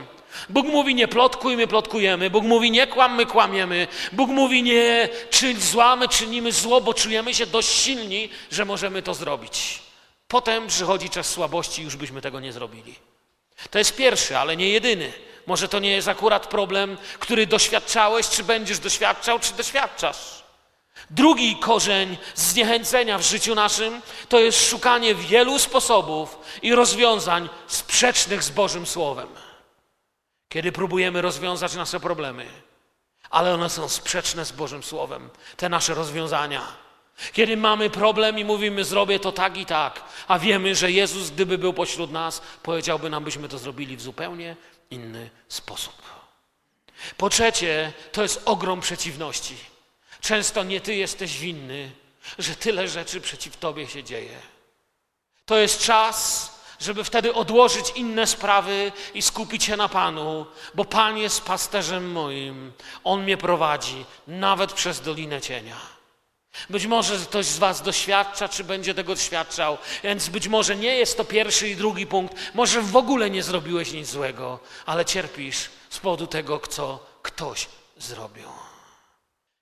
Bóg 0.49 0.67
mówi 0.67 0.95
nie 0.95 1.09
plotkuj, 1.09 1.57
my 1.57 1.67
plotkujemy. 1.67 2.31
Bóg 2.31 2.45
mówi 2.45 2.71
nie 2.71 2.87
kłam, 2.87 3.15
my 3.15 3.27
kłamiemy. 3.27 3.89
Bóg 4.13 4.31
mówi 4.31 4.63
nie 4.63 5.09
czyń 5.31 5.61
zła, 5.61 5.97
my 5.97 6.09
czynimy 6.09 6.53
zło, 6.53 6.81
bo 6.81 6.95
czujemy 6.95 7.35
się 7.35 7.47
dość 7.47 7.69
silni, 7.69 8.29
że 8.51 8.65
możemy 8.65 9.03
to 9.03 9.15
zrobić. 9.15 9.83
Potem 10.29 10.67
przychodzi 10.67 11.11
czas 11.11 11.27
słabości 11.27 11.83
już 11.83 11.97
byśmy 11.97 12.21
tego 12.21 12.41
nie 12.41 12.53
zrobili. 12.53 12.95
To 13.71 13.79
jest 13.79 13.97
pierwszy, 13.97 14.39
ale 14.39 14.57
nie 14.57 14.69
jedyny. 14.69 15.13
Może 15.47 15.69
to 15.69 15.79
nie 15.79 15.91
jest 15.91 16.09
akurat 16.09 16.47
problem, 16.47 16.97
który 17.19 17.47
doświadczałeś, 17.47 18.29
czy 18.29 18.45
będziesz 18.45 18.79
doświadczał, 18.79 19.39
czy 19.39 19.53
doświadczasz. 19.55 20.44
Drugi 21.11 21.57
korzeń 21.57 22.17
zniechęcenia 22.35 23.19
w 23.19 23.23
życiu 23.23 23.55
naszym 23.55 24.03
to 24.29 24.41
jest 24.41 24.69
szukanie 24.69 25.15
wielu 25.15 25.59
sposobów 25.59 26.39
i 26.63 26.75
rozwiązań 26.75 27.49
sprzecznych 27.67 28.43
z 28.43 28.51
Bożym 28.51 28.87
Słowem. 28.87 29.29
Kiedy 30.49 30.73
próbujemy 30.73 31.23
rozwiązać 31.23 31.75
nasze 31.75 32.01
problemy, 32.01 32.47
ale 33.31 33.55
one 33.55 33.71
są 33.71 33.89
sprzeczne 33.89 34.45
z 34.45 34.53
Bożym 34.53 34.83
Słowem, 34.83 35.31
te 35.57 35.69
nasze 35.69 35.95
rozwiązania. 35.95 36.63
Kiedy 37.33 37.57
mamy 37.57 37.91
problem 37.91 38.39
i 38.39 38.45
mówimy, 38.45 38.85
zrobię 38.85 39.21
to 39.21 39.33
tak 39.33 39.57
i 39.57 39.67
tak, 39.67 40.03
a 40.29 40.39
wiemy, 40.39 40.75
że 40.75 40.93
Jezus, 40.93 41.31
gdyby 41.31 41.59
był 41.59 41.73
pośród 41.73 42.11
nas, 42.11 42.43
powiedziałby 42.63 43.11
nam, 43.11 43.25
byśmy 43.25 43.49
to 43.49 43.59
zrobili 43.59 43.97
w 43.97 44.03
zupełnie 44.03 44.57
inny 44.91 45.31
sposób. 45.49 45.95
Po 47.17 47.31
trzecie, 47.31 47.93
to 48.13 48.23
jest 48.23 48.43
ogrom 48.45 48.81
przeciwności. 48.81 49.57
Często 50.25 50.65
nie 50.65 50.81
ty 50.81 50.95
jesteś 50.95 51.39
winny, 51.39 51.91
że 52.39 52.57
tyle 52.57 52.89
rzeczy 52.89 53.21
przeciw 53.21 53.57
tobie 53.57 53.87
się 53.87 54.05
dzieje. 54.05 54.39
To 55.47 55.57
jest 55.57 55.83
czas, 55.83 56.51
żeby 56.81 57.05
wtedy 57.05 57.35
odłożyć 57.35 57.91
inne 57.95 58.27
sprawy 58.27 58.93
i 59.15 59.23
skupić 59.23 59.65
się 59.65 59.77
na 59.77 59.89
Panu, 59.89 60.47
bo 60.75 60.85
Pan 60.85 61.19
jest 61.19 61.41
pasterzem 61.41 62.13
moim. 62.13 62.73
On 63.05 63.23
mnie 63.23 63.37
prowadzi, 63.37 64.05
nawet 64.27 64.73
przez 64.73 65.01
Dolinę 65.01 65.41
Cienia. 65.41 65.81
Być 66.71 66.87
może 66.87 67.19
ktoś 67.19 67.47
z 67.47 67.59
Was 67.59 67.83
doświadcza, 67.83 68.49
czy 68.49 68.65
będzie 68.65 68.95
tego 68.95 69.15
doświadczał, 69.15 69.79
więc 70.03 70.29
być 70.29 70.49
może 70.49 70.77
nie 70.77 70.97
jest 70.97 71.17
to 71.17 71.25
pierwszy 71.25 71.69
i 71.69 71.77
drugi 71.77 72.07
punkt. 72.07 72.37
Może 72.55 72.83
w 72.83 72.97
ogóle 72.97 73.31
nie 73.31 73.43
zrobiłeś 73.43 73.93
nic 73.93 74.09
złego, 74.09 74.59
ale 74.87 75.05
cierpisz 75.05 75.71
z 75.91 75.99
powodu 75.99 76.27
tego, 76.27 76.59
co 76.59 77.07
ktoś 77.23 77.69
zrobił. 77.99 78.64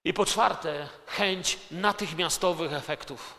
I 0.05 0.15
po 0.15 0.27
czwarte, 0.27 0.89
chęć 1.07 1.59
natychmiastowych 1.71 2.73
efektów. 2.73 3.35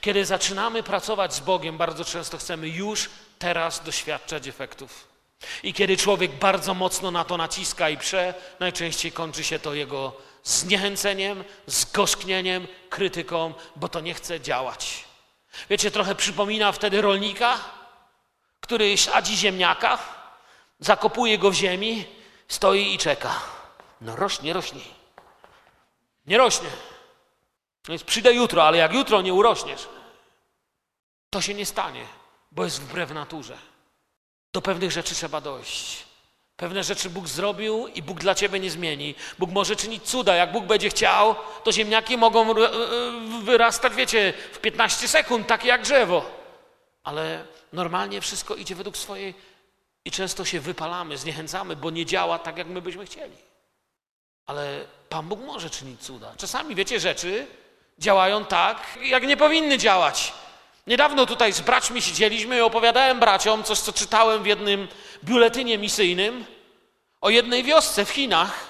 Kiedy 0.00 0.24
zaczynamy 0.24 0.82
pracować 0.82 1.34
z 1.34 1.40
Bogiem, 1.40 1.78
bardzo 1.78 2.04
często 2.04 2.38
chcemy 2.38 2.68
już 2.68 3.10
teraz 3.38 3.84
doświadczać 3.84 4.48
efektów. 4.48 5.08
I 5.62 5.74
kiedy 5.74 5.96
człowiek 5.96 6.32
bardzo 6.32 6.74
mocno 6.74 7.10
na 7.10 7.24
to 7.24 7.36
naciska 7.36 7.90
i 7.90 7.96
prze, 7.96 8.34
najczęściej 8.60 9.12
kończy 9.12 9.44
się 9.44 9.58
to 9.58 9.74
jego 9.74 10.12
zniechęceniem, 10.44 11.44
zgorzknieniem, 11.66 12.66
krytyką, 12.90 13.54
bo 13.76 13.88
to 13.88 14.00
nie 14.00 14.14
chce 14.14 14.40
działać. 14.40 15.04
Wiecie, 15.70 15.90
trochę 15.90 16.14
przypomina 16.14 16.72
wtedy 16.72 17.02
rolnika, 17.02 17.58
który 18.60 18.96
sadzi 18.96 19.36
ziemniaka, 19.36 19.98
zakopuje 20.80 21.38
go 21.38 21.50
w 21.50 21.54
ziemi, 21.54 22.04
stoi 22.48 22.94
i 22.94 22.98
czeka. 22.98 23.40
No 24.00 24.16
rośnie, 24.16 24.52
rośnie. 24.52 24.95
Nie 26.26 26.38
rośnie. 26.38 26.68
No 27.88 27.92
więc 27.92 28.04
przyjdę 28.04 28.34
jutro, 28.34 28.64
ale 28.66 28.78
jak 28.78 28.94
jutro 28.94 29.22
nie 29.22 29.34
urośniesz, 29.34 29.88
to 31.30 31.40
się 31.40 31.54
nie 31.54 31.66
stanie, 31.66 32.06
bo 32.52 32.64
jest 32.64 32.80
wbrew 32.80 33.10
naturze. 33.10 33.58
Do 34.52 34.62
pewnych 34.62 34.90
rzeczy 34.92 35.14
trzeba 35.14 35.40
dojść. 35.40 36.06
Pewne 36.56 36.84
rzeczy 36.84 37.10
Bóg 37.10 37.28
zrobił 37.28 37.88
i 37.88 38.02
Bóg 38.02 38.18
dla 38.18 38.34
ciebie 38.34 38.60
nie 38.60 38.70
zmieni. 38.70 39.14
Bóg 39.38 39.50
może 39.50 39.76
czynić 39.76 40.02
cuda. 40.02 40.34
Jak 40.34 40.52
Bóg 40.52 40.64
będzie 40.64 40.90
chciał, 40.90 41.34
to 41.64 41.72
ziemniaki 41.72 42.16
mogą 42.16 42.50
e, 42.50 42.70
wyrastać, 43.42 43.94
wiecie, 43.94 44.32
w 44.52 44.58
15 44.58 45.08
sekund, 45.08 45.46
takie 45.46 45.68
jak 45.68 45.82
drzewo. 45.82 46.30
ale 47.04 47.44
normalnie 47.72 48.20
wszystko 48.20 48.54
idzie 48.54 48.74
według 48.74 48.96
swojej 48.96 49.34
i 50.04 50.10
często 50.10 50.44
się 50.44 50.60
wypalamy, 50.60 51.18
zniechęcamy, 51.18 51.76
bo 51.76 51.90
nie 51.90 52.06
działa 52.06 52.38
tak, 52.38 52.58
jak 52.58 52.66
my 52.66 52.82
byśmy 52.82 53.06
chcieli. 53.06 53.36
Ale 54.46 54.84
Pan 55.08 55.28
Bóg 55.28 55.40
może 55.40 55.70
czynić 55.70 56.00
cuda. 56.00 56.34
Czasami, 56.36 56.74
wiecie, 56.74 57.00
rzeczy 57.00 57.46
działają 57.98 58.44
tak, 58.44 58.98
jak 59.02 59.26
nie 59.26 59.36
powinny 59.36 59.78
działać. 59.78 60.32
Niedawno 60.86 61.26
tutaj 61.26 61.52
z 61.52 61.60
braćmi 61.60 62.02
siedzieliśmy 62.02 62.56
i 62.56 62.60
opowiadałem 62.60 63.20
braciom 63.20 63.64
coś, 63.64 63.78
co 63.78 63.92
czytałem 63.92 64.42
w 64.42 64.46
jednym 64.46 64.88
biuletynie 65.24 65.78
misyjnym 65.78 66.44
o 67.20 67.30
jednej 67.30 67.64
wiosce 67.64 68.04
w 68.04 68.10
Chinach, 68.10 68.66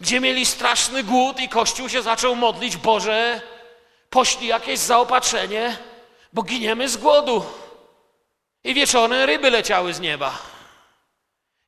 gdzie 0.00 0.20
mieli 0.20 0.46
straszny 0.46 1.02
głód 1.04 1.40
i 1.40 1.48
Kościół 1.48 1.88
się 1.88 2.02
zaczął 2.02 2.36
modlić, 2.36 2.76
Boże, 2.76 3.40
poślij 4.10 4.48
jakieś 4.48 4.78
zaopatrzenie, 4.78 5.76
bo 6.32 6.42
giniemy 6.42 6.88
z 6.88 6.96
głodu. 6.96 7.44
I 8.64 8.74
wieczorem 8.74 9.24
ryby 9.24 9.50
leciały 9.50 9.94
z 9.94 10.00
nieba. 10.00 10.55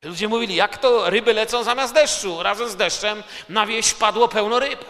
Ludzie 0.03 0.29
mówili, 0.29 0.55
jak 0.55 0.79
to 0.79 1.11
ryby 1.11 1.35
lecą 1.35 1.65
zamiast 1.65 1.95
deszczu? 1.95 2.43
Razem 2.43 2.69
z 2.69 2.77
deszczem 2.77 3.23
na 3.49 3.67
wieś 3.67 3.95
padło 3.95 4.29
pełno 4.29 4.59
ryb. 4.59 4.85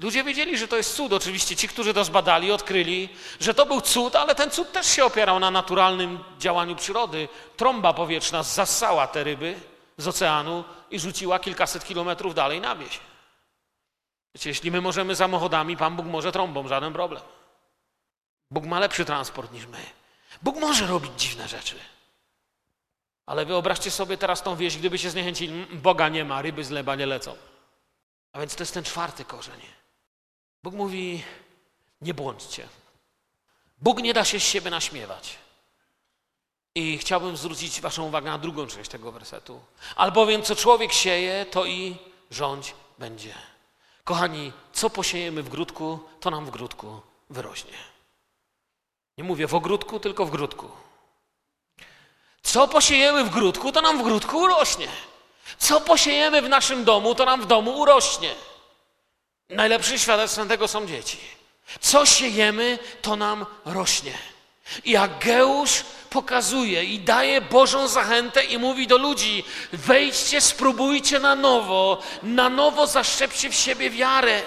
Ludzie 0.00 0.24
wiedzieli, 0.24 0.58
że 0.58 0.68
to 0.68 0.76
jest 0.76 0.94
cud. 0.94 1.12
Oczywiście 1.12 1.56
ci, 1.56 1.68
którzy 1.68 1.94
to 1.94 2.04
zbadali, 2.04 2.52
odkryli, 2.52 3.08
że 3.40 3.54
to 3.54 3.66
był 3.66 3.80
cud, 3.80 4.16
ale 4.16 4.34
ten 4.34 4.50
cud 4.50 4.72
też 4.72 4.86
się 4.86 5.04
opierał 5.04 5.38
na 5.38 5.50
naturalnym 5.50 6.24
działaniu 6.38 6.76
przyrody. 6.76 7.28
Trąba 7.56 7.92
powietrzna 7.92 8.42
zassała 8.42 9.06
te 9.06 9.24
ryby 9.24 9.60
z 9.96 10.08
oceanu 10.08 10.64
i 10.90 10.98
rzuciła 11.00 11.38
kilkaset 11.38 11.84
kilometrów 11.84 12.34
dalej 12.34 12.60
na 12.60 12.76
wieś. 12.76 13.00
Wiecie, 14.34 14.50
jeśli 14.50 14.70
my 14.70 14.80
możemy 14.80 15.16
samochodami, 15.16 15.76
Pan 15.76 15.96
Bóg 15.96 16.06
może 16.06 16.32
trąbą, 16.32 16.68
żaden 16.68 16.92
problem. 16.92 17.22
Bóg 18.50 18.64
ma 18.64 18.78
lepszy 18.78 19.04
transport 19.04 19.52
niż 19.52 19.66
my. 19.66 19.82
Bóg 20.42 20.56
może 20.56 20.86
robić 20.86 21.12
dziwne 21.16 21.48
rzeczy. 21.48 21.74
Ale 23.28 23.46
wyobraźcie 23.46 23.90
sobie 23.90 24.18
teraz 24.18 24.42
tą 24.42 24.56
wieś, 24.56 24.76
gdyby 24.78 24.98
się 24.98 25.10
zniechęcili, 25.10 25.66
Boga 25.66 26.08
nie 26.08 26.24
ma, 26.24 26.42
ryby 26.42 26.64
z 26.64 26.70
nieba 26.70 26.94
nie 26.96 27.06
lecą. 27.06 27.36
A 28.32 28.40
więc 28.40 28.54
to 28.54 28.62
jest 28.62 28.74
ten 28.74 28.84
czwarty 28.84 29.24
korzeń. 29.24 29.60
Bóg 30.62 30.74
mówi, 30.74 31.24
nie 32.00 32.14
błądźcie. 32.14 32.68
Bóg 33.78 34.02
nie 34.02 34.14
da 34.14 34.24
się 34.24 34.40
z 34.40 34.42
siebie 34.42 34.70
naśmiewać. 34.70 35.38
I 36.74 36.98
chciałbym 36.98 37.36
zwrócić 37.36 37.80
Waszą 37.80 38.04
uwagę 38.04 38.30
na 38.30 38.38
drugą 38.38 38.66
część 38.66 38.90
tego 38.90 39.12
wersetu. 39.12 39.60
Albowiem 39.96 40.42
co 40.42 40.56
człowiek 40.56 40.92
sieje, 40.92 41.46
to 41.50 41.66
i 41.66 41.96
rządź 42.30 42.74
będzie. 42.98 43.34
Kochani, 44.04 44.52
co 44.72 44.90
posiejemy 44.90 45.42
w 45.42 45.48
grudku, 45.48 45.98
to 46.20 46.30
nam 46.30 46.46
w 46.46 46.50
grudku 46.50 47.00
wyrośnie. 47.30 47.78
Nie 49.18 49.24
mówię 49.24 49.46
w 49.46 49.54
ogródku, 49.54 50.00
tylko 50.00 50.26
w 50.26 50.30
grudku. 50.30 50.87
Co 52.42 52.68
posiejemy 52.68 53.24
w 53.24 53.30
grudku, 53.30 53.72
to 53.72 53.80
nam 53.80 53.98
w 53.98 54.02
grudku 54.02 54.38
urośnie. 54.38 54.88
Co 55.58 55.80
posiejemy 55.80 56.42
w 56.42 56.48
naszym 56.48 56.84
domu, 56.84 57.14
to 57.14 57.24
nam 57.24 57.42
w 57.42 57.46
domu 57.46 57.78
urośnie. 57.78 58.34
Najlepszym 59.48 59.98
świadectwem 59.98 60.48
tego 60.48 60.68
są 60.68 60.86
dzieci. 60.86 61.18
Co 61.80 62.06
siejemy, 62.06 62.78
to 63.02 63.16
nam 63.16 63.46
rośnie. 63.64 64.18
I 64.84 64.96
Ageusz 64.96 65.84
pokazuje 66.10 66.84
i 66.84 66.98
daje 66.98 67.40
Bożą 67.40 67.88
zachętę 67.88 68.44
i 68.44 68.58
mówi 68.58 68.86
do 68.86 68.98
ludzi: 68.98 69.44
wejdźcie, 69.72 70.40
spróbujcie 70.40 71.18
na 71.18 71.34
nowo, 71.34 72.02
na 72.22 72.48
nowo 72.48 72.86
zaszczepcie 72.86 73.50
w 73.50 73.54
siebie 73.54 73.90
wiarę. 73.90 74.42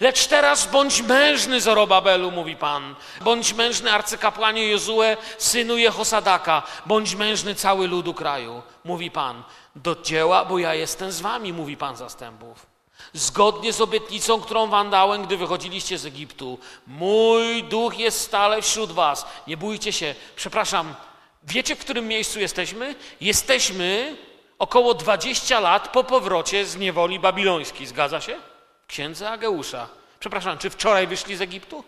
Lecz 0.00 0.26
teraz 0.26 0.66
bądź 0.66 1.02
mężny, 1.02 1.60
Zorobabelu, 1.60 2.30
mówi 2.30 2.56
Pan. 2.56 2.94
Bądź 3.20 3.52
mężny, 3.52 3.92
arcykapłanie 3.92 4.68
Jozue, 4.68 5.16
synu 5.38 5.76
Jehosadaka. 5.76 6.62
Bądź 6.86 7.14
mężny, 7.14 7.54
cały 7.54 7.88
ludu 7.88 8.14
kraju, 8.14 8.62
mówi 8.84 9.10
Pan. 9.10 9.42
Do 9.76 9.96
dzieła, 10.02 10.44
bo 10.44 10.58
ja 10.58 10.74
jestem 10.74 11.12
z 11.12 11.20
wami, 11.20 11.52
mówi 11.52 11.76
Pan 11.76 11.96
zastępów. 11.96 12.66
Zgodnie 13.12 13.72
z 13.72 13.80
obietnicą, 13.80 14.40
którą 14.40 14.66
wam 14.66 14.90
dałem, 14.90 15.22
gdy 15.22 15.36
wychodziliście 15.36 15.98
z 15.98 16.06
Egiptu. 16.06 16.58
Mój 16.86 17.64
duch 17.64 17.98
jest 17.98 18.20
stale 18.20 18.62
wśród 18.62 18.92
was. 18.92 19.26
Nie 19.46 19.56
bójcie 19.56 19.92
się. 19.92 20.14
Przepraszam, 20.36 20.94
wiecie, 21.42 21.76
w 21.76 21.78
którym 21.78 22.08
miejscu 22.08 22.40
jesteśmy? 22.40 22.94
Jesteśmy 23.20 24.16
około 24.58 24.94
20 24.94 25.60
lat 25.60 25.88
po 25.88 26.04
powrocie 26.04 26.66
z 26.66 26.76
niewoli 26.76 27.20
babilońskiej. 27.20 27.86
Zgadza 27.86 28.20
się? 28.20 28.53
W 28.84 28.86
księdze 28.86 29.30
Ageusza. 29.30 29.88
Przepraszam, 30.20 30.58
czy 30.58 30.70
wczoraj 30.70 31.06
wyszli 31.06 31.36
z 31.36 31.40
Egiptu? 31.40 31.84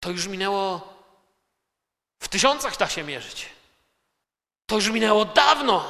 To 0.00 0.10
już 0.10 0.26
minęło. 0.26 0.94
W 2.20 2.28
tysiącach 2.28 2.76
da 2.76 2.88
się 2.88 3.04
mierzyć. 3.04 3.46
To 4.66 4.74
już 4.74 4.88
minęło 4.88 5.24
dawno. 5.24 5.84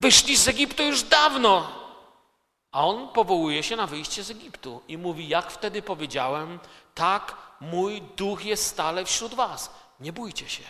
Wyszli 0.00 0.36
z 0.36 0.48
Egiptu 0.48 0.82
już 0.82 1.02
dawno. 1.02 1.80
A 2.72 2.86
on 2.86 3.08
powołuje 3.08 3.62
się 3.62 3.76
na 3.76 3.86
wyjście 3.86 4.22
z 4.22 4.30
Egiptu 4.30 4.82
i 4.88 4.98
mówi: 4.98 5.28
Jak 5.28 5.50
wtedy 5.50 5.82
powiedziałem, 5.82 6.58
tak 6.94 7.36
mój 7.60 8.02
duch 8.02 8.44
jest 8.44 8.66
stale 8.66 9.04
wśród 9.04 9.34
Was. 9.34 9.70
Nie 10.00 10.12
bójcie 10.12 10.48
się. 10.48 10.62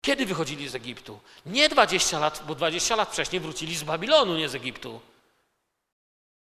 Kiedy 0.00 0.26
wychodzili 0.26 0.68
z 0.68 0.74
Egiptu? 0.74 1.20
Nie 1.46 1.68
20 1.68 2.18
lat, 2.18 2.42
bo 2.46 2.54
20 2.54 2.96
lat 2.96 3.12
wcześniej 3.12 3.40
wrócili 3.40 3.76
z 3.76 3.82
Babilonu, 3.82 4.36
nie 4.36 4.48
z 4.48 4.54
Egiptu. 4.54 5.00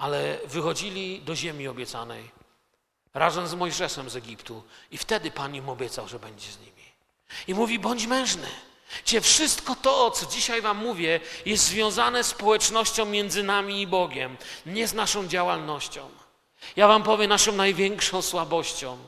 Ale 0.00 0.38
wychodzili 0.44 1.20
do 1.22 1.36
ziemi 1.36 1.68
obiecanej 1.68 2.30
razem 3.14 3.48
z 3.48 3.54
Mojżeszem 3.54 4.10
z 4.10 4.16
Egiptu 4.16 4.62
i 4.90 4.98
wtedy 4.98 5.30
Pan 5.30 5.54
im 5.54 5.68
obiecał, 5.68 6.08
że 6.08 6.18
będzie 6.18 6.52
z 6.52 6.58
nimi. 6.58 6.84
I 7.46 7.54
mówi: 7.54 7.78
bądź 7.78 8.06
mężny. 8.06 8.46
Gdzie 9.04 9.20
wszystko 9.20 9.76
to, 9.76 10.10
co 10.10 10.26
dzisiaj 10.26 10.62
Wam 10.62 10.76
mówię, 10.76 11.20
jest 11.46 11.64
związane 11.64 12.24
z 12.24 12.26
społecznością 12.26 13.06
między 13.06 13.42
nami 13.42 13.80
i 13.80 13.86
Bogiem, 13.86 14.36
nie 14.66 14.88
z 14.88 14.94
naszą 14.94 15.28
działalnością. 15.28 16.10
Ja 16.76 16.88
Wam 16.88 17.02
powiem, 17.02 17.28
naszą 17.28 17.52
największą 17.52 18.22
słabością 18.22 18.98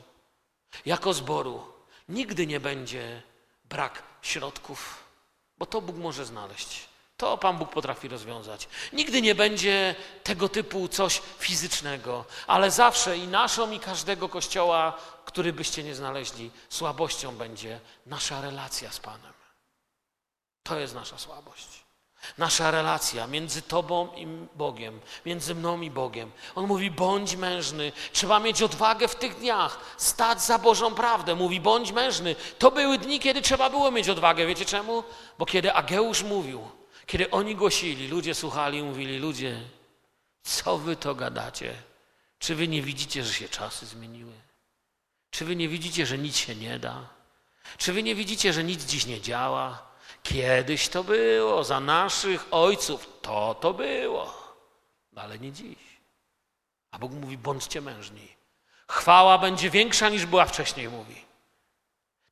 jako 0.85 1.13
zboru 1.13 1.63
nigdy 2.09 2.47
nie 2.47 2.59
będzie 2.59 3.21
brak 3.65 4.03
środków, 4.21 5.03
bo 5.57 5.65
to 5.65 5.81
Bóg 5.81 5.95
może 5.95 6.25
znaleźć. 6.25 6.92
To 7.23 7.37
Pan 7.37 7.57
Bóg 7.57 7.69
potrafi 7.69 8.07
rozwiązać. 8.07 8.67
Nigdy 8.93 9.21
nie 9.21 9.35
będzie 9.35 9.95
tego 10.23 10.49
typu 10.49 10.87
coś 10.87 11.21
fizycznego, 11.39 12.25
ale 12.47 12.71
zawsze 12.71 13.17
i 13.17 13.27
naszą, 13.27 13.71
i 13.71 13.79
każdego 13.79 14.29
kościoła, 14.29 14.97
który 15.25 15.53
byście 15.53 15.83
nie 15.83 15.95
znaleźli, 15.95 16.51
słabością 16.69 17.35
będzie 17.35 17.79
nasza 18.05 18.41
relacja 18.41 18.91
z 18.91 18.99
Panem. 18.99 19.33
To 20.63 20.79
jest 20.79 20.95
nasza 20.95 21.17
słabość. 21.17 21.67
Nasza 22.37 22.71
relacja 22.71 23.27
między 23.27 23.61
Tobą 23.61 24.07
i 24.15 24.27
Bogiem, 24.55 24.99
między 25.25 25.55
mną 25.55 25.81
i 25.81 25.91
Bogiem. 25.91 26.31
On 26.55 26.67
mówi: 26.67 26.91
bądź 26.91 27.35
mężny. 27.35 27.91
Trzeba 28.13 28.39
mieć 28.39 28.61
odwagę 28.61 29.07
w 29.07 29.15
tych 29.15 29.35
dniach, 29.39 29.79
stać 29.97 30.41
za 30.41 30.59
Bożą 30.59 30.95
prawdę. 30.95 31.35
Mówi: 31.35 31.59
bądź 31.59 31.91
mężny. 31.91 32.35
To 32.59 32.71
były 32.71 32.97
dni, 32.97 33.19
kiedy 33.19 33.41
trzeba 33.41 33.69
było 33.69 33.91
mieć 33.91 34.09
odwagę. 34.09 34.45
Wiecie 34.45 34.65
czemu? 34.65 35.03
Bo 35.37 35.45
kiedy 35.45 35.73
Ageusz 35.73 36.23
mówił, 36.23 36.82
kiedy 37.05 37.29
oni 37.29 37.55
głosili, 37.55 38.07
ludzie 38.07 38.35
słuchali 38.35 38.77
i 38.77 38.83
mówili: 38.83 39.19
Ludzie, 39.19 39.61
co 40.43 40.77
wy 40.77 40.95
to 40.95 41.15
gadacie? 41.15 41.73
Czy 42.39 42.55
wy 42.55 42.67
nie 42.67 42.81
widzicie, 42.81 43.23
że 43.23 43.33
się 43.33 43.49
czasy 43.49 43.85
zmieniły? 43.85 44.33
Czy 45.31 45.45
wy 45.45 45.55
nie 45.55 45.69
widzicie, 45.69 46.05
że 46.05 46.17
nic 46.17 46.37
się 46.37 46.55
nie 46.55 46.79
da? 46.79 47.09
Czy 47.77 47.93
wy 47.93 48.03
nie 48.03 48.15
widzicie, 48.15 48.53
że 48.53 48.63
nic 48.63 48.85
dziś 48.85 49.05
nie 49.05 49.21
działa? 49.21 49.93
Kiedyś 50.23 50.89
to 50.89 51.03
było, 51.03 51.63
za 51.63 51.79
naszych 51.79 52.45
ojców 52.51 53.09
to 53.21 53.55
to 53.55 53.73
było, 53.73 54.57
ale 55.15 55.39
nie 55.39 55.51
dziś. 55.51 55.77
A 56.91 56.99
Bóg 56.99 57.11
mówi: 57.11 57.37
bądźcie 57.37 57.81
mężni. 57.81 58.27
Chwała 58.87 59.37
będzie 59.37 59.69
większa 59.69 60.09
niż 60.09 60.25
była 60.25 60.45
wcześniej, 60.45 60.89
mówi. 60.89 61.15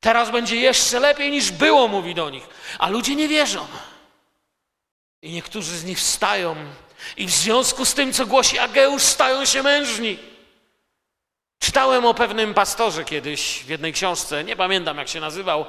Teraz 0.00 0.30
będzie 0.30 0.56
jeszcze 0.56 1.00
lepiej 1.00 1.30
niż 1.30 1.50
było, 1.50 1.88
mówi 1.88 2.14
do 2.14 2.30
nich. 2.30 2.48
A 2.78 2.88
ludzie 2.88 3.14
nie 3.14 3.28
wierzą. 3.28 3.66
I 5.22 5.32
niektórzy 5.32 5.78
z 5.78 5.84
nich 5.84 5.98
wstają, 5.98 6.56
i 7.16 7.26
w 7.26 7.30
związku 7.30 7.84
z 7.84 7.94
tym, 7.94 8.12
co 8.12 8.26
głosi 8.26 8.58
Ageusz, 8.58 9.02
stają 9.02 9.44
się 9.44 9.62
mężni. 9.62 10.18
Czytałem 11.58 12.04
o 12.04 12.14
pewnym 12.14 12.54
pastorze 12.54 13.04
kiedyś 13.04 13.64
w 13.64 13.68
jednej 13.68 13.92
książce, 13.92 14.44
nie 14.44 14.56
pamiętam 14.56 14.98
jak 14.98 15.08
się 15.08 15.20
nazywał, 15.20 15.66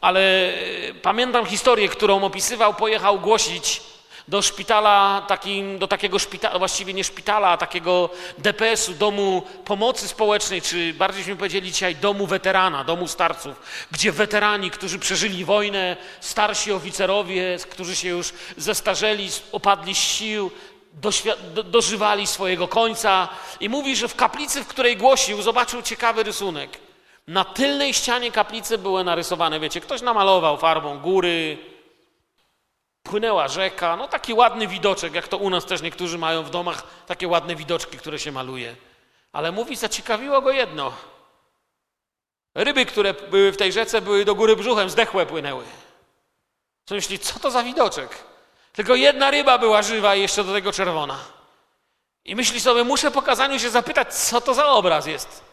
ale 0.00 0.20
e, 0.20 0.94
pamiętam 0.94 1.46
historię, 1.46 1.88
którą 1.88 2.24
opisywał, 2.24 2.74
pojechał 2.74 3.20
głosić 3.20 3.82
do 4.30 4.42
szpitala, 4.42 5.24
takim, 5.28 5.78
do 5.78 5.88
takiego 5.88 6.18
szpitala, 6.18 6.58
właściwie 6.58 6.94
nie 6.94 7.04
szpitala, 7.04 7.48
a 7.48 7.56
takiego 7.56 8.10
DPS-u, 8.38 8.94
domu 8.94 9.42
pomocy 9.64 10.08
społecznej, 10.08 10.62
czy 10.62 10.94
bardziej 10.94 11.36
powiedzieli 11.36 11.72
dzisiaj 11.72 11.96
domu 11.96 12.26
weterana, 12.26 12.84
domu 12.84 13.08
starców, 13.08 13.60
gdzie 13.90 14.12
weterani, 14.12 14.70
którzy 14.70 14.98
przeżyli 14.98 15.44
wojnę, 15.44 15.96
starsi 16.20 16.72
oficerowie, 16.72 17.56
którzy 17.70 17.96
się 17.96 18.08
już 18.08 18.32
zestarzeli, 18.56 19.28
opadli 19.52 19.94
z 19.94 19.98
sił, 19.98 20.50
do, 21.54 21.62
dożywali 21.62 22.26
swojego 22.26 22.68
końca. 22.68 23.28
I 23.60 23.68
mówi, 23.68 23.96
że 23.96 24.08
w 24.08 24.16
kaplicy, 24.16 24.64
w 24.64 24.66
której 24.66 24.96
głosił, 24.96 25.42
zobaczył 25.42 25.82
ciekawy 25.82 26.22
rysunek. 26.22 26.78
Na 27.26 27.44
tylnej 27.44 27.94
ścianie 27.94 28.32
kaplicy 28.32 28.78
były 28.78 29.04
narysowane, 29.04 29.60
wiecie, 29.60 29.80
ktoś 29.80 30.02
namalował 30.02 30.56
farbą 30.56 30.98
góry, 30.98 31.58
płynęła 33.10 33.48
rzeka, 33.48 33.96
no 33.96 34.08
taki 34.08 34.34
ładny 34.34 34.66
widoczek, 34.66 35.14
jak 35.14 35.28
to 35.28 35.36
u 35.36 35.50
nas 35.50 35.64
też 35.64 35.82
niektórzy 35.82 36.18
mają 36.18 36.42
w 36.42 36.50
domach, 36.50 36.82
takie 37.06 37.28
ładne 37.28 37.56
widoczki, 37.56 37.98
które 37.98 38.18
się 38.18 38.32
maluje. 38.32 38.76
Ale 39.32 39.52
mówi, 39.52 39.76
zaciekawiło 39.76 40.42
go 40.42 40.50
jedno. 40.50 40.92
Ryby, 42.54 42.86
które 42.86 43.14
były 43.14 43.52
w 43.52 43.56
tej 43.56 43.72
rzece, 43.72 44.00
były 44.00 44.24
do 44.24 44.34
góry 44.34 44.56
brzuchem, 44.56 44.90
zdechłe 44.90 45.26
płynęły. 45.26 45.64
Co 46.84 46.94
myśli, 46.94 47.18
co 47.18 47.38
to 47.38 47.50
za 47.50 47.62
widoczek? 47.62 48.24
Tylko 48.72 48.94
jedna 48.94 49.30
ryba 49.30 49.58
była 49.58 49.82
żywa 49.82 50.14
i 50.14 50.20
jeszcze 50.20 50.44
do 50.44 50.52
tego 50.52 50.72
czerwona. 50.72 51.18
I 52.24 52.34
myśli 52.34 52.60
sobie, 52.60 52.84
muszę 52.84 53.10
po 53.10 53.22
kazaniu 53.22 53.58
się 53.58 53.70
zapytać, 53.70 54.14
co 54.14 54.40
to 54.40 54.54
za 54.54 54.66
obraz 54.66 55.06
jest. 55.06 55.49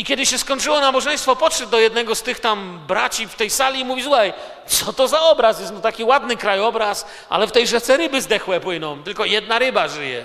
I 0.00 0.04
kiedy 0.04 0.26
się 0.26 0.38
skończyło 0.38 0.80
nabożeństwo, 0.80 1.36
podszedł 1.36 1.70
do 1.70 1.80
jednego 1.80 2.14
z 2.14 2.22
tych 2.22 2.40
tam 2.40 2.80
braci 2.88 3.28
w 3.28 3.34
tej 3.34 3.50
sali 3.50 3.80
i 3.80 3.84
mówi, 3.84 4.02
słuchaj, 4.02 4.32
co 4.66 4.92
to 4.92 5.08
za 5.08 5.20
obraz 5.20 5.60
jest? 5.60 5.72
No 5.72 5.80
taki 5.80 6.04
ładny 6.04 6.36
krajobraz, 6.36 7.06
ale 7.28 7.46
w 7.46 7.52
tej 7.52 7.66
rzece 7.66 7.96
ryby 7.96 8.22
zdechłe 8.22 8.60
płyną, 8.60 9.02
tylko 9.02 9.24
jedna 9.24 9.58
ryba 9.58 9.88
żyje. 9.88 10.24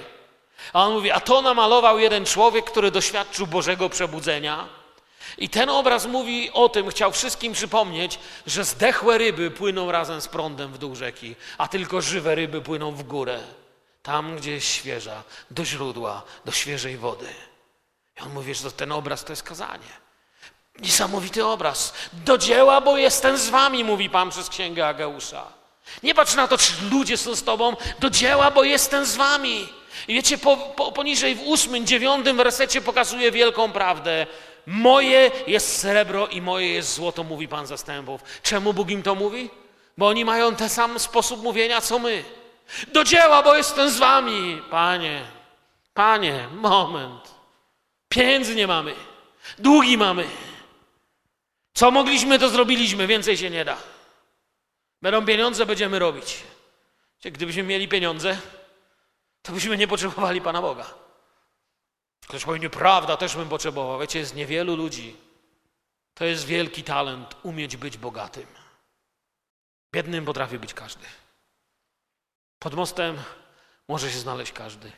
A 0.74 0.86
on 0.86 0.94
mówi, 0.94 1.12
a 1.12 1.20
to 1.20 1.42
namalował 1.42 2.00
jeden 2.00 2.26
człowiek, 2.26 2.66
który 2.66 2.92
doświadczył 2.92 3.48
Bożego 3.48 3.90
przebudzenia. 3.90 4.68
I 5.38 5.50
ten 5.50 5.70
obraz 5.70 6.06
mówi 6.06 6.52
o 6.54 6.70
tym, 6.70 6.90
chciał 6.90 7.12
wszystkim 7.12 7.54
przypomnieć, 7.54 8.20
że 8.48 8.64
zdechłe 8.64 9.18
ryby 9.18 9.52
płyną 9.52 9.92
razem 9.92 10.22
z 10.22 10.28
prądem 10.28 10.74
w 10.74 10.78
dół 10.78 10.96
rzeki, 10.96 11.36
a 11.58 11.68
tylko 11.68 12.02
żywe 12.02 12.36
ryby 12.36 12.62
płyną 12.62 12.92
w 12.92 13.04
górę, 13.04 13.40
tam 14.04 14.36
gdzie 14.36 14.52
jest 14.52 14.68
świeża, 14.68 15.24
do 15.52 15.66
źródła, 15.66 16.22
do 16.46 16.52
świeżej 16.52 16.98
wody. 16.98 17.28
I 18.18 18.22
on 18.22 18.34
mówi, 18.34 18.56
że 18.56 18.72
ten 18.72 18.92
obraz 18.92 19.24
to 19.24 19.32
jest 19.32 19.44
kazanie. 19.44 20.06
Niesamowity 20.80 21.46
obraz. 21.46 21.94
Do 22.14 22.38
dzieła, 22.38 22.82
bo 22.82 22.98
jestem 22.98 23.38
z 23.38 23.50
wami, 23.50 23.84
mówi 23.84 24.10
Pan 24.10 24.30
przez 24.30 24.50
księgę 24.50 24.88
Ageusza. 24.88 25.44
Nie 26.04 26.16
patrz 26.16 26.36
na 26.36 26.48
to, 26.48 26.58
czy 26.58 26.74
ludzie 26.92 27.18
są 27.18 27.36
z 27.36 27.44
tobą, 27.44 27.76
do 28.00 28.10
dzieła, 28.10 28.52
bo 28.52 28.64
jestem 28.64 29.06
z 29.06 29.16
wami. 29.16 29.68
I 30.08 30.14
wiecie, 30.14 30.38
po, 30.38 30.58
po, 30.58 30.92
poniżej 30.92 31.36
w 31.36 31.42
ósmym, 31.42 31.86
dziewiątym 31.86 32.38
wersecie 32.38 32.82
pokazuje 32.82 33.32
wielką 33.32 33.72
prawdę. 33.72 34.28
Moje 34.66 35.32
jest 35.48 35.80
srebro 35.80 36.28
i 36.28 36.42
moje 36.42 36.74
jest 36.74 36.94
złoto, 36.94 37.24
mówi 37.24 37.48
Pan 37.48 37.68
zastępów. 37.68 38.22
Czemu 38.44 38.74
Bóg 38.74 38.90
im 38.90 39.04
to 39.04 39.16
mówi? 39.16 39.50
Bo 39.98 40.08
oni 40.08 40.26
mają 40.26 40.56
ten 40.56 40.70
sam 40.70 41.00
sposób 41.00 41.44
mówienia, 41.44 41.82
co 41.82 42.00
my. 42.00 42.24
Do 42.88 43.04
dzieła, 43.04 43.44
bo 43.44 43.56
jestem 43.56 43.90
z 43.90 43.98
wami. 43.98 44.62
Panie, 44.72 45.22
panie, 45.94 46.48
moment. 46.52 47.35
Pieniędzy 48.10 48.56
nie 48.56 48.68
mamy. 48.68 48.96
Długi 49.58 49.98
mamy. 49.98 50.28
Co 51.74 51.92
mogliśmy, 51.92 52.40
to 52.40 52.50
zrobiliśmy. 52.50 53.08
Więcej 53.08 53.38
się 53.38 53.50
nie 53.50 53.66
da. 53.66 53.78
Będą 55.02 55.26
pieniądze, 55.26 55.66
będziemy 55.66 56.00
robić. 56.00 56.44
Gdybyśmy 57.24 57.64
mieli 57.64 57.88
pieniądze, 57.88 58.38
to 59.42 59.52
byśmy 59.54 59.78
nie 59.78 59.88
potrzebowali 59.88 60.42
Pana 60.42 60.62
Boga. 60.62 60.94
Ktoś 62.28 62.46
powie, 62.46 62.60
nieprawda, 62.60 63.18
też 63.18 63.36
bym 63.36 63.50
potrzebował. 63.50 64.00
Wiecie, 64.00 64.20
jest 64.20 64.36
niewielu 64.36 64.76
ludzi. 64.76 65.16
To 66.14 66.26
jest 66.26 66.46
wielki 66.46 66.84
talent, 66.84 67.36
umieć 67.44 67.78
być 67.78 67.98
bogatym. 67.98 68.46
Biednym 69.94 70.26
potrafi 70.26 70.60
być 70.60 70.74
każdy. 70.74 71.06
Pod 72.60 72.74
mostem 72.74 73.18
może 73.88 74.12
się 74.12 74.20
znaleźć 74.20 74.52
każdy, 74.52 74.92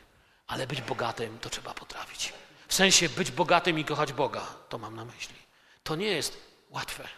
ale 0.46 0.66
być 0.66 0.82
bogatym 0.82 1.38
to 1.38 1.50
trzeba 1.50 1.74
potrafić. 1.74 2.32
W 2.68 2.74
sensie 2.74 3.08
być 3.08 3.30
bogatym 3.30 3.78
i 3.78 3.84
kochać 3.84 4.12
Boga, 4.12 4.46
to 4.68 4.78
mam 4.78 4.96
na 4.96 5.04
myśli. 5.04 5.34
To 5.82 5.96
nie 5.96 6.06
jest 6.06 6.36
łatwe. 6.70 7.08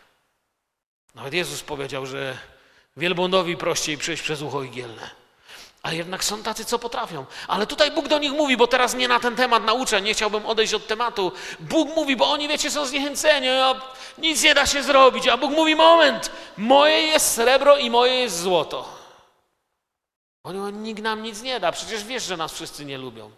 Nawet 1.15 1.35
Jezus 1.35 1.63
powiedział, 1.63 2.07
że 2.07 2.39
wielbłądowi 2.97 3.57
prościej 3.57 3.99
przejść 3.99 4.23
przez 4.23 4.43
ucho 4.43 4.63
igielne. 4.63 5.11
A 5.83 5.93
jednak 5.93 6.25
są 6.25 6.43
tacy, 6.43 6.65
co 6.65 6.79
potrafią. 6.79 7.27
Ale 7.49 7.67
tutaj 7.67 7.91
Bóg 7.91 8.09
do 8.09 8.19
nich 8.19 8.33
mówi, 8.33 8.57
bo 8.57 8.67
teraz 8.67 8.95
nie 8.95 9.09
na 9.09 9.21
ten 9.21 9.37
temat 9.37 9.65
nauczę, 9.65 10.01
nie 10.01 10.15
chciałbym 10.15 10.47
odejść 10.47 10.75
od 10.75 10.87
tematu. 10.87 11.33
Bóg 11.61 11.97
mówi, 11.97 12.17
bo 12.17 12.31
oni, 12.31 12.49
wiecie, 12.49 12.71
są 12.71 12.87
zniechęceni, 12.87 13.49
a 13.49 13.75
nic 14.19 14.43
nie 14.43 14.55
da 14.55 14.67
się 14.67 14.83
zrobić. 14.83 15.29
A 15.29 15.37
Bóg 15.37 15.51
mówi, 15.51 15.75
moment, 15.77 16.31
moje 16.57 17.03
jest 17.03 17.35
srebro 17.35 17.77
i 17.77 17.91
moje 17.91 18.15
jest 18.15 18.41
złoto. 18.41 19.01
Oni 20.45 20.73
nikt 20.73 21.03
nam 21.03 21.23
nic 21.23 21.43
nie 21.43 21.61
da, 21.61 21.73
przecież 21.73 22.05
wiesz, 22.05 22.25
że 22.25 22.37
nas 22.37 22.53
wszyscy 22.53 22.85
nie 22.85 22.99
lubią. 22.99 23.31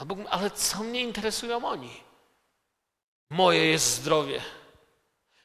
A 0.00 0.04
Bóg 0.04 0.18
mówi, 0.18 0.30
ale 0.30 0.50
co 0.50 0.82
mnie 0.82 1.00
interesują 1.00 1.64
oni? 1.68 2.00
Moje 3.30 3.66
jest 3.66 3.94
zdrowie. 3.94 4.40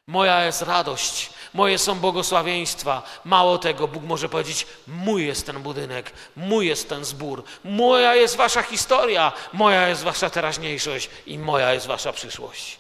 Moja 0.07 0.45
jest 0.45 0.61
radość, 0.61 1.29
moje 1.53 1.77
są 1.77 1.99
błogosławieństwa. 1.99 3.03
Mało 3.23 3.57
tego, 3.57 3.87
Bóg 3.87 4.03
może 4.03 4.29
powiedzieć: 4.29 4.67
Mój 4.87 5.27
jest 5.27 5.45
ten 5.45 5.63
budynek, 5.63 6.11
mój 6.35 6.67
jest 6.67 6.89
ten 6.89 7.05
zbór, 7.05 7.43
moja 7.63 8.15
jest 8.15 8.35
wasza 8.35 8.61
historia, 8.61 9.31
moja 9.53 9.87
jest 9.87 10.03
wasza 10.03 10.29
teraźniejszość 10.29 11.09
i 11.25 11.39
moja 11.39 11.73
jest 11.73 11.87
wasza 11.87 12.13
przyszłość. 12.13 12.79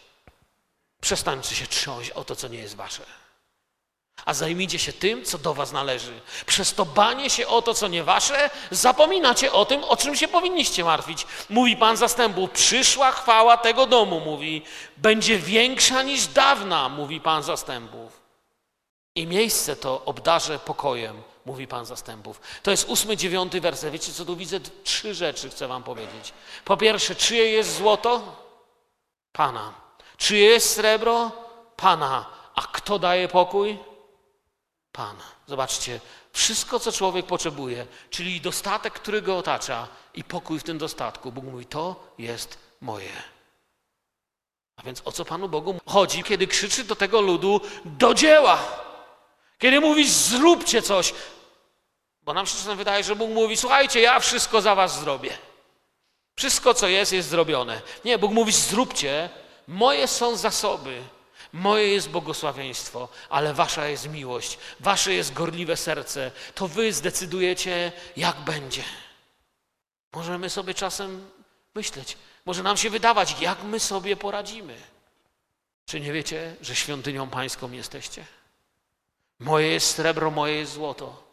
Przestańcie 1.01 1.55
się 1.55 1.67
trząść 1.67 2.11
o 2.11 2.23
to, 2.23 2.35
co 2.35 2.47
nie 2.47 2.59
jest 2.59 2.75
wasze. 2.75 3.03
A 4.25 4.33
zajmijcie 4.33 4.79
się 4.79 4.93
tym, 4.93 5.25
co 5.25 5.37
do 5.37 5.53
was 5.53 5.71
należy. 5.71 6.19
Przez 6.45 6.73
to 6.73 6.85
banie 6.85 7.29
się 7.29 7.47
o 7.47 7.61
to, 7.61 7.73
co 7.73 7.87
nie 7.87 8.03
wasze, 8.03 8.49
zapominacie 8.71 9.51
o 9.51 9.65
tym, 9.65 9.83
o 9.83 9.97
czym 9.97 10.15
się 10.15 10.27
powinniście 10.27 10.83
martwić. 10.83 11.27
Mówi 11.49 11.77
Pan 11.77 11.97
zastępów, 11.97 12.49
przyszła 12.49 13.11
chwała 13.11 13.57
tego 13.57 13.85
domu, 13.85 14.19
mówi, 14.19 14.61
będzie 14.97 15.37
większa 15.37 16.03
niż 16.03 16.27
dawna, 16.27 16.89
mówi 16.89 17.21
Pan 17.21 17.43
zastępów. 17.43 18.21
I 19.15 19.27
miejsce 19.27 19.75
to 19.75 20.05
obdarzę 20.05 20.59
pokojem, 20.59 21.21
mówi 21.45 21.67
Pan 21.67 21.85
zastępów. 21.85 22.41
To 22.63 22.71
jest 22.71 22.89
ósmy, 22.89 23.17
dziewiąty 23.17 23.61
werset. 23.61 23.93
Wiecie 23.93 24.13
co, 24.13 24.25
tu 24.25 24.35
widzę 24.35 24.59
trzy 24.83 25.13
rzeczy, 25.13 25.49
chcę 25.49 25.67
wam 25.67 25.83
powiedzieć. 25.83 26.33
Po 26.65 26.77
pierwsze, 26.77 27.15
czyje 27.15 27.51
jest 27.51 27.75
złoto? 27.75 28.35
Pana. 29.31 29.73
Czyje 30.17 30.49
jest 30.49 30.73
srebro? 30.73 31.31
Pana. 31.75 32.25
A 32.55 32.61
kto 32.61 32.99
daje 32.99 33.27
pokój? 33.27 33.77
Pan. 34.95 35.15
Zobaczcie, 35.47 35.99
wszystko, 36.33 36.79
co 36.79 36.91
człowiek 36.91 37.25
potrzebuje, 37.25 37.87
czyli 38.09 38.41
dostatek, 38.41 38.93
który 38.93 39.21
go 39.21 39.37
otacza 39.37 39.87
i 40.13 40.23
pokój 40.23 40.59
w 40.59 40.63
tym 40.63 40.77
dostatku, 40.77 41.31
Bóg 41.31 41.45
mówi, 41.45 41.65
to 41.65 42.13
jest 42.17 42.57
moje. 42.81 43.11
A 44.75 44.83
więc 44.83 45.01
o 45.05 45.11
co 45.11 45.25
Panu 45.25 45.49
Bogu 45.49 45.75
chodzi, 45.85 46.23
kiedy 46.23 46.47
krzyczy 46.47 46.83
do 46.83 46.95
tego 46.95 47.21
ludu, 47.21 47.61
do 47.85 48.13
dzieła? 48.13 48.59
Kiedy 49.59 49.79
mówi, 49.79 50.09
zróbcie 50.09 50.81
coś. 50.81 51.13
Bo 52.21 52.33
nam 52.33 52.45
się 52.45 52.57
czasem 52.57 52.77
wydaje, 52.77 53.03
że 53.03 53.15
Bóg 53.15 53.29
mówi, 53.29 53.57
słuchajcie, 53.57 54.01
ja 54.01 54.19
wszystko 54.19 54.61
za 54.61 54.75
was 54.75 54.99
zrobię. 54.99 55.37
Wszystko, 56.35 56.73
co 56.73 56.87
jest, 56.87 57.13
jest 57.13 57.29
zrobione. 57.29 57.81
Nie, 58.05 58.17
Bóg 58.17 58.31
mówi, 58.31 58.51
zróbcie, 58.51 59.29
moje 59.67 60.07
są 60.07 60.35
zasoby, 60.35 61.03
Moje 61.55 61.87
jest 61.87 62.09
błogosławieństwo, 62.09 63.09
ale 63.29 63.53
wasza 63.53 63.87
jest 63.87 64.09
miłość, 64.09 64.57
wasze 64.79 65.13
jest 65.13 65.33
gorliwe 65.33 65.77
serce. 65.77 66.31
To 66.55 66.67
wy 66.67 66.93
zdecydujecie, 66.93 67.91
jak 68.17 68.35
będzie. 68.37 68.83
Możemy 70.13 70.49
sobie 70.49 70.73
czasem 70.73 71.31
myśleć, 71.75 72.17
może 72.45 72.63
nam 72.63 72.77
się 72.77 72.89
wydawać, 72.89 73.41
jak 73.41 73.63
my 73.63 73.79
sobie 73.79 74.15
poradzimy. 74.15 74.77
Czy 75.85 75.99
nie 75.99 76.13
wiecie, 76.13 76.55
że 76.61 76.75
świątynią 76.75 77.29
pańską 77.29 77.71
jesteście? 77.71 78.25
Moje 79.39 79.67
jest 79.67 79.95
srebro, 79.95 80.31
moje 80.31 80.55
jest 80.55 80.73
złoto. 80.73 81.23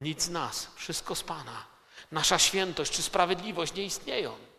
Nic 0.00 0.22
z 0.22 0.30
nas, 0.30 0.68
wszystko 0.74 1.14
z 1.14 1.22
Pana. 1.22 1.66
Nasza 2.12 2.38
świętość 2.38 2.92
czy 2.92 3.02
sprawiedliwość 3.02 3.74
nie 3.74 3.84
istnieją. 3.84 4.51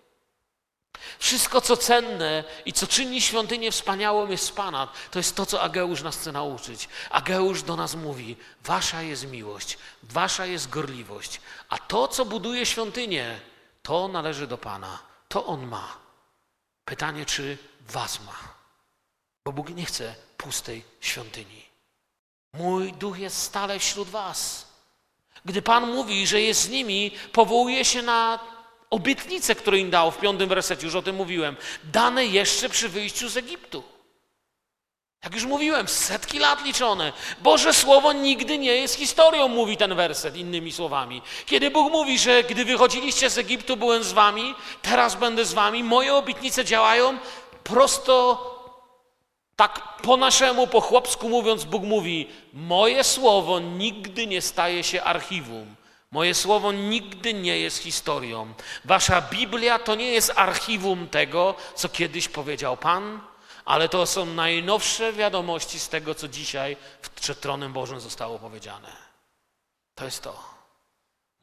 Wszystko, 1.20 1.62
co 1.62 1.78
cenne 1.78 2.44
i 2.66 2.74
co 2.74 2.88
czyni 2.88 3.22
świątynię 3.22 3.72
wspaniałą, 3.72 4.28
jest 4.28 4.46
z 4.46 4.52
Pana. 4.52 4.88
To 5.12 5.20
jest 5.20 5.36
to, 5.36 5.46
co 5.46 5.62
Ageusz 5.62 6.02
nas 6.02 6.18
chce 6.18 6.32
nauczyć. 6.32 6.90
Ageusz 7.10 7.64
do 7.64 7.76
nas 7.76 7.96
mówi: 7.96 8.38
Wasza 8.64 9.02
jest 9.02 9.28
miłość, 9.28 9.78
wasza 10.04 10.46
jest 10.46 10.70
gorliwość, 10.70 11.42
a 11.70 11.78
to, 11.78 12.08
co 12.08 12.26
buduje 12.26 12.66
świątynię, 12.66 13.40
to 13.84 14.08
należy 14.08 14.48
do 14.48 14.58
Pana. 14.58 15.00
To 15.28 15.46
On 15.46 15.68
ma. 15.68 15.98
Pytanie, 16.86 17.26
czy 17.26 17.58
Was 17.82 18.20
ma? 18.20 18.40
Bo 19.46 19.52
Bóg 19.52 19.70
nie 19.70 19.86
chce 19.86 20.16
pustej 20.38 20.84
świątyni. 21.02 21.66
Mój 22.54 22.94
duch 22.94 23.20
jest 23.20 23.42
stale 23.42 23.80
wśród 23.80 24.10
Was. 24.10 24.68
Gdy 25.46 25.62
Pan 25.62 25.92
mówi, 25.92 26.28
że 26.28 26.42
jest 26.42 26.62
z 26.62 26.70
nimi, 26.70 27.12
powołuje 27.32 27.86
się 27.86 28.02
na 28.02 28.40
obietnice, 28.94 29.56
które 29.56 29.80
im 29.80 29.90
dał 29.90 30.12
w 30.12 30.18
piątym 30.18 30.50
wersecie, 30.50 30.86
już 30.86 30.96
o 30.96 31.02
tym 31.02 31.16
mówiłem, 31.16 31.56
dane 31.84 32.26
jeszcze 32.26 32.70
przy 32.70 32.90
wyjściu 32.90 33.30
z 33.30 33.38
Egiptu. 33.38 33.84
Jak 35.24 35.34
już 35.34 35.46
mówiłem, 35.46 35.88
setki 35.88 36.40
lat 36.40 36.66
liczone. 36.66 37.14
Boże 37.42 37.74
Słowo 37.74 38.14
nigdy 38.14 38.58
nie 38.58 38.76
jest 38.76 38.96
historią, 38.96 39.48
mówi 39.48 39.78
ten 39.78 39.96
werset 39.96 40.36
innymi 40.36 40.72
słowami. 40.72 41.22
Kiedy 41.46 41.72
Bóg 41.72 41.92
mówi, 41.92 42.20
że 42.20 42.44
gdy 42.44 42.66
wychodziliście 42.66 43.30
z 43.30 43.38
Egiptu, 43.38 43.78
byłem 43.78 44.04
z 44.04 44.12
wami, 44.12 44.56
teraz 44.82 45.16
będę 45.16 45.46
z 45.46 45.54
wami, 45.54 45.84
moje 45.84 46.14
obietnice 46.14 46.66
działają 46.66 47.18
prosto 47.64 48.50
Tak 49.56 49.98
po 50.02 50.18
naszemu, 50.18 50.68
po 50.68 50.82
chłopsku 50.82 51.30
mówiąc, 51.30 51.64
Bóg 51.64 51.84
mówi: 51.84 52.28
Moje 52.54 53.04
słowo 53.04 53.60
nigdy 53.60 54.28
nie 54.28 54.42
staje 54.42 54.84
się 54.84 55.04
archiwum. 55.04 55.76
Moje 56.14 56.34
słowo 56.34 56.72
nigdy 56.72 57.34
nie 57.34 57.60
jest 57.60 57.78
historią. 57.78 58.54
Wasza 58.86 59.22
Biblia 59.22 59.80
to 59.80 59.96
nie 59.96 60.12
jest 60.12 60.32
archiwum 60.36 61.10
tego, 61.10 61.56
co 61.76 61.90
kiedyś 61.90 62.28
powiedział 62.28 62.78
Pan, 62.78 63.22
ale 63.66 63.90
to 63.90 64.06
są 64.06 64.26
najnowsze 64.26 65.14
wiadomości 65.14 65.80
z 65.80 65.90
tego, 65.90 66.16
co 66.16 66.28
dzisiaj 66.28 66.78
przed 67.16 67.42
tronem 67.42 67.74
Bożym 67.74 68.00
zostało 68.00 68.40
powiedziane. 68.40 68.92
To 69.96 70.06
jest 70.06 70.24
to. 70.24 70.44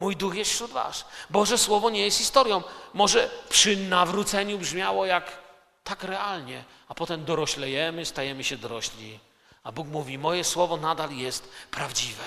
Mój 0.01 0.17
duch 0.17 0.35
jest 0.35 0.51
wśród 0.51 0.71
was. 0.71 1.05
Boże 1.31 1.59
Słowo 1.59 1.91
nie 1.91 2.05
jest 2.05 2.19
historią. 2.19 2.63
Może 2.95 3.31
przy 3.49 3.77
nawróceniu 3.77 4.59
brzmiało 4.59 5.07
jak 5.07 5.39
tak 5.85 6.05
realnie, 6.05 6.65
a 6.89 6.95
potem 6.95 7.25
doroślejemy, 7.25 8.07
stajemy 8.07 8.45
się 8.45 8.57
dorośli. 8.57 9.19
A 9.63 9.73
Bóg 9.73 9.89
mówi: 9.89 10.19
Moje 10.19 10.45
słowo 10.45 10.77
nadal 10.77 11.13
jest 11.13 11.49
prawdziwe. 11.71 12.25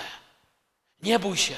Nie 1.02 1.18
bój 1.18 1.36
się. 1.36 1.56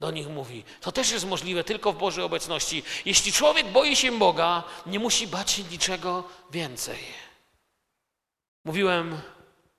Do 0.00 0.10
nich 0.10 0.28
mówi. 0.28 0.64
To 0.80 0.92
też 0.92 1.10
jest 1.10 1.26
możliwe 1.26 1.64
tylko 1.64 1.92
w 1.92 1.98
Bożej 1.98 2.24
obecności. 2.24 2.82
Jeśli 3.04 3.32
człowiek 3.32 3.72
boi 3.72 3.96
się 3.96 4.18
Boga, 4.18 4.62
nie 4.86 4.98
musi 4.98 5.26
bać 5.26 5.50
się 5.50 5.62
niczego 5.62 6.24
więcej. 6.50 6.98
Mówiłem 8.64 9.20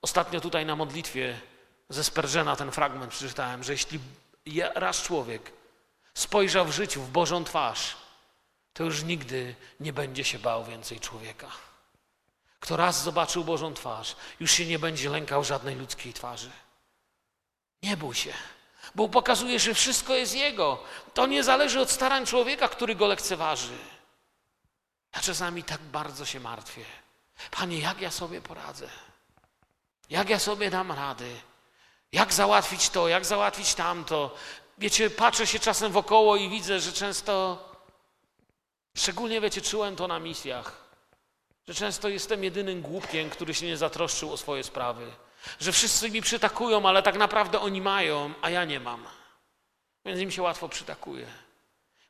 ostatnio 0.02 0.40
tutaj 0.40 0.66
na 0.66 0.76
modlitwie 0.76 1.40
ze 1.88 2.04
Spurgeona 2.04 2.56
ten 2.56 2.70
fragment 2.70 3.12
przeczytałem, 3.12 3.64
że 3.64 3.72
jeśli 3.72 4.00
raz 4.74 5.02
człowiek 5.02 5.52
spojrzał 6.14 6.66
w 6.66 6.72
życiu 6.72 7.02
w 7.02 7.10
Bożą 7.10 7.44
twarz, 7.44 7.96
to 8.72 8.84
już 8.84 9.02
nigdy 9.02 9.54
nie 9.80 9.92
będzie 9.92 10.24
się 10.24 10.38
bał 10.38 10.64
więcej 10.64 11.00
człowieka. 11.00 11.48
Kto 12.60 12.76
raz 12.76 13.02
zobaczył 13.02 13.44
Bożą 13.44 13.74
twarz, 13.74 14.16
już 14.40 14.50
się 14.50 14.66
nie 14.66 14.78
będzie 14.78 15.10
lękał 15.10 15.44
żadnej 15.44 15.76
ludzkiej 15.76 16.12
twarzy. 16.12 16.50
Nie 17.82 17.96
bój 17.96 18.14
się. 18.14 18.32
Bo 18.94 19.08
pokazuje, 19.08 19.58
że 19.58 19.74
wszystko 19.74 20.14
jest 20.14 20.34
Jego. 20.34 20.82
To 21.14 21.26
nie 21.26 21.44
zależy 21.44 21.80
od 21.80 21.90
starań 21.90 22.26
człowieka, 22.26 22.68
który 22.68 22.94
go 22.94 23.06
lekceważy. 23.06 23.78
Ja 25.14 25.20
czasami 25.20 25.64
tak 25.64 25.80
bardzo 25.80 26.24
się 26.24 26.40
martwię. 26.40 26.84
Panie, 27.50 27.78
jak 27.78 28.00
ja 28.00 28.10
sobie 28.10 28.40
poradzę? 28.40 28.88
Jak 30.10 30.28
ja 30.28 30.38
sobie 30.38 30.70
dam 30.70 30.92
rady? 30.92 31.40
Jak 32.12 32.32
załatwić 32.32 32.90
to, 32.90 33.08
jak 33.08 33.24
załatwić 33.24 33.74
tamto? 33.74 34.34
Wiecie, 34.78 35.10
patrzę 35.10 35.46
się 35.46 35.58
czasem 35.58 35.92
wokoło 35.92 36.36
i 36.36 36.48
widzę, 36.48 36.80
że 36.80 36.92
często, 36.92 37.58
szczególnie 38.96 39.40
wiecie, 39.40 39.60
czułem 39.60 39.96
to 39.96 40.08
na 40.08 40.18
misjach, 40.18 40.84
że 41.68 41.74
często 41.74 42.08
jestem 42.08 42.44
jedynym 42.44 42.82
głupkiem, 42.82 43.30
który 43.30 43.54
się 43.54 43.66
nie 43.66 43.76
zatroszczył 43.76 44.32
o 44.32 44.36
swoje 44.36 44.64
sprawy. 44.64 45.12
Że 45.60 45.72
wszyscy 45.72 46.10
mi 46.10 46.22
przytakują, 46.22 46.88
ale 46.88 47.02
tak 47.02 47.16
naprawdę 47.16 47.60
oni 47.60 47.80
mają, 47.80 48.34
a 48.42 48.50
ja 48.50 48.64
nie 48.64 48.80
mam. 48.80 49.04
Więc 50.04 50.20
im 50.20 50.30
się 50.30 50.42
łatwo 50.42 50.68
przytakuje. 50.68 51.26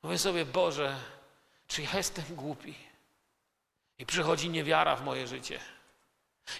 Mówię 0.03 0.18
sobie, 0.18 0.45
Boże, 0.45 0.97
czy 1.66 1.83
ja 1.83 1.91
jestem 1.95 2.24
głupi? 2.31 2.74
I 3.99 4.07
przychodzi 4.07 4.51
niewiara 4.51 4.97
w 4.97 5.05
moje 5.05 5.26
życie. 5.26 5.61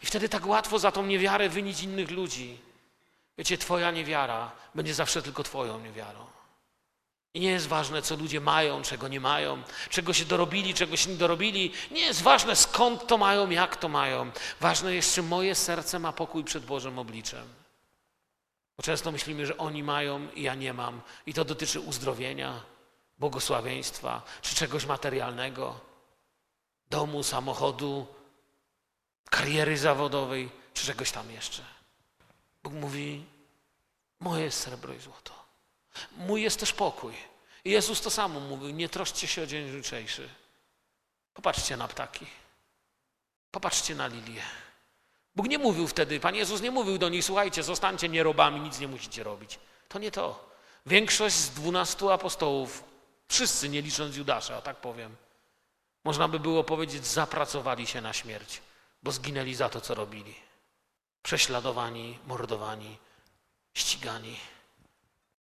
I 0.03 0.07
wtedy 0.07 0.29
tak 0.29 0.47
łatwo 0.47 0.79
za 0.79 0.93
tą 0.93 1.07
niewiarę 1.07 1.49
wynić 1.49 1.83
innych 1.83 2.11
ludzi. 2.11 2.61
Wiecie, 3.39 3.59
Twoja 3.59 3.91
niewiara 3.91 4.51
będzie 4.75 4.95
zawsze 4.95 5.23
tylko 5.23 5.43
Twoją 5.43 5.79
niewiarą. 5.79 6.27
I 7.35 7.41
nie 7.41 7.51
jest 7.51 7.67
ważne, 7.67 8.03
co 8.03 8.17
ludzie 8.17 8.41
mają, 8.41 8.83
czego 8.83 9.09
nie 9.09 9.21
mają, 9.21 9.63
czego 9.91 10.13
się 10.13 10.25
dorobili, 10.25 10.75
czego 10.75 10.97
się 10.97 11.11
nie 11.11 11.17
dorobili. 11.17 11.73
Nie 11.91 12.01
jest 12.01 12.23
ważne, 12.23 12.57
skąd 12.57 13.07
to 13.07 13.19
mają, 13.19 13.51
jak 13.51 13.77
to 13.77 13.89
mają. 13.89 14.31
Ważne 14.61 14.95
jest, 14.95 15.15
czy 15.15 15.23
moje 15.23 15.55
serce 15.55 15.99
ma 15.99 16.13
pokój 16.13 16.45
przed 16.45 16.65
Bożym 16.65 16.99
obliczem. 16.99 17.49
Bo 18.77 18.83
często 18.83 19.13
myślimy, 19.13 19.47
że 19.47 19.59
oni 19.59 19.83
mają 19.83 20.29
i 20.31 20.43
ja 20.43 20.55
nie 20.55 20.73
mam. 20.73 21.01
I 21.27 21.35
to 21.35 21.45
dotyczy 21.45 21.81
uzdrowienia, 21.81 22.61
błogosławieństwa, 23.19 24.23
czy 24.43 24.55
czegoś 24.55 24.87
materialnego, 24.87 25.81
domu, 26.91 27.23
samochodu, 27.23 28.07
kariery 29.31 29.79
zawodowej, 29.79 30.51
czy 30.75 30.87
czegoś 30.87 31.11
tam 31.11 31.31
jeszcze. 31.31 31.63
Bóg 32.63 32.73
mówi: 32.73 33.25
Moje 34.21 34.45
jest 34.45 34.61
srebro 34.61 34.95
i 34.95 34.99
złoto. 35.01 35.40
Mój 36.17 36.43
jest 36.43 36.61
też 36.61 36.73
pokój. 36.73 37.15
I 37.65 37.71
Jezus 37.71 38.01
to 38.01 38.11
samo 38.11 38.41
mówił: 38.41 38.71
Nie 38.71 38.89
troszcie 38.89 39.27
się 39.27 39.43
o 39.43 39.47
dzień 39.47 39.77
jutrzejszy. 39.77 40.29
Popatrzcie 41.35 41.77
na 41.77 41.89
ptaki. 41.89 42.27
Popatrzcie 43.51 43.95
na 43.95 44.07
lilię. 44.07 44.43
Bóg 45.37 45.49
nie 45.49 45.59
mówił 45.59 45.89
wtedy, 45.89 46.21
Pan 46.21 46.35
Jezus 46.35 46.61
nie 46.61 46.71
mówił 46.71 46.99
do 46.99 47.09
nich: 47.09 47.25
Słuchajcie, 47.25 47.63
zostańcie 47.63 48.09
nierobami, 48.09 48.61
nic 48.61 48.79
nie 48.79 48.89
musicie 48.89 49.23
robić. 49.23 49.59
To 49.89 49.99
nie 49.99 50.11
to. 50.11 50.51
Większość 50.87 51.37
z 51.37 51.51
dwunastu 51.51 52.11
apostołów, 52.11 52.85
wszyscy 53.29 53.69
nie 53.69 53.83
licząc 53.83 54.17
Judasza, 54.17 54.63
tak 54.63 54.77
powiem, 54.77 55.17
można 56.05 56.29
by 56.29 56.41
było 56.41 56.65
powiedzieć, 56.65 57.07
zapracowali 57.07 57.87
się 57.87 58.01
na 58.01 58.13
śmierć, 58.13 58.61
bo 59.03 59.13
zginęli 59.13 59.55
za 59.55 59.69
to, 59.69 59.81
co 59.81 59.95
robili 59.95 60.35
prześladowani, 61.23 62.19
mordowani, 62.27 62.99
ścigani. 63.75 64.37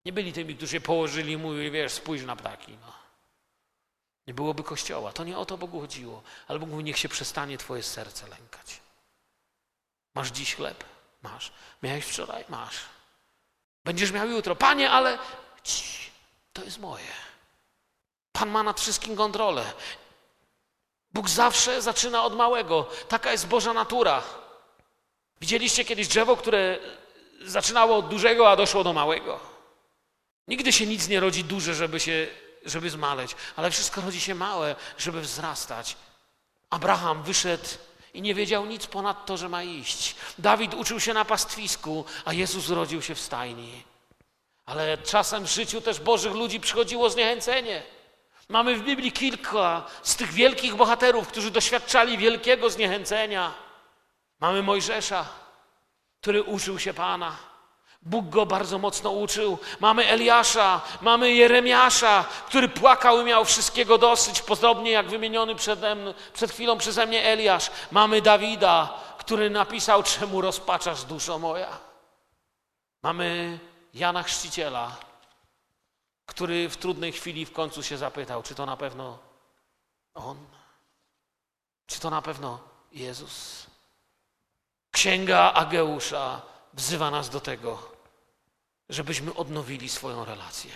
Nie 0.04 0.12
byli 0.12 0.32
tymi, 0.32 0.56
którzy 0.56 0.72
się 0.72 0.80
położyli 0.80 1.32
i 1.32 1.36
mówili, 1.36 1.70
wiesz, 1.70 1.92
spójrz 1.92 2.24
na 2.24 2.36
ptaki. 2.36 2.72
No. 2.80 2.92
Nie 4.26 4.34
byłoby 4.34 4.62
kościoła. 4.62 5.12
To 5.12 5.24
nie 5.24 5.38
o 5.38 5.46
to 5.46 5.58
Bogu 5.58 5.80
chodziło. 5.80 6.22
Ale 6.48 6.58
Bóg 6.58 6.68
mówi, 6.68 6.84
niech 6.84 6.98
się 6.98 7.08
przestanie 7.08 7.58
twoje 7.58 7.82
serce 7.82 8.28
lękać. 8.28 8.80
Masz 10.14 10.30
dziś 10.30 10.54
chleb? 10.54 10.84
Masz. 11.22 11.52
Miałeś 11.82 12.04
wczoraj? 12.04 12.44
Masz. 12.48 12.76
Będziesz 13.84 14.12
miał 14.12 14.28
jutro. 14.28 14.56
Panie, 14.56 14.90
ale 14.90 15.18
Cii, 15.62 16.10
to 16.52 16.64
jest 16.64 16.78
moje. 16.78 17.12
Pan 18.32 18.50
ma 18.50 18.62
nad 18.62 18.80
wszystkim 18.80 19.16
kontrolę. 19.16 19.72
Bóg 21.12 21.28
zawsze 21.28 21.82
zaczyna 21.82 22.24
od 22.24 22.36
małego. 22.36 22.88
Taka 23.08 23.32
jest 23.32 23.46
Boża 23.46 23.72
natura. 23.72 24.22
Widzieliście 25.40 25.84
kiedyś 25.84 26.08
drzewo, 26.08 26.36
które 26.36 26.78
zaczynało 27.42 27.96
od 27.96 28.08
dużego, 28.08 28.50
a 28.50 28.56
doszło 28.56 28.84
do 28.84 28.92
małego? 28.92 29.51
Nigdy 30.48 30.72
się 30.72 30.86
nic 30.86 31.08
nie 31.08 31.20
rodzi 31.20 31.44
duże, 31.44 31.74
żeby 31.74 32.00
się, 32.00 32.26
żeby 32.64 32.90
zmaleć, 32.90 33.36
ale 33.56 33.70
wszystko 33.70 34.00
rodzi 34.00 34.20
się 34.20 34.34
małe, 34.34 34.76
żeby 34.98 35.20
wzrastać. 35.20 35.96
Abraham 36.70 37.22
wyszedł 37.22 37.68
i 38.14 38.22
nie 38.22 38.34
wiedział 38.34 38.66
nic 38.66 38.86
ponad 38.86 39.26
to, 39.26 39.36
że 39.36 39.48
ma 39.48 39.62
iść. 39.62 40.16
Dawid 40.38 40.74
uczył 40.74 41.00
się 41.00 41.14
na 41.14 41.24
pastwisku, 41.24 42.04
a 42.24 42.32
Jezus 42.32 42.68
rodził 42.68 43.02
się 43.02 43.14
w 43.14 43.20
stajni. 43.20 43.84
Ale 44.66 44.98
czasem 44.98 45.44
w 45.44 45.50
życiu 45.50 45.80
też 45.80 46.00
Bożych 46.00 46.32
ludzi 46.32 46.60
przychodziło 46.60 47.10
zniechęcenie. 47.10 47.82
Mamy 48.48 48.76
w 48.76 48.84
Biblii 48.84 49.12
kilka 49.12 49.86
z 50.02 50.16
tych 50.16 50.32
wielkich 50.32 50.74
bohaterów, 50.74 51.28
którzy 51.28 51.50
doświadczali 51.50 52.18
wielkiego 52.18 52.70
zniechęcenia. 52.70 53.54
Mamy 54.40 54.62
Mojżesza, 54.62 55.28
który 56.20 56.42
uczył 56.42 56.78
się 56.78 56.94
Pana. 56.94 57.51
Bóg 58.02 58.28
go 58.28 58.46
bardzo 58.46 58.78
mocno 58.78 59.10
uczył. 59.10 59.58
Mamy 59.80 60.08
Eliasza, 60.08 60.80
mamy 61.00 61.32
Jeremiasza, 61.32 62.24
który 62.46 62.68
płakał 62.68 63.20
i 63.20 63.24
miał 63.24 63.44
wszystkiego 63.44 63.98
dosyć, 63.98 64.42
podobnie 64.42 64.90
jak 64.90 65.08
wymieniony 65.08 65.54
przede 65.54 65.94
mną, 65.94 66.14
przed 66.32 66.50
chwilą 66.52 66.78
przeze 66.78 67.06
mnie 67.06 67.24
Eliasz. 67.24 67.70
Mamy 67.90 68.22
Dawida, 68.22 68.94
który 69.18 69.50
napisał, 69.50 70.02
czemu 70.02 70.40
rozpaczasz 70.40 71.04
duszo 71.04 71.38
moja. 71.38 71.78
Mamy 73.02 73.58
Jana 73.94 74.22
Chrzciciela, 74.22 74.96
który 76.26 76.68
w 76.68 76.76
trudnej 76.76 77.12
chwili 77.12 77.46
w 77.46 77.52
końcu 77.52 77.82
się 77.82 77.98
zapytał, 77.98 78.42
czy 78.42 78.54
to 78.54 78.66
na 78.66 78.76
pewno 78.76 79.18
On? 80.14 80.36
Czy 81.86 82.00
to 82.00 82.10
na 82.10 82.22
pewno 82.22 82.58
Jezus? 82.92 83.66
Księga 84.90 85.52
Ageusza 85.52 86.40
wzywa 86.74 87.10
nas 87.10 87.30
do 87.30 87.40
tego, 87.40 87.91
żebyśmy 88.92 89.34
odnowili 89.34 89.88
swoją 89.88 90.24
relację, 90.24 90.70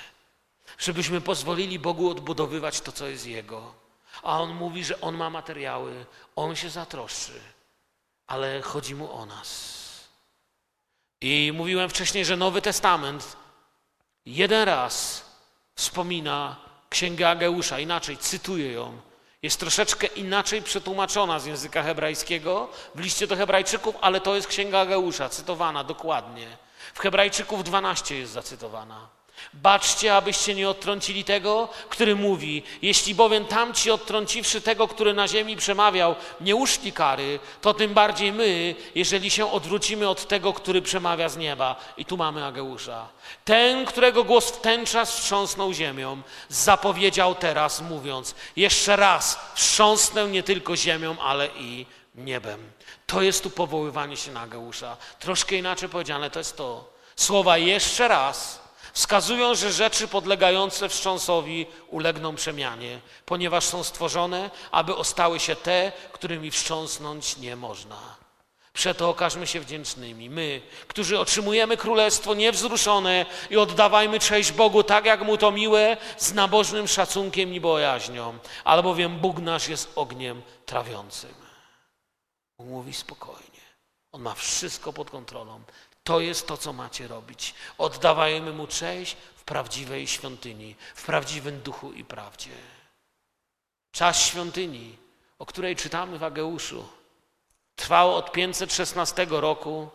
żebyśmy 0.78 1.20
pozwolili 1.20 1.78
Bogu 1.78 2.10
odbudowywać 2.10 2.80
to, 2.80 2.92
co 2.92 3.06
jest 3.06 3.26
Jego. 3.26 3.74
A 4.22 4.40
On 4.40 4.54
mówi, 4.54 4.84
że 4.84 5.00
On 5.00 5.16
ma 5.16 5.30
materiały, 5.30 6.06
On 6.36 6.56
się 6.56 6.70
zatroszczy, 6.70 7.40
ale 8.26 8.62
chodzi 8.62 8.94
Mu 8.94 9.12
o 9.12 9.26
nas. 9.26 9.76
I 11.20 11.52
mówiłem 11.54 11.90
wcześniej, 11.90 12.24
że 12.24 12.36
Nowy 12.36 12.62
Testament 12.62 13.36
jeden 14.26 14.62
raz 14.62 15.24
wspomina 15.74 16.56
Księgę 16.88 17.28
Ageusza, 17.28 17.80
inaczej 17.80 18.18
cytuję 18.18 18.72
ją, 18.72 19.00
jest 19.42 19.60
troszeczkę 19.60 20.06
inaczej 20.06 20.62
przetłumaczona 20.62 21.38
z 21.38 21.46
języka 21.46 21.82
hebrajskiego 21.82 22.68
w 22.94 23.00
liście 23.00 23.26
do 23.26 23.36
Hebrajczyków, 23.36 23.94
ale 24.00 24.20
to 24.20 24.36
jest 24.36 24.48
Księga 24.48 24.78
Ageusza, 24.80 25.28
cytowana 25.28 25.84
dokładnie. 25.84 26.65
W 26.94 26.98
Hebrajczyków 26.98 27.64
12 27.64 28.16
jest 28.16 28.32
zacytowana. 28.32 29.16
Baczcie, 29.54 30.16
abyście 30.16 30.54
nie 30.54 30.68
odtrącili 30.68 31.24
tego, 31.24 31.68
który 31.88 32.16
mówi. 32.16 32.62
Jeśli 32.82 33.14
bowiem 33.14 33.44
tamci 33.44 33.90
odtrąciwszy 33.90 34.60
tego, 34.60 34.88
który 34.88 35.14
na 35.14 35.28
ziemi 35.28 35.56
przemawiał, 35.56 36.14
nie 36.40 36.56
uszli 36.56 36.92
kary, 36.92 37.38
to 37.60 37.74
tym 37.74 37.94
bardziej 37.94 38.32
my, 38.32 38.74
jeżeli 38.94 39.30
się 39.30 39.52
odwrócimy 39.52 40.08
od 40.08 40.28
tego, 40.28 40.52
który 40.52 40.82
przemawia 40.82 41.28
z 41.28 41.36
nieba. 41.36 41.76
I 41.96 42.04
tu 42.04 42.16
mamy 42.16 42.44
Ageusza. 42.44 43.08
Ten, 43.44 43.86
którego 43.86 44.24
głos 44.24 44.50
w 44.50 44.60
ten 44.60 44.86
czas 44.86 45.12
wstrząsnął 45.12 45.72
ziemią, 45.72 46.22
zapowiedział 46.48 47.34
teraz, 47.34 47.80
mówiąc: 47.80 48.34
Jeszcze 48.56 48.96
raz 48.96 49.38
wstrząsnę 49.54 50.26
nie 50.26 50.42
tylko 50.42 50.76
ziemią, 50.76 51.16
ale 51.20 51.48
i 51.58 51.86
niebem. 52.16 52.72
To 53.06 53.22
jest 53.22 53.42
tu 53.42 53.50
powoływanie 53.50 54.16
się 54.16 54.32
na 54.32 54.40
Ageusza. 54.40 54.96
Troszkę 55.18 55.56
inaczej 55.56 55.88
powiedziane 55.88 56.30
to 56.30 56.38
jest 56.38 56.56
to. 56.56 56.92
Słowa 57.16 57.58
jeszcze 57.58 58.08
raz 58.08 58.66
wskazują, 58.92 59.54
że 59.54 59.72
rzeczy 59.72 60.08
podlegające 60.08 60.88
wstrząsowi 60.88 61.66
ulegną 61.88 62.34
przemianie, 62.34 63.00
ponieważ 63.26 63.64
są 63.64 63.84
stworzone, 63.84 64.50
aby 64.70 64.96
ostały 64.96 65.40
się 65.40 65.56
te, 65.56 65.92
którymi 66.12 66.50
wstrząsnąć 66.50 67.36
nie 67.36 67.56
można. 67.56 67.96
Przeto 68.72 69.08
okażmy 69.08 69.46
się 69.46 69.60
wdzięcznymi. 69.60 70.30
My, 70.30 70.62
którzy 70.88 71.18
otrzymujemy 71.18 71.76
królestwo 71.76 72.34
niewzruszone 72.34 73.26
i 73.50 73.56
oddawajmy 73.56 74.20
cześć 74.20 74.52
Bogu 74.52 74.82
tak, 74.82 75.04
jak 75.04 75.22
mu 75.22 75.36
to 75.38 75.50
miłe, 75.50 75.96
z 76.16 76.34
nabożnym 76.34 76.88
szacunkiem 76.88 77.54
i 77.54 77.60
bojaźnią, 77.60 78.38
albowiem 78.64 79.18
Bóg 79.18 79.38
nasz 79.38 79.68
jest 79.68 79.92
ogniem 79.94 80.42
trawiącym. 80.66 81.45
Mówi 82.58 82.94
spokojnie. 82.94 83.60
On 84.12 84.22
ma 84.22 84.34
wszystko 84.34 84.92
pod 84.92 85.10
kontrolą. 85.10 85.62
To 86.04 86.20
jest 86.20 86.46
to, 86.46 86.56
co 86.56 86.72
macie 86.72 87.08
robić. 87.08 87.54
Oddawajmy 87.78 88.52
Mu 88.52 88.66
cześć 88.66 89.16
w 89.36 89.44
prawdziwej 89.44 90.06
świątyni, 90.06 90.76
w 90.94 91.06
prawdziwym 91.06 91.60
duchu 91.60 91.92
i 91.92 92.04
prawdzie. 92.04 92.50
Czas 93.92 94.20
świątyni, 94.20 94.98
o 95.38 95.46
której 95.46 95.76
czytamy 95.76 96.18
w 96.18 96.24
Ageuszu, 96.24 96.88
trwał 97.76 98.14
od 98.14 98.32
516 98.32 99.26
roku 99.30 99.90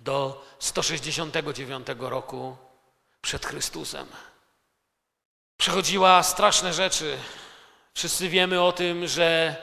do 0.00 0.44
169 0.58 1.86
roku 1.98 2.56
przed 3.20 3.46
Chrystusem. 3.46 4.06
Przechodziła 5.56 6.22
straszne 6.22 6.72
rzeczy. 6.72 7.18
Wszyscy 7.94 8.28
wiemy 8.28 8.62
o 8.62 8.72
tym, 8.72 9.08
że 9.08 9.56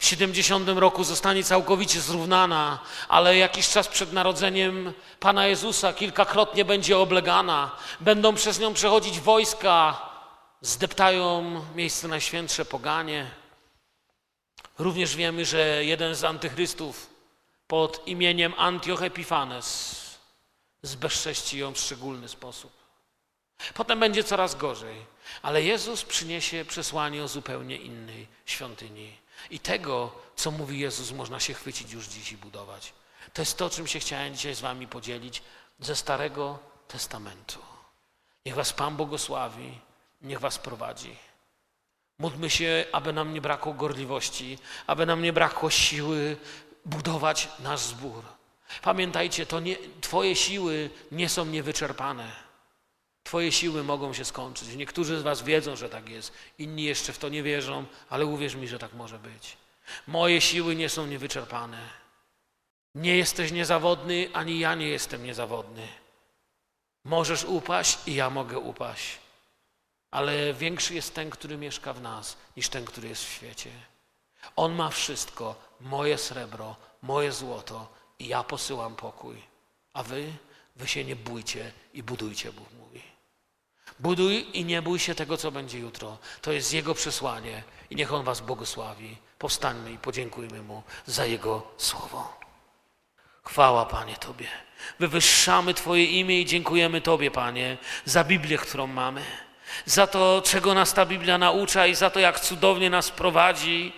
w 0.00 0.04
70 0.04 0.68
roku 0.68 1.04
zostanie 1.04 1.44
całkowicie 1.44 2.00
zrównana, 2.00 2.78
ale 3.08 3.36
jakiś 3.36 3.68
czas 3.68 3.88
przed 3.88 4.12
narodzeniem 4.12 4.92
Pana 5.20 5.46
Jezusa 5.46 5.92
kilkakrotnie 5.92 6.64
będzie 6.64 6.98
oblegana. 6.98 7.70
Będą 8.00 8.34
przez 8.34 8.60
nią 8.60 8.74
przechodzić 8.74 9.20
wojska, 9.20 10.08
zdeptają 10.60 11.60
miejsce 11.74 12.08
najświętsze 12.08 12.64
poganie. 12.64 13.30
Również 14.78 15.16
wiemy, 15.16 15.44
że 15.44 15.84
jeden 15.84 16.14
z 16.14 16.24
antychrystów 16.24 17.10
pod 17.66 18.08
imieniem 18.08 18.54
Antioch 18.56 19.02
Epifanes 19.02 19.96
zbezcześci 20.82 21.58
ją 21.58 21.74
w 21.74 21.78
szczególny 21.78 22.28
sposób. 22.28 22.72
Potem 23.74 24.00
będzie 24.00 24.24
coraz 24.24 24.54
gorzej, 24.54 24.96
ale 25.42 25.62
Jezus 25.62 26.02
przyniesie 26.02 26.64
przesłanie 26.64 27.24
o 27.24 27.28
zupełnie 27.28 27.76
innej 27.76 28.26
świątyni. 28.46 29.19
I 29.50 29.58
tego, 29.58 30.12
co 30.36 30.50
mówi 30.50 30.78
Jezus, 30.78 31.12
można 31.12 31.40
się 31.40 31.54
chwycić 31.54 31.92
już 31.92 32.06
dziś 32.06 32.32
i 32.32 32.36
budować. 32.36 32.92
To 33.32 33.42
jest 33.42 33.58
to, 33.58 33.70
czym 33.70 33.86
się 33.86 33.98
chciałem 33.98 34.34
dzisiaj 34.34 34.54
z 34.54 34.60
Wami 34.60 34.86
podzielić 34.86 35.42
ze 35.80 35.96
Starego 35.96 36.58
Testamentu. 36.88 37.58
Niech 38.46 38.54
Was 38.54 38.72
Pan 38.72 38.96
błogosławi, 38.96 39.78
niech 40.22 40.40
Was 40.40 40.58
prowadzi. 40.58 41.16
Módlmy 42.18 42.50
się, 42.50 42.84
aby 42.92 43.12
nam 43.12 43.34
nie 43.34 43.40
brakło 43.40 43.74
gorliwości, 43.74 44.58
aby 44.86 45.06
nam 45.06 45.22
nie 45.22 45.32
brakło 45.32 45.70
siły 45.70 46.36
budować 46.84 47.48
nasz 47.58 47.80
zbór. 47.80 48.24
Pamiętajcie, 48.82 49.46
to 49.46 49.60
nie, 49.60 49.76
Twoje 50.00 50.36
siły 50.36 50.90
nie 51.12 51.28
są 51.28 51.44
niewyczerpane. 51.44 52.49
Twoje 53.30 53.52
siły 53.52 53.84
mogą 53.84 54.12
się 54.12 54.24
skończyć. 54.24 54.76
Niektórzy 54.76 55.18
z 55.18 55.22
Was 55.22 55.42
wiedzą, 55.42 55.76
że 55.76 55.88
tak 55.88 56.08
jest, 56.08 56.32
inni 56.58 56.82
jeszcze 56.82 57.12
w 57.12 57.18
to 57.18 57.28
nie 57.28 57.42
wierzą, 57.42 57.84
ale 58.08 58.26
uwierz 58.26 58.54
mi, 58.54 58.68
że 58.68 58.78
tak 58.78 58.92
może 58.92 59.18
być. 59.18 59.56
Moje 60.06 60.40
siły 60.40 60.76
nie 60.76 60.88
są 60.88 61.06
niewyczerpane. 61.06 61.90
Nie 62.94 63.16
jesteś 63.16 63.52
niezawodny, 63.52 64.28
ani 64.32 64.58
ja 64.58 64.74
nie 64.74 64.88
jestem 64.88 65.24
niezawodny. 65.24 65.88
Możesz 67.04 67.44
upaść 67.44 67.98
i 68.06 68.14
ja 68.14 68.30
mogę 68.30 68.58
upaść. 68.58 69.18
Ale 70.10 70.54
większy 70.54 70.94
jest 70.94 71.14
ten, 71.14 71.30
który 71.30 71.56
mieszka 71.56 71.92
w 71.92 72.02
nas, 72.02 72.36
niż 72.56 72.68
ten, 72.68 72.84
który 72.84 73.08
jest 73.08 73.24
w 73.24 73.32
świecie. 73.32 73.70
On 74.56 74.74
ma 74.74 74.88
wszystko, 74.88 75.54
moje 75.80 76.18
srebro, 76.18 76.76
moje 77.02 77.32
złoto 77.32 77.92
i 78.18 78.28
ja 78.28 78.42
posyłam 78.42 78.96
pokój. 78.96 79.42
A 79.92 80.02
wy, 80.02 80.32
wy 80.76 80.88
się 80.88 81.04
nie 81.04 81.16
bójcie 81.16 81.72
i 81.94 82.02
budujcie, 82.02 82.52
Bóg 82.52 82.66
mówi. 82.78 83.19
Buduj 84.00 84.46
i 84.52 84.64
nie 84.64 84.82
bój 84.82 84.98
się 84.98 85.14
tego, 85.14 85.36
co 85.36 85.50
będzie 85.50 85.78
jutro. 85.78 86.18
To 86.42 86.52
jest 86.52 86.72
Jego 86.72 86.94
przesłanie 86.94 87.62
i 87.90 87.96
niech 87.96 88.12
On 88.12 88.24
was 88.24 88.40
błogosławi. 88.40 89.16
Powstańmy 89.38 89.92
i 89.92 89.98
podziękujmy 89.98 90.62
Mu 90.62 90.82
za 91.06 91.26
Jego 91.26 91.62
słowo. 91.76 92.40
Chwała, 93.44 93.86
Panie, 93.86 94.16
Tobie. 94.16 94.48
Wywyższamy 94.98 95.74
Twoje 95.74 96.04
imię 96.04 96.40
i 96.40 96.46
dziękujemy 96.46 97.00
Tobie, 97.00 97.30
Panie, 97.30 97.78
za 98.04 98.24
Biblię, 98.24 98.58
którą 98.58 98.86
mamy. 98.86 99.22
Za 99.86 100.06
to, 100.06 100.42
czego 100.46 100.74
nas 100.74 100.94
ta 100.94 101.06
Biblia 101.06 101.38
naucza 101.38 101.86
i 101.86 101.94
za 101.94 102.10
to, 102.10 102.20
jak 102.20 102.40
cudownie 102.40 102.90
nas 102.90 103.10
prowadzi. 103.10 103.92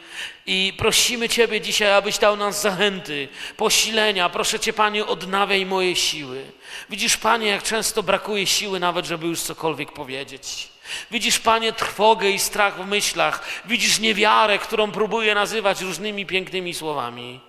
I 0.47 0.73
prosimy 0.79 1.29
Ciebie 1.29 1.61
dzisiaj, 1.61 1.93
abyś 1.93 2.19
dał 2.19 2.37
nas 2.37 2.63
zachęty, 2.63 3.29
posilenia. 3.57 4.29
Proszę 4.29 4.61
Cię, 4.61 4.73
Panie, 4.73 5.07
odnawiaj 5.07 5.67
moje 5.67 5.97
siły. 5.97 6.45
Widzisz, 6.91 7.17
Panie, 7.17 7.47
jak 7.47 7.63
często 7.63 8.03
brakuje 8.03 8.47
siły 8.47 8.81
nawet, 8.81 9.07
żeby 9.07 9.27
już 9.27 9.41
cokolwiek 9.41 9.93
powiedzieć. 9.93 10.69
Widzisz, 11.11 11.39
Panie, 11.39 11.73
trwogę 11.73 12.31
i 12.31 12.39
strach 12.39 12.77
w 12.77 12.87
myślach. 12.87 13.45
Widzisz 13.65 13.99
niewiarę, 13.99 14.59
którą 14.59 14.91
próbuję 14.91 15.35
nazywać 15.35 15.81
różnymi 15.81 16.27
pięknymi 16.27 16.75
słowami, 16.75 17.41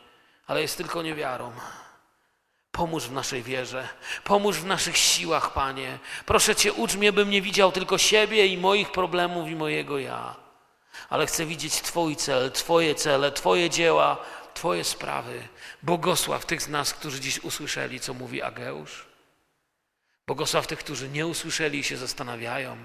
ale 0.48 0.62
jest 0.62 0.78
tylko 0.78 1.02
niewiarą. 1.02 1.52
Pomóż 2.74 3.04
w 3.04 3.12
naszej 3.12 3.44
wierze, 3.44 3.88
pomóż 4.24 4.58
w 4.58 4.66
naszych 4.66 4.98
siłach, 4.98 5.54
Panie. 5.54 6.00
Proszę 6.26 6.56
Cię, 6.56 6.74
ucz 6.74 6.96
mnie, 6.96 7.12
bym 7.12 7.30
nie 7.30 7.42
widział 7.42 7.72
tylko 7.72 7.98
siebie 7.98 8.48
i 8.48 8.58
moich 8.58 8.92
problemów 8.92 9.50
i 9.50 9.56
mojego 9.56 10.00
ja, 10.00 10.36
ale 11.10 11.26
chcę 11.26 11.46
widzieć 11.46 11.74
Twój 11.74 12.16
cel, 12.16 12.52
Twoje 12.52 12.96
cele, 12.96 13.32
Twoje 13.32 13.70
dzieła, 13.70 14.18
Twoje 14.54 14.84
sprawy. 14.84 15.48
Błogosław 15.84 16.46
tych 16.46 16.62
z 16.62 16.68
nas, 16.68 16.94
którzy 16.94 17.20
dziś 17.20 17.40
usłyszeli, 17.40 18.00
co 18.00 18.14
mówi 18.14 18.42
Ageusz. 18.42 19.06
Błogosław 20.28 20.68
tych, 20.68 20.80
którzy 20.80 21.10
nie 21.10 21.28
usłyszeli 21.28 21.80
i 21.80 21.84
się 21.84 21.98
zastanawiają. 21.98 22.78